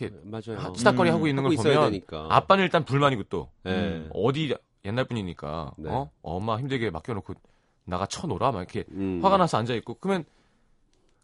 이렇게 0.01 0.14
맞아요. 0.24 0.59
하- 0.61 0.72
치닥거리 0.72 1.11
음, 1.11 1.14
하고 1.14 1.26
있는 1.26 1.44
하고 1.44 1.49
걸 1.49 1.59
있어야 1.59 1.76
보면 1.76 1.90
되니까. 1.92 2.26
아빠는 2.30 2.64
일단 2.64 2.84
불만이고 2.84 3.24
또 3.24 3.51
예. 3.66 3.70
음. 3.70 4.11
어디 4.12 4.55
옛날 4.84 5.05
분이니까 5.07 5.72
네. 5.78 5.90
어 5.90 6.11
엄마 6.22 6.59
힘들게 6.59 6.90
맡겨놓고 6.90 7.34
나가 7.84 8.07
쳐놀아 8.07 8.53
막 8.53 8.59
이렇게 8.61 8.84
음. 8.90 9.20
화가 9.22 9.36
나서 9.36 9.57
앉아 9.59 9.74
있고 9.74 9.94
그러면 9.94 10.24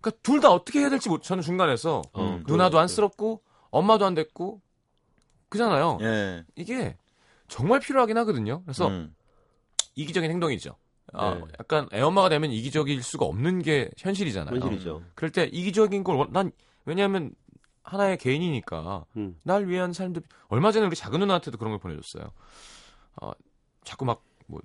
그러니까 0.01 0.21
둘 0.23 0.41
다 0.41 0.51
어떻게 0.51 0.81
해야 0.81 0.91
될지 0.91 1.09
못, 1.09 1.23
저는 1.23 1.43
중간에서 1.43 2.03
어, 2.13 2.23
음. 2.23 2.45
누나도 2.47 2.79
안쓰럽고 2.79 3.43
엄마도 3.71 4.05
안 4.05 4.15
됐고 4.15 4.61
그잖아요. 5.49 5.99
예. 6.01 6.45
이게 6.57 6.97
정말 7.49 7.81
필요하긴 7.81 8.17
하거든요. 8.19 8.63
그래서 8.65 8.89
음. 8.89 9.15
이기적인 9.95 10.31
행동이죠. 10.31 10.75
아, 11.13 11.35
네. 11.35 11.43
약간 11.61 11.87
애엄마가 11.93 12.31
되면 12.31 12.51
이기적일 12.51 13.03
수가 13.03 13.27
없는 13.27 13.61
게 13.61 13.91
현실이잖아요. 13.99 14.55
현실이죠. 14.59 15.03
그럴 15.15 15.31
때 15.31 15.45
이기적인 15.53 16.03
걸 16.05 16.27
난 16.31 16.51
왜냐하면 16.87 17.33
하나의 17.83 18.19
개인이니까 18.19 19.05
음. 19.17 19.37
날 19.45 19.67
위한 19.67 19.93
삶도 19.93 20.21
얼마 20.49 20.73
전에 20.73 20.87
우리 20.87 20.97
작은 20.97 21.19
누나한테도 21.21 21.59
그런 21.59 21.73
걸 21.73 21.79
보내줬어요. 21.81 22.31
어, 23.21 23.33
자꾸 23.85 24.05
막 24.05 24.23
뭐 24.53 24.61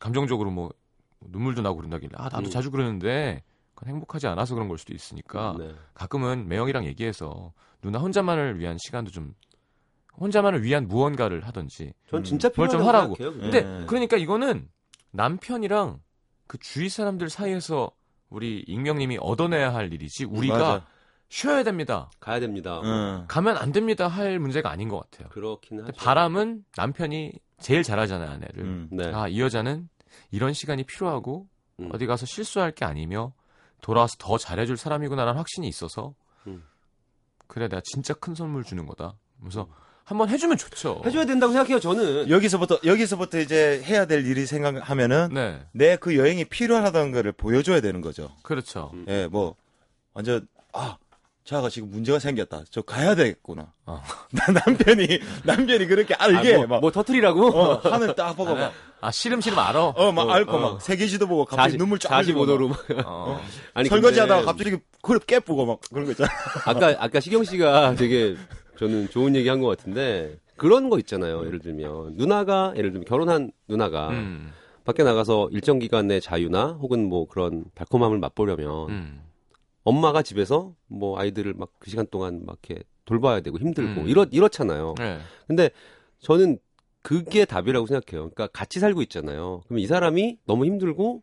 감정적으로 0.00 0.50
뭐 0.50 0.72
눈물도 1.20 1.62
나고 1.62 1.76
그런다길래 1.76 2.12
아 2.16 2.24
나도 2.24 2.46
음. 2.46 2.50
자주 2.50 2.70
그러는데 2.70 3.42
그건 3.74 3.94
행복하지 3.94 4.28
않아서 4.28 4.54
그런 4.54 4.68
걸 4.68 4.78
수도 4.78 4.94
있으니까 4.94 5.56
네. 5.58 5.74
가끔은 5.94 6.48
매형이랑 6.48 6.84
얘기해서 6.86 7.52
누나 7.82 7.98
혼자만을 7.98 8.58
위한 8.58 8.76
시간도 8.78 9.10
좀 9.10 9.34
혼자만을 10.20 10.62
위한 10.62 10.86
무언가를 10.88 11.46
하든지 11.46 11.92
전 12.08 12.20
음. 12.20 12.24
진짜 12.24 12.48
그걸 12.48 12.68
좀 12.68 12.82
하라고. 12.86 13.14
생각해요. 13.16 13.40
근데 13.40 13.62
네. 13.62 13.86
그러니까 13.86 14.16
이거는 14.16 14.68
남편이랑 15.10 16.00
그 16.46 16.58
주위 16.58 16.88
사람들 16.88 17.28
사이에서 17.28 17.90
우리 18.30 18.60
익명님이 18.66 19.18
얻어내야 19.20 19.74
할 19.74 19.92
일이지 19.92 20.24
우리가 20.24 20.58
맞아. 20.58 20.86
쉬어야 21.28 21.62
됩니다. 21.62 22.10
가야 22.20 22.40
됩니다. 22.40 22.80
음. 22.80 23.24
가면 23.28 23.56
안 23.56 23.72
됩니다 23.72 24.08
할 24.08 24.38
문제가 24.38 24.70
아닌 24.70 24.88
것 24.88 24.98
같아요. 25.10 25.28
그렇긴 25.28 25.80
하죠. 25.82 25.92
바람은 25.92 26.64
남편이 26.76 27.32
제일 27.60 27.82
잘하잖아요 27.82 28.30
아내를. 28.30 28.62
음. 28.64 28.88
네. 28.90 29.12
아이 29.12 29.40
여자는 29.40 29.88
이런 30.30 30.52
시간이 30.54 30.84
필요하고 30.84 31.46
음. 31.80 31.90
어디 31.92 32.06
가서 32.06 32.24
실수할 32.26 32.72
게 32.72 32.84
아니며 32.84 33.32
돌아와서 33.82 34.16
더 34.18 34.38
잘해줄 34.38 34.76
사람이구나라는 34.76 35.36
확신이 35.38 35.68
있어서 35.68 36.14
음. 36.46 36.64
그래 37.46 37.68
내가 37.68 37.82
진짜 37.84 38.14
큰 38.14 38.34
선물 38.34 38.64
주는 38.64 38.86
거다. 38.86 39.14
그래서 39.40 39.68
한번 40.04 40.30
해주면 40.30 40.56
좋죠. 40.56 41.02
해줘야 41.04 41.26
된다고 41.26 41.52
생각해요. 41.52 41.78
저는. 41.80 42.30
여기서부터 42.30 42.78
여기서부터 42.84 43.38
이제 43.40 43.82
해야 43.84 44.06
될 44.06 44.24
일이 44.26 44.46
생각하면은 44.46 45.28
네, 45.34 45.66
내 45.72 45.96
그 45.98 46.16
여행이 46.16 46.46
필요하다는 46.46 47.12
거를 47.12 47.32
보여줘야 47.32 47.82
되는 47.82 48.00
거죠. 48.00 48.30
그렇죠. 48.42 48.90
음. 48.94 49.04
예, 49.08 49.26
뭐 49.26 49.54
완전 50.14 50.48
아 50.72 50.96
자가 51.48 51.70
지금 51.70 51.90
문제가 51.90 52.18
생겼다. 52.18 52.62
저 52.70 52.82
가야 52.82 53.14
되겠구나. 53.14 53.72
어. 53.86 54.02
나 54.32 54.44
남편이 54.52 55.18
남편이 55.44 55.86
그렇게 55.86 56.12
알게 56.12 56.54
아, 56.54 56.58
뭐, 56.58 56.66
막 56.66 56.80
뭐 56.82 56.90
터트리라고? 56.90 57.46
어, 57.58 57.74
하늘 57.90 58.14
딱 58.14 58.34
보고 58.36 58.54
막아 58.54 59.10
시름 59.10 59.40
시름 59.40 59.58
알아. 59.58 59.82
어, 59.82 60.12
막 60.12 60.28
어, 60.28 60.32
앓고 60.32 60.52
어. 60.52 60.58
막 60.58 60.82
세계지도 60.82 61.26
보고 61.26 61.46
갑자기 61.46 61.78
눈물 61.78 61.98
쫙 61.98 62.18
흘리고 62.18 62.44
45도로. 62.44 62.68
막 62.68 63.06
어. 63.06 63.40
아니, 63.72 63.88
설거지하다가 63.88 64.40
근데 64.40 64.46
갑자기 64.70 64.84
그릇 65.00 65.26
깨부고 65.26 65.64
막 65.64 65.80
그런 65.90 66.04
거 66.04 66.10
있잖아. 66.10 66.28
아까 66.66 66.94
아까 66.98 67.18
시경 67.18 67.44
씨가 67.44 67.94
되게 67.94 68.36
저는 68.78 69.08
좋은 69.08 69.34
얘기 69.34 69.48
한 69.48 69.62
것 69.62 69.68
같은데 69.68 70.36
그런 70.58 70.90
거 70.90 70.98
있잖아요. 70.98 71.46
예를 71.46 71.60
들면 71.60 72.16
누나가 72.16 72.74
예를 72.76 72.92
들면 72.92 73.06
결혼한 73.06 73.52
누나가 73.68 74.10
음, 74.10 74.52
밖에 74.84 75.02
나가서 75.02 75.48
일정 75.52 75.78
기간의 75.78 76.20
자유나 76.20 76.76
혹은 76.82 77.08
뭐 77.08 77.26
그런 77.26 77.64
달콤함을 77.74 78.18
맛보려면 78.18 78.90
음. 78.90 79.22
엄마가 79.88 80.22
집에서 80.22 80.74
뭐 80.86 81.18
아이들을 81.18 81.54
막 81.54 81.70
그 81.78 81.90
시간 81.90 82.06
동안 82.10 82.42
막 82.44 82.58
이렇게 82.62 82.82
돌봐야 83.04 83.40
되고 83.40 83.58
힘들고 83.58 84.02
음. 84.02 84.08
이렇 84.08 84.26
이렇잖아요. 84.30 84.94
네. 84.98 85.18
근데 85.46 85.70
저는 86.20 86.58
그게 87.02 87.44
답이라고 87.44 87.86
생각해요. 87.86 88.30
그러니까 88.30 88.48
같이 88.48 88.80
살고 88.80 89.00
있잖아요. 89.02 89.62
그러면 89.66 89.82
이 89.82 89.86
사람이 89.86 90.38
너무 90.44 90.66
힘들고 90.66 91.22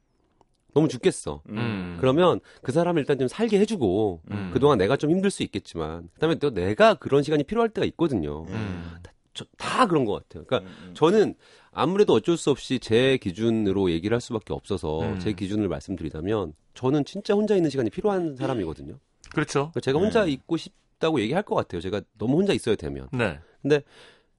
너무 0.74 0.88
죽겠어. 0.88 1.42
음. 1.50 1.98
그러면 2.00 2.40
그 2.62 2.72
사람을 2.72 3.02
일단 3.02 3.20
좀 3.20 3.28
살게 3.28 3.60
해주고 3.60 4.22
음. 4.32 4.50
그동안 4.54 4.78
내가 4.78 4.98
좀 4.98 5.12
힘들 5.12 5.30
수 5.32 5.44
있겠지만 5.44 6.10
그다음에 6.16 6.36
또 6.36 6.52
내가 6.54 6.96
그런 6.96 7.22
시간이 7.24 7.44
필요할 7.44 7.70
때가 7.70 7.86
있거든요. 7.88 8.46
음. 8.50 8.96
저- 9.34 9.46
다 9.58 9.86
그런 9.86 10.06
것 10.06 10.14
같아요. 10.14 10.46
그러니까 10.46 10.70
음, 10.72 10.92
저는 10.94 11.36
아무래도 11.72 12.14
어쩔 12.14 12.38
수 12.38 12.52
없이 12.52 12.80
제 12.80 13.18
기준으로 13.18 13.92
얘기를 13.92 14.16
할 14.16 14.22
수밖에 14.22 14.54
없어서 14.54 15.02
음. 15.02 15.20
제 15.20 15.34
기준을 15.34 15.68
말씀드리자면 15.68 16.54
저는 16.76 17.06
진짜 17.06 17.34
혼자 17.34 17.56
있는 17.56 17.70
시간이 17.70 17.90
필요한 17.90 18.36
사람이거든요. 18.36 19.00
그렇죠. 19.34 19.72
그러니까 19.72 19.80
제가 19.80 20.00
혼자 20.00 20.26
네. 20.26 20.32
있고 20.32 20.58
싶다고 20.58 21.20
얘기할 21.20 21.44
것 21.44 21.56
같아요. 21.56 21.82
제가 21.82 22.02
너무 22.18 22.38
혼자 22.38 22.54
있어야 22.54 22.76
되면. 22.76 23.08
네. 23.12 23.82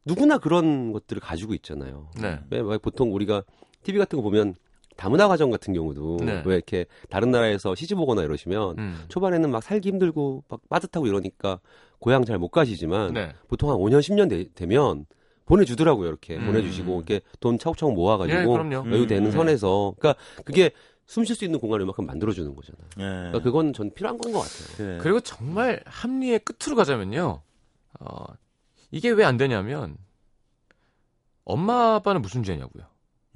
누구나 0.04 0.38
그런 0.38 0.92
것들을 0.92 1.20
가지고 1.20 1.54
있잖아요. 1.54 2.08
네. 2.20 2.38
왜, 2.50 2.60
왜 2.60 2.78
보통 2.78 3.12
우리가 3.12 3.42
TV 3.82 3.98
같은 3.98 4.16
거 4.16 4.22
보면 4.22 4.54
다문화 4.96 5.28
가정 5.28 5.50
같은 5.50 5.74
경우도 5.74 6.18
네. 6.22 6.42
왜 6.46 6.54
이렇게 6.54 6.86
다른 7.10 7.30
나라에서 7.30 7.74
시집 7.74 7.98
오거나 7.98 8.22
이러시면 8.22 8.78
음. 8.78 9.04
초반에는 9.08 9.50
막 9.50 9.62
살기 9.62 9.88
힘들고 9.90 10.44
막 10.48 10.60
빠듯하고 10.68 11.06
이러니까 11.06 11.60
고향 11.98 12.24
잘 12.24 12.38
못 12.38 12.48
가시지만 12.48 13.14
네. 13.14 13.32
보통 13.48 13.70
한 13.70 13.76
5년 13.76 14.00
10년 14.00 14.54
되, 14.54 14.66
면 14.66 15.06
보내주더라고요 15.44 16.08
이렇게 16.08 16.36
음. 16.36 16.46
보내주시고 16.46 16.96
이렇게 16.96 17.20
돈 17.40 17.58
차곡차곡 17.58 17.94
모아가지고 17.94 18.38
예. 18.38 18.74
여유 18.92 19.06
되는 19.06 19.24
음, 19.24 19.30
네. 19.30 19.30
선에서 19.32 19.94
그러니까 19.98 20.20
그게 20.44 20.70
숨 21.06 21.24
쉴 21.24 21.36
수 21.36 21.44
있는 21.44 21.58
공간을 21.60 21.84
이만큼 21.84 22.04
만들어주는 22.06 22.54
거잖아요. 22.54 22.86
예. 22.98 23.00
그러니까 23.30 23.40
그건 23.40 23.72
전 23.72 23.92
필요한 23.94 24.18
건 24.18 24.32
것 24.32 24.40
같아요. 24.40 24.76
그래. 24.76 24.98
그리고 25.02 25.20
정말 25.20 25.80
합리의 25.86 26.40
끝으로 26.40 26.76
가자면요. 26.76 27.42
어, 28.00 28.24
이게 28.90 29.10
왜 29.10 29.24
안 29.24 29.36
되냐면 29.36 29.96
엄마 31.44 31.94
아빠는 31.94 32.22
무슨 32.22 32.42
죄냐고요. 32.42 32.84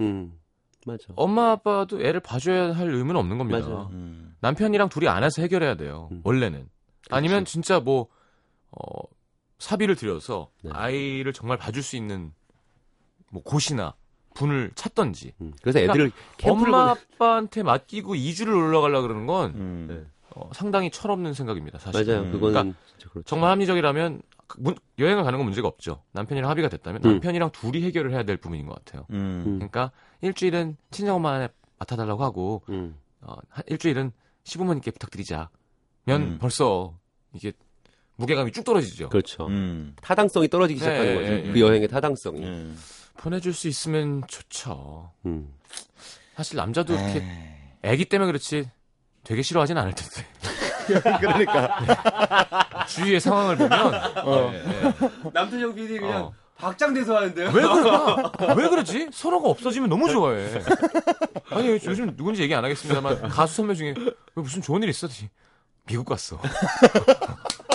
음 0.01 0.39
맞아. 0.87 1.05
엄마 1.15 1.53
아빠도 1.53 2.03
애를 2.03 2.21
봐줘야 2.21 2.73
할 2.75 2.89
의무는 2.91 3.21
없는 3.21 3.39
겁니다. 3.39 3.89
음. 3.93 4.35
남편이랑 4.41 4.89
둘이 4.89 5.07
안에서 5.09 5.43
해결해야 5.43 5.77
돼요. 5.77 6.09
음. 6.13 6.23
원래는. 6.25 6.69
아니면 7.11 7.41
그렇지. 7.41 7.53
진짜 7.53 7.79
뭐 7.81 8.09
어, 8.73 9.03
사비를 9.59 9.95
들여서 9.97 10.51
네. 10.63 10.71
아이를 10.73 11.33
정말 11.33 11.57
봐줄 11.59 11.83
수 11.83 11.97
있는 11.97 12.33
뭐 13.31 13.43
곳이나 13.43 13.95
분을 14.35 14.71
찾던지. 14.75 15.33
음. 15.41 15.53
그래서 15.63 15.79
애들을 15.81 16.13
캠프를 16.39 16.73
엄마 16.75 16.95
보내- 16.95 17.01
아빠한테 17.17 17.63
맡기고 17.63 18.15
2주를 18.15 18.49
올라가려 18.49 19.03
그러는 19.03 19.27
건 19.27 19.51
음. 19.55 19.87
네. 19.89 20.05
어, 20.35 20.49
상당히 20.55 20.91
철없는 20.91 21.35
생각입니다. 21.35 21.79
사실. 21.79 22.05
맞아요. 22.07 22.23
음. 22.23 22.33
그거는 22.33 22.53
그러니까 22.53 22.79
그렇죠. 23.11 23.23
정말 23.27 23.51
합리적이라면 23.51 24.23
문- 24.59 24.77
여행을 24.99 25.23
가는 25.25 25.39
건 25.39 25.45
문제가 25.47 25.69
없죠. 25.69 26.03
남편이랑 26.13 26.49
합의가 26.51 26.69
됐다면 26.69 27.03
음. 27.05 27.11
남편이랑 27.13 27.51
둘이 27.53 27.83
해결을 27.83 28.13
해야 28.13 28.23
될 28.25 28.37
부분인 28.37 28.67
것 28.67 28.75
같아요. 28.77 29.07
음. 29.11 29.43
음. 29.47 29.55
그러니까 29.59 29.91
일주일은 30.23 30.77
친정엄마에 30.91 31.49
맡아달라고 31.79 32.23
하고 32.23 32.63
음. 32.69 32.97
어, 33.21 33.35
한 33.49 33.65
일주일은 33.69 34.13
시부모님께 34.45 34.91
부탁드리자면 34.93 35.49
음. 36.09 36.39
벌써 36.41 36.97
이게 37.35 37.53
무게감이 38.17 38.53
쭉 38.53 38.65
떨어지죠. 38.65 39.09
그렇죠. 39.09 39.47
음. 39.47 39.95
타당성이 40.03 40.49
떨어지기 40.49 40.79
시작하는 40.79 41.07
네, 41.07 41.15
거죠. 41.15 41.33
예, 41.33 41.45
예. 41.49 41.53
그 41.53 41.61
여행의 41.61 41.89
타당성이. 41.89 42.45
음. 43.21 43.23
보내줄 43.23 43.53
수 43.53 43.69
있으면 43.69 44.23
좋죠. 44.27 45.13
음. 45.27 45.53
사실 46.37 46.57
남자도 46.57 46.95
이렇게 46.95 47.19
에이. 47.19 47.61
애기 47.83 48.05
때문에 48.07 48.27
그렇지 48.27 48.69
되게 49.25 49.43
싫어하진 49.43 49.77
않을 49.77 49.95
텐데. 49.95 50.27
그러니까 51.21 52.87
주위의 52.89 53.21
상황을 53.21 53.57
보면 53.57 53.95
어. 54.25 54.51
예, 54.53 54.57
예. 54.57 55.31
남태정 55.33 55.75
PD 55.75 55.99
그냥 55.99 56.23
어. 56.25 56.33
박장대소 56.57 57.17
하는데요. 57.17 57.47
왜 57.49 57.63
그럴까? 57.63 58.55
왜 58.55 58.69
그러지? 58.69 59.09
서로가 59.13 59.49
없어지면 59.49 59.89
너무 59.89 60.11
좋아해. 60.11 60.63
아니 61.51 61.69
요즘 61.69 62.17
누군지 62.17 62.43
얘기 62.43 62.55
안 62.55 62.65
하겠습니다만 62.65 63.29
가수 63.29 63.57
선배 63.57 63.75
중에 63.75 63.95
왜 63.97 64.43
무슨 64.43 64.61
좋은 64.61 64.83
일 64.83 64.89
있었지? 64.89 65.31
미국 65.87 66.07
갔어. 66.07 66.41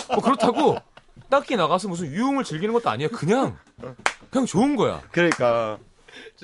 뭐 0.09 0.21
그렇다고 0.21 0.77
딱히 1.29 1.55
나가서 1.55 1.87
무슨 1.87 2.07
유흥을 2.11 2.43
즐기는 2.43 2.73
것도 2.73 2.89
아니야. 2.89 3.07
그냥 3.07 3.57
그냥 4.35 4.45
좋은 4.45 4.75
거야. 4.75 5.01
그러니까 5.11 5.79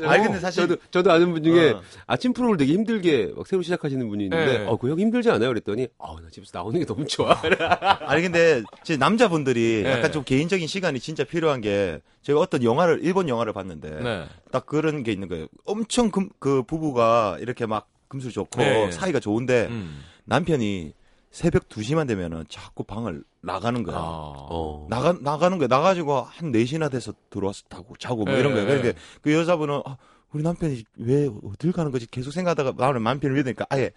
아니 0.05 0.23
근데 0.23 0.39
사실 0.39 0.65
저도 0.65 0.81
저도 0.91 1.11
아는 1.11 1.33
분 1.33 1.43
중에 1.43 1.71
어. 1.71 1.81
아침 2.07 2.31
프로를 2.31 2.55
되게 2.55 2.71
힘들게 2.71 3.33
막 3.35 3.45
새로 3.45 3.61
시작하시는 3.61 4.07
분이 4.07 4.23
있는데 4.25 4.59
네. 4.59 4.65
어, 4.65 4.77
그 4.77 4.89
형 4.89 4.97
힘들지 4.97 5.29
않아요? 5.29 5.49
그랬더니 5.49 5.89
아, 5.99 6.15
나 6.21 6.29
집에서 6.29 6.51
나오는 6.57 6.79
게 6.79 6.85
너무 6.85 7.05
좋아. 7.05 7.41
아니 8.07 8.21
근데 8.21 8.63
진짜 8.83 8.97
남자분들이 9.05 9.81
네. 9.83 9.91
약간 9.91 10.13
좀 10.13 10.23
개인적인 10.23 10.67
시간이 10.67 11.01
진짜 11.01 11.25
필요한 11.25 11.59
게 11.59 11.99
제가 12.21 12.39
어떤 12.39 12.63
영화를 12.63 12.99
일본 13.03 13.27
영화를 13.27 13.51
봤는데 13.51 13.89
네. 14.01 14.25
딱 14.51 14.65
그런 14.65 15.03
게 15.03 15.11
있는 15.11 15.27
거예요. 15.27 15.47
엄청 15.65 16.11
금, 16.11 16.29
그 16.39 16.63
부부가 16.63 17.35
이렇게 17.41 17.65
막 17.65 17.89
금술 18.07 18.31
좋고 18.31 18.61
네. 18.61 18.91
사이가 18.91 19.19
좋은데 19.19 19.67
음. 19.69 20.01
남편이 20.23 20.93
새벽 21.31 21.69
2시만 21.69 22.07
되면은 22.07 22.43
자꾸 22.49 22.83
방을 22.83 23.23
나가는 23.41 23.81
거야. 23.83 23.95
아. 23.95 23.99
어. 24.01 24.85
나가 24.89 25.13
나가는 25.13 25.57
거야. 25.57 25.67
나가지고 25.67 26.21
한 26.21 26.51
4시나 26.51 26.91
돼서 26.91 27.13
들어와서 27.29 27.63
타고 27.69 27.95
자고 27.97 28.25
뭐 28.25 28.33
네. 28.33 28.39
이런 28.39 28.53
거야. 28.53 28.65
그러니까 28.65 28.99
그 29.21 29.33
여자분은 29.33 29.81
아, 29.85 29.97
우리 30.33 30.43
남편이 30.43 30.83
왜 30.97 31.29
어딜 31.43 31.71
가는 31.71 31.89
거지 31.89 32.05
계속 32.05 32.31
생각하다가 32.31 32.73
나는 32.77 33.03
남편을 33.03 33.37
믿으니까 33.37 33.65
아예 33.69 33.91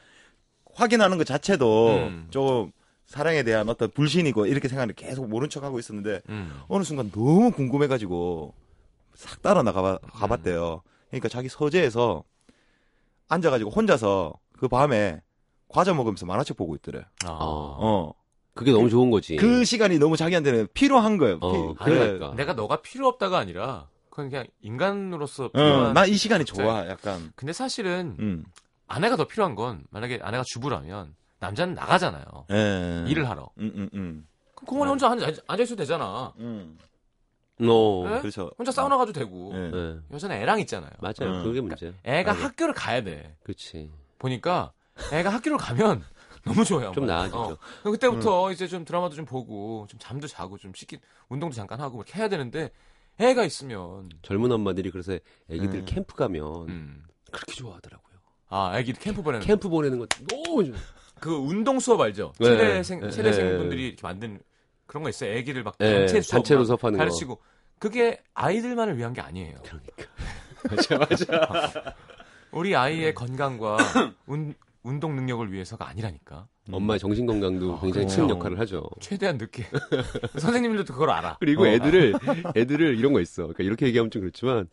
확인하는 0.74 1.18
것 1.18 1.24
자체도 1.24 1.96
음. 1.96 2.26
좀 2.30 2.70
사랑에 3.06 3.42
대한 3.42 3.68
어떤 3.68 3.90
불신이고 3.90 4.46
이렇게 4.46 4.68
생각을 4.68 4.94
계속 4.94 5.28
모른 5.28 5.48
척 5.50 5.64
하고 5.64 5.80
있었는데 5.80 6.22
음. 6.28 6.60
어느 6.68 6.84
순간 6.84 7.10
너무 7.10 7.50
궁금해가지고 7.50 8.54
싹 9.14 9.42
따라 9.42 9.62
나가 9.64 9.98
가봤대요. 9.98 10.82
그러니까 11.08 11.28
자기 11.28 11.48
서재에서 11.48 12.22
앉아가지고 13.28 13.70
혼자서 13.70 14.34
그 14.56 14.68
밤에 14.68 15.20
과자 15.74 15.92
먹으면서 15.92 16.24
만화책 16.24 16.56
보고 16.56 16.76
있더래. 16.76 17.00
아. 17.24 17.30
어. 17.30 17.76
어. 17.80 18.14
그게 18.54 18.70
너무 18.70 18.88
좋은 18.88 19.10
거지. 19.10 19.34
그 19.34 19.64
시간이 19.64 19.98
너무 19.98 20.16
자기한테는 20.16 20.68
필요한 20.72 21.18
거예요. 21.18 21.38
어, 21.40 21.74
그러니까. 21.74 22.32
내가 22.36 22.52
너가 22.52 22.80
필요 22.80 23.08
없다가 23.08 23.38
아니라 23.38 23.88
그건 24.08 24.28
그냥 24.30 24.46
인간으로서 24.62 25.46
어, 25.46 25.48
필요한. 25.48 25.92
나이 25.92 26.14
시간이 26.14 26.44
좋아. 26.44 26.86
약간. 26.86 27.32
근데 27.34 27.52
사실은 27.52 28.14
음. 28.20 28.44
아내가 28.86 29.16
더 29.16 29.24
필요한 29.26 29.56
건 29.56 29.82
만약에 29.90 30.20
아내가 30.22 30.44
주부라면 30.46 31.16
남자는 31.40 31.74
나가잖아요. 31.74 32.24
예. 32.52 33.04
일을 33.08 33.28
하러. 33.28 33.50
음, 33.58 33.72
음, 33.74 33.88
음. 33.94 34.28
그럼 34.54 34.66
공원에 34.66 34.90
혼자 34.90 35.10
앉아, 35.10 35.32
앉아 35.48 35.62
있어도 35.64 35.80
되잖아. 35.80 36.32
음. 36.38 36.78
어. 37.62 38.08
네? 38.08 38.20
그렇죠. 38.20 38.52
혼자 38.56 38.70
사우나 38.70 38.96
가도 38.96 39.12
되고. 39.12 39.50
예. 39.56 39.70
네. 39.72 39.96
여자는 40.12 40.36
애랑 40.36 40.60
있잖아요. 40.60 40.92
맞아요. 41.00 41.40
어. 41.40 41.42
그게 41.42 41.60
문제야. 41.60 41.90
애가 42.04 42.34
맞아. 42.34 42.44
학교를 42.44 42.74
가야 42.74 43.02
돼. 43.02 43.34
그렇지. 43.42 43.90
보니까 44.20 44.72
애가 45.12 45.30
학교를 45.30 45.58
가면 45.58 46.04
너무 46.44 46.64
좋아요. 46.64 46.92
좀. 46.92 47.06
나아지죠. 47.06 47.38
어. 47.38 47.58
그때부터 47.90 48.52
이제 48.52 48.66
좀 48.66 48.84
드라마도 48.84 49.14
좀 49.14 49.24
보고 49.24 49.86
좀 49.88 49.98
잠도 49.98 50.26
자고 50.26 50.58
좀 50.58 50.72
씻기 50.74 50.98
운동도 51.28 51.54
잠깐 51.54 51.80
하고 51.80 51.98
이렇게 51.98 52.18
해야 52.18 52.28
되는데 52.28 52.70
애가 53.18 53.44
있으면 53.44 54.10
젊은 54.22 54.50
엄마들이 54.52 54.90
그래서 54.90 55.12
애기들 55.48 55.80
음. 55.80 55.84
캠프 55.86 56.14
가면 56.14 56.68
음. 56.68 57.04
그렇게 57.30 57.52
좋아하더라고요. 57.54 58.14
아, 58.48 58.78
애기 58.78 58.92
캠프 58.92 59.22
보내는 59.22 59.44
캠프 59.46 59.68
보내는 59.68 59.98
거 59.98 60.06
너무 60.30 60.64
좋아. 60.64 60.76
그 61.20 61.34
운동 61.34 61.80
수업 61.80 62.00
알죠? 62.00 62.32
네. 62.38 62.46
세대생 62.46 63.00
네. 63.00 63.10
세대생분들이 63.10 63.88
이렇게 63.88 64.02
만든 64.02 64.40
그런 64.86 65.02
거 65.02 65.08
있어요. 65.08 65.30
애기를 65.32 65.62
막 65.62 65.76
네, 65.78 65.98
단체 66.00 66.20
수업 66.20 66.38
단체로 66.38 66.60
막 66.60 66.66
수업하는 66.66 66.98
거. 66.98 67.04
가르치고 67.04 67.40
그게 67.78 68.22
아이들만을 68.34 68.98
위한 68.98 69.12
게 69.12 69.20
아니에요. 69.20 69.56
그러니까. 69.64 70.04
맞아, 70.98 70.98
맞아. 70.98 71.94
우리 72.50 72.76
아이의 72.76 73.14
건강과 73.14 73.76
운, 74.26 74.54
운동 74.84 75.16
능력을 75.16 75.50
위해서가 75.52 75.88
아니라니까. 75.88 76.46
엄마의 76.70 77.00
정신 77.00 77.26
건강도 77.26 77.80
굉장히 77.80 78.06
큰. 78.06 78.28
역할을 78.30 78.58
하죠. 78.60 78.88
최대한 79.00 79.36
늦게. 79.38 79.64
선생님들도 80.38 80.92
그걸 80.92 81.10
알아. 81.10 81.38
그리고 81.40 81.64
어. 81.64 81.66
애들을 81.66 82.14
애들을 82.56 82.96
이런 82.98 83.12
거 83.12 83.20
있어. 83.20 83.42
그러니까 83.44 83.64
이렇게 83.64 83.86
얘기하면 83.86 84.10
좀 84.10 84.20
그렇지만 84.22 84.68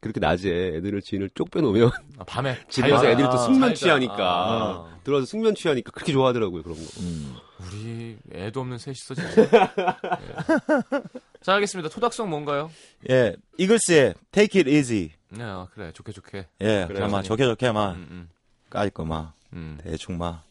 그렇게 0.00 0.18
낮에 0.20 0.72
애들을 0.76 1.00
지인을 1.00 1.30
쪽 1.34 1.50
빼놓으면 1.50 1.90
아, 2.18 2.24
밤에 2.24 2.56
집에서 2.68 2.98
잘 2.98 3.12
애들이 3.12 3.24
또 3.26 3.32
자. 3.32 3.38
숙면. 3.38 3.74
취하니까 3.74 4.16
아. 4.18 4.98
들어와서 5.04 5.26
숙면 5.26 5.54
취하니까 5.54 5.90
그렇게 5.92 6.12
좋아하더라고요 6.12 6.62
그런 6.62 6.76
거. 6.76 6.82
음. 7.00 7.34
우리 7.72 8.18
애도 8.32 8.60
없는 8.60 8.78
셋이서 8.78 9.14
진짜. 9.14 9.42
예. 9.42 11.02
자, 11.40 11.54
알겠습니다. 11.54 11.88
토닥성 11.88 12.28
뭔가요? 12.28 12.70
예. 13.10 13.36
이글스의 13.58 14.14
Take 14.32 14.60
It 14.60 14.70
Easy. 14.70 15.10
네, 15.30 15.42
아, 15.44 15.66
그래. 15.72 15.92
좋게 15.92 16.12
좋게. 16.12 16.38
예. 16.60 16.84
그래요. 16.88 17.06
그냥 17.06 17.22
좋게 17.22 17.44
좋게 17.44 17.72
마. 17.72 17.92
음, 17.92 18.06
음, 18.10 18.28
까짓 18.74 18.92
거 18.92 19.04
마. 19.04 19.32
음. 19.52 19.78
대충 19.82 20.18
마. 20.18 20.42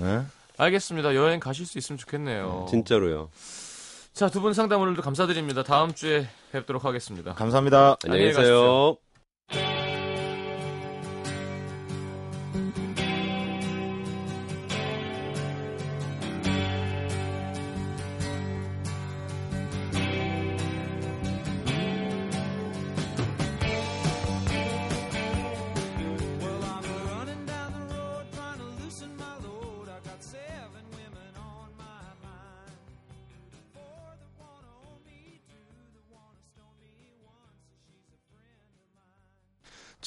예? 0.00 0.22
알겠습니다. 0.56 1.14
여행 1.14 1.40
가실 1.40 1.66
수 1.66 1.76
있으면 1.78 1.98
좋겠네요. 1.98 2.66
진짜로요. 2.70 3.28
자, 4.14 4.28
두 4.30 4.40
분 4.40 4.54
상담 4.54 4.80
오늘도 4.80 5.02
감사드립니다. 5.02 5.62
다음 5.62 5.92
주에 5.94 6.26
뵙도록 6.52 6.84
하겠습니다. 6.86 7.34
감사합니다. 7.34 7.96
안녕히 8.04 8.24
안녕히 8.28 8.34
계세요. 8.34 8.96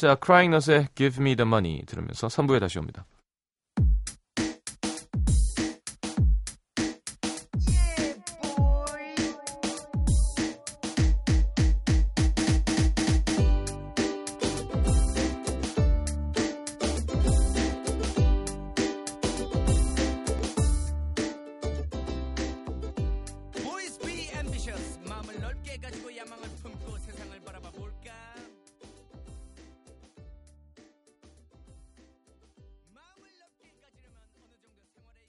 자, 0.03 0.15
크라잉넛의 0.15 0.89
Give 0.95 1.15
Me 1.21 1.33
the 1.37 1.47
Money 1.47 1.85
들으면서 1.85 2.27
3부에 2.27 2.59
다시 2.59 2.77
옵니다. 2.77 3.05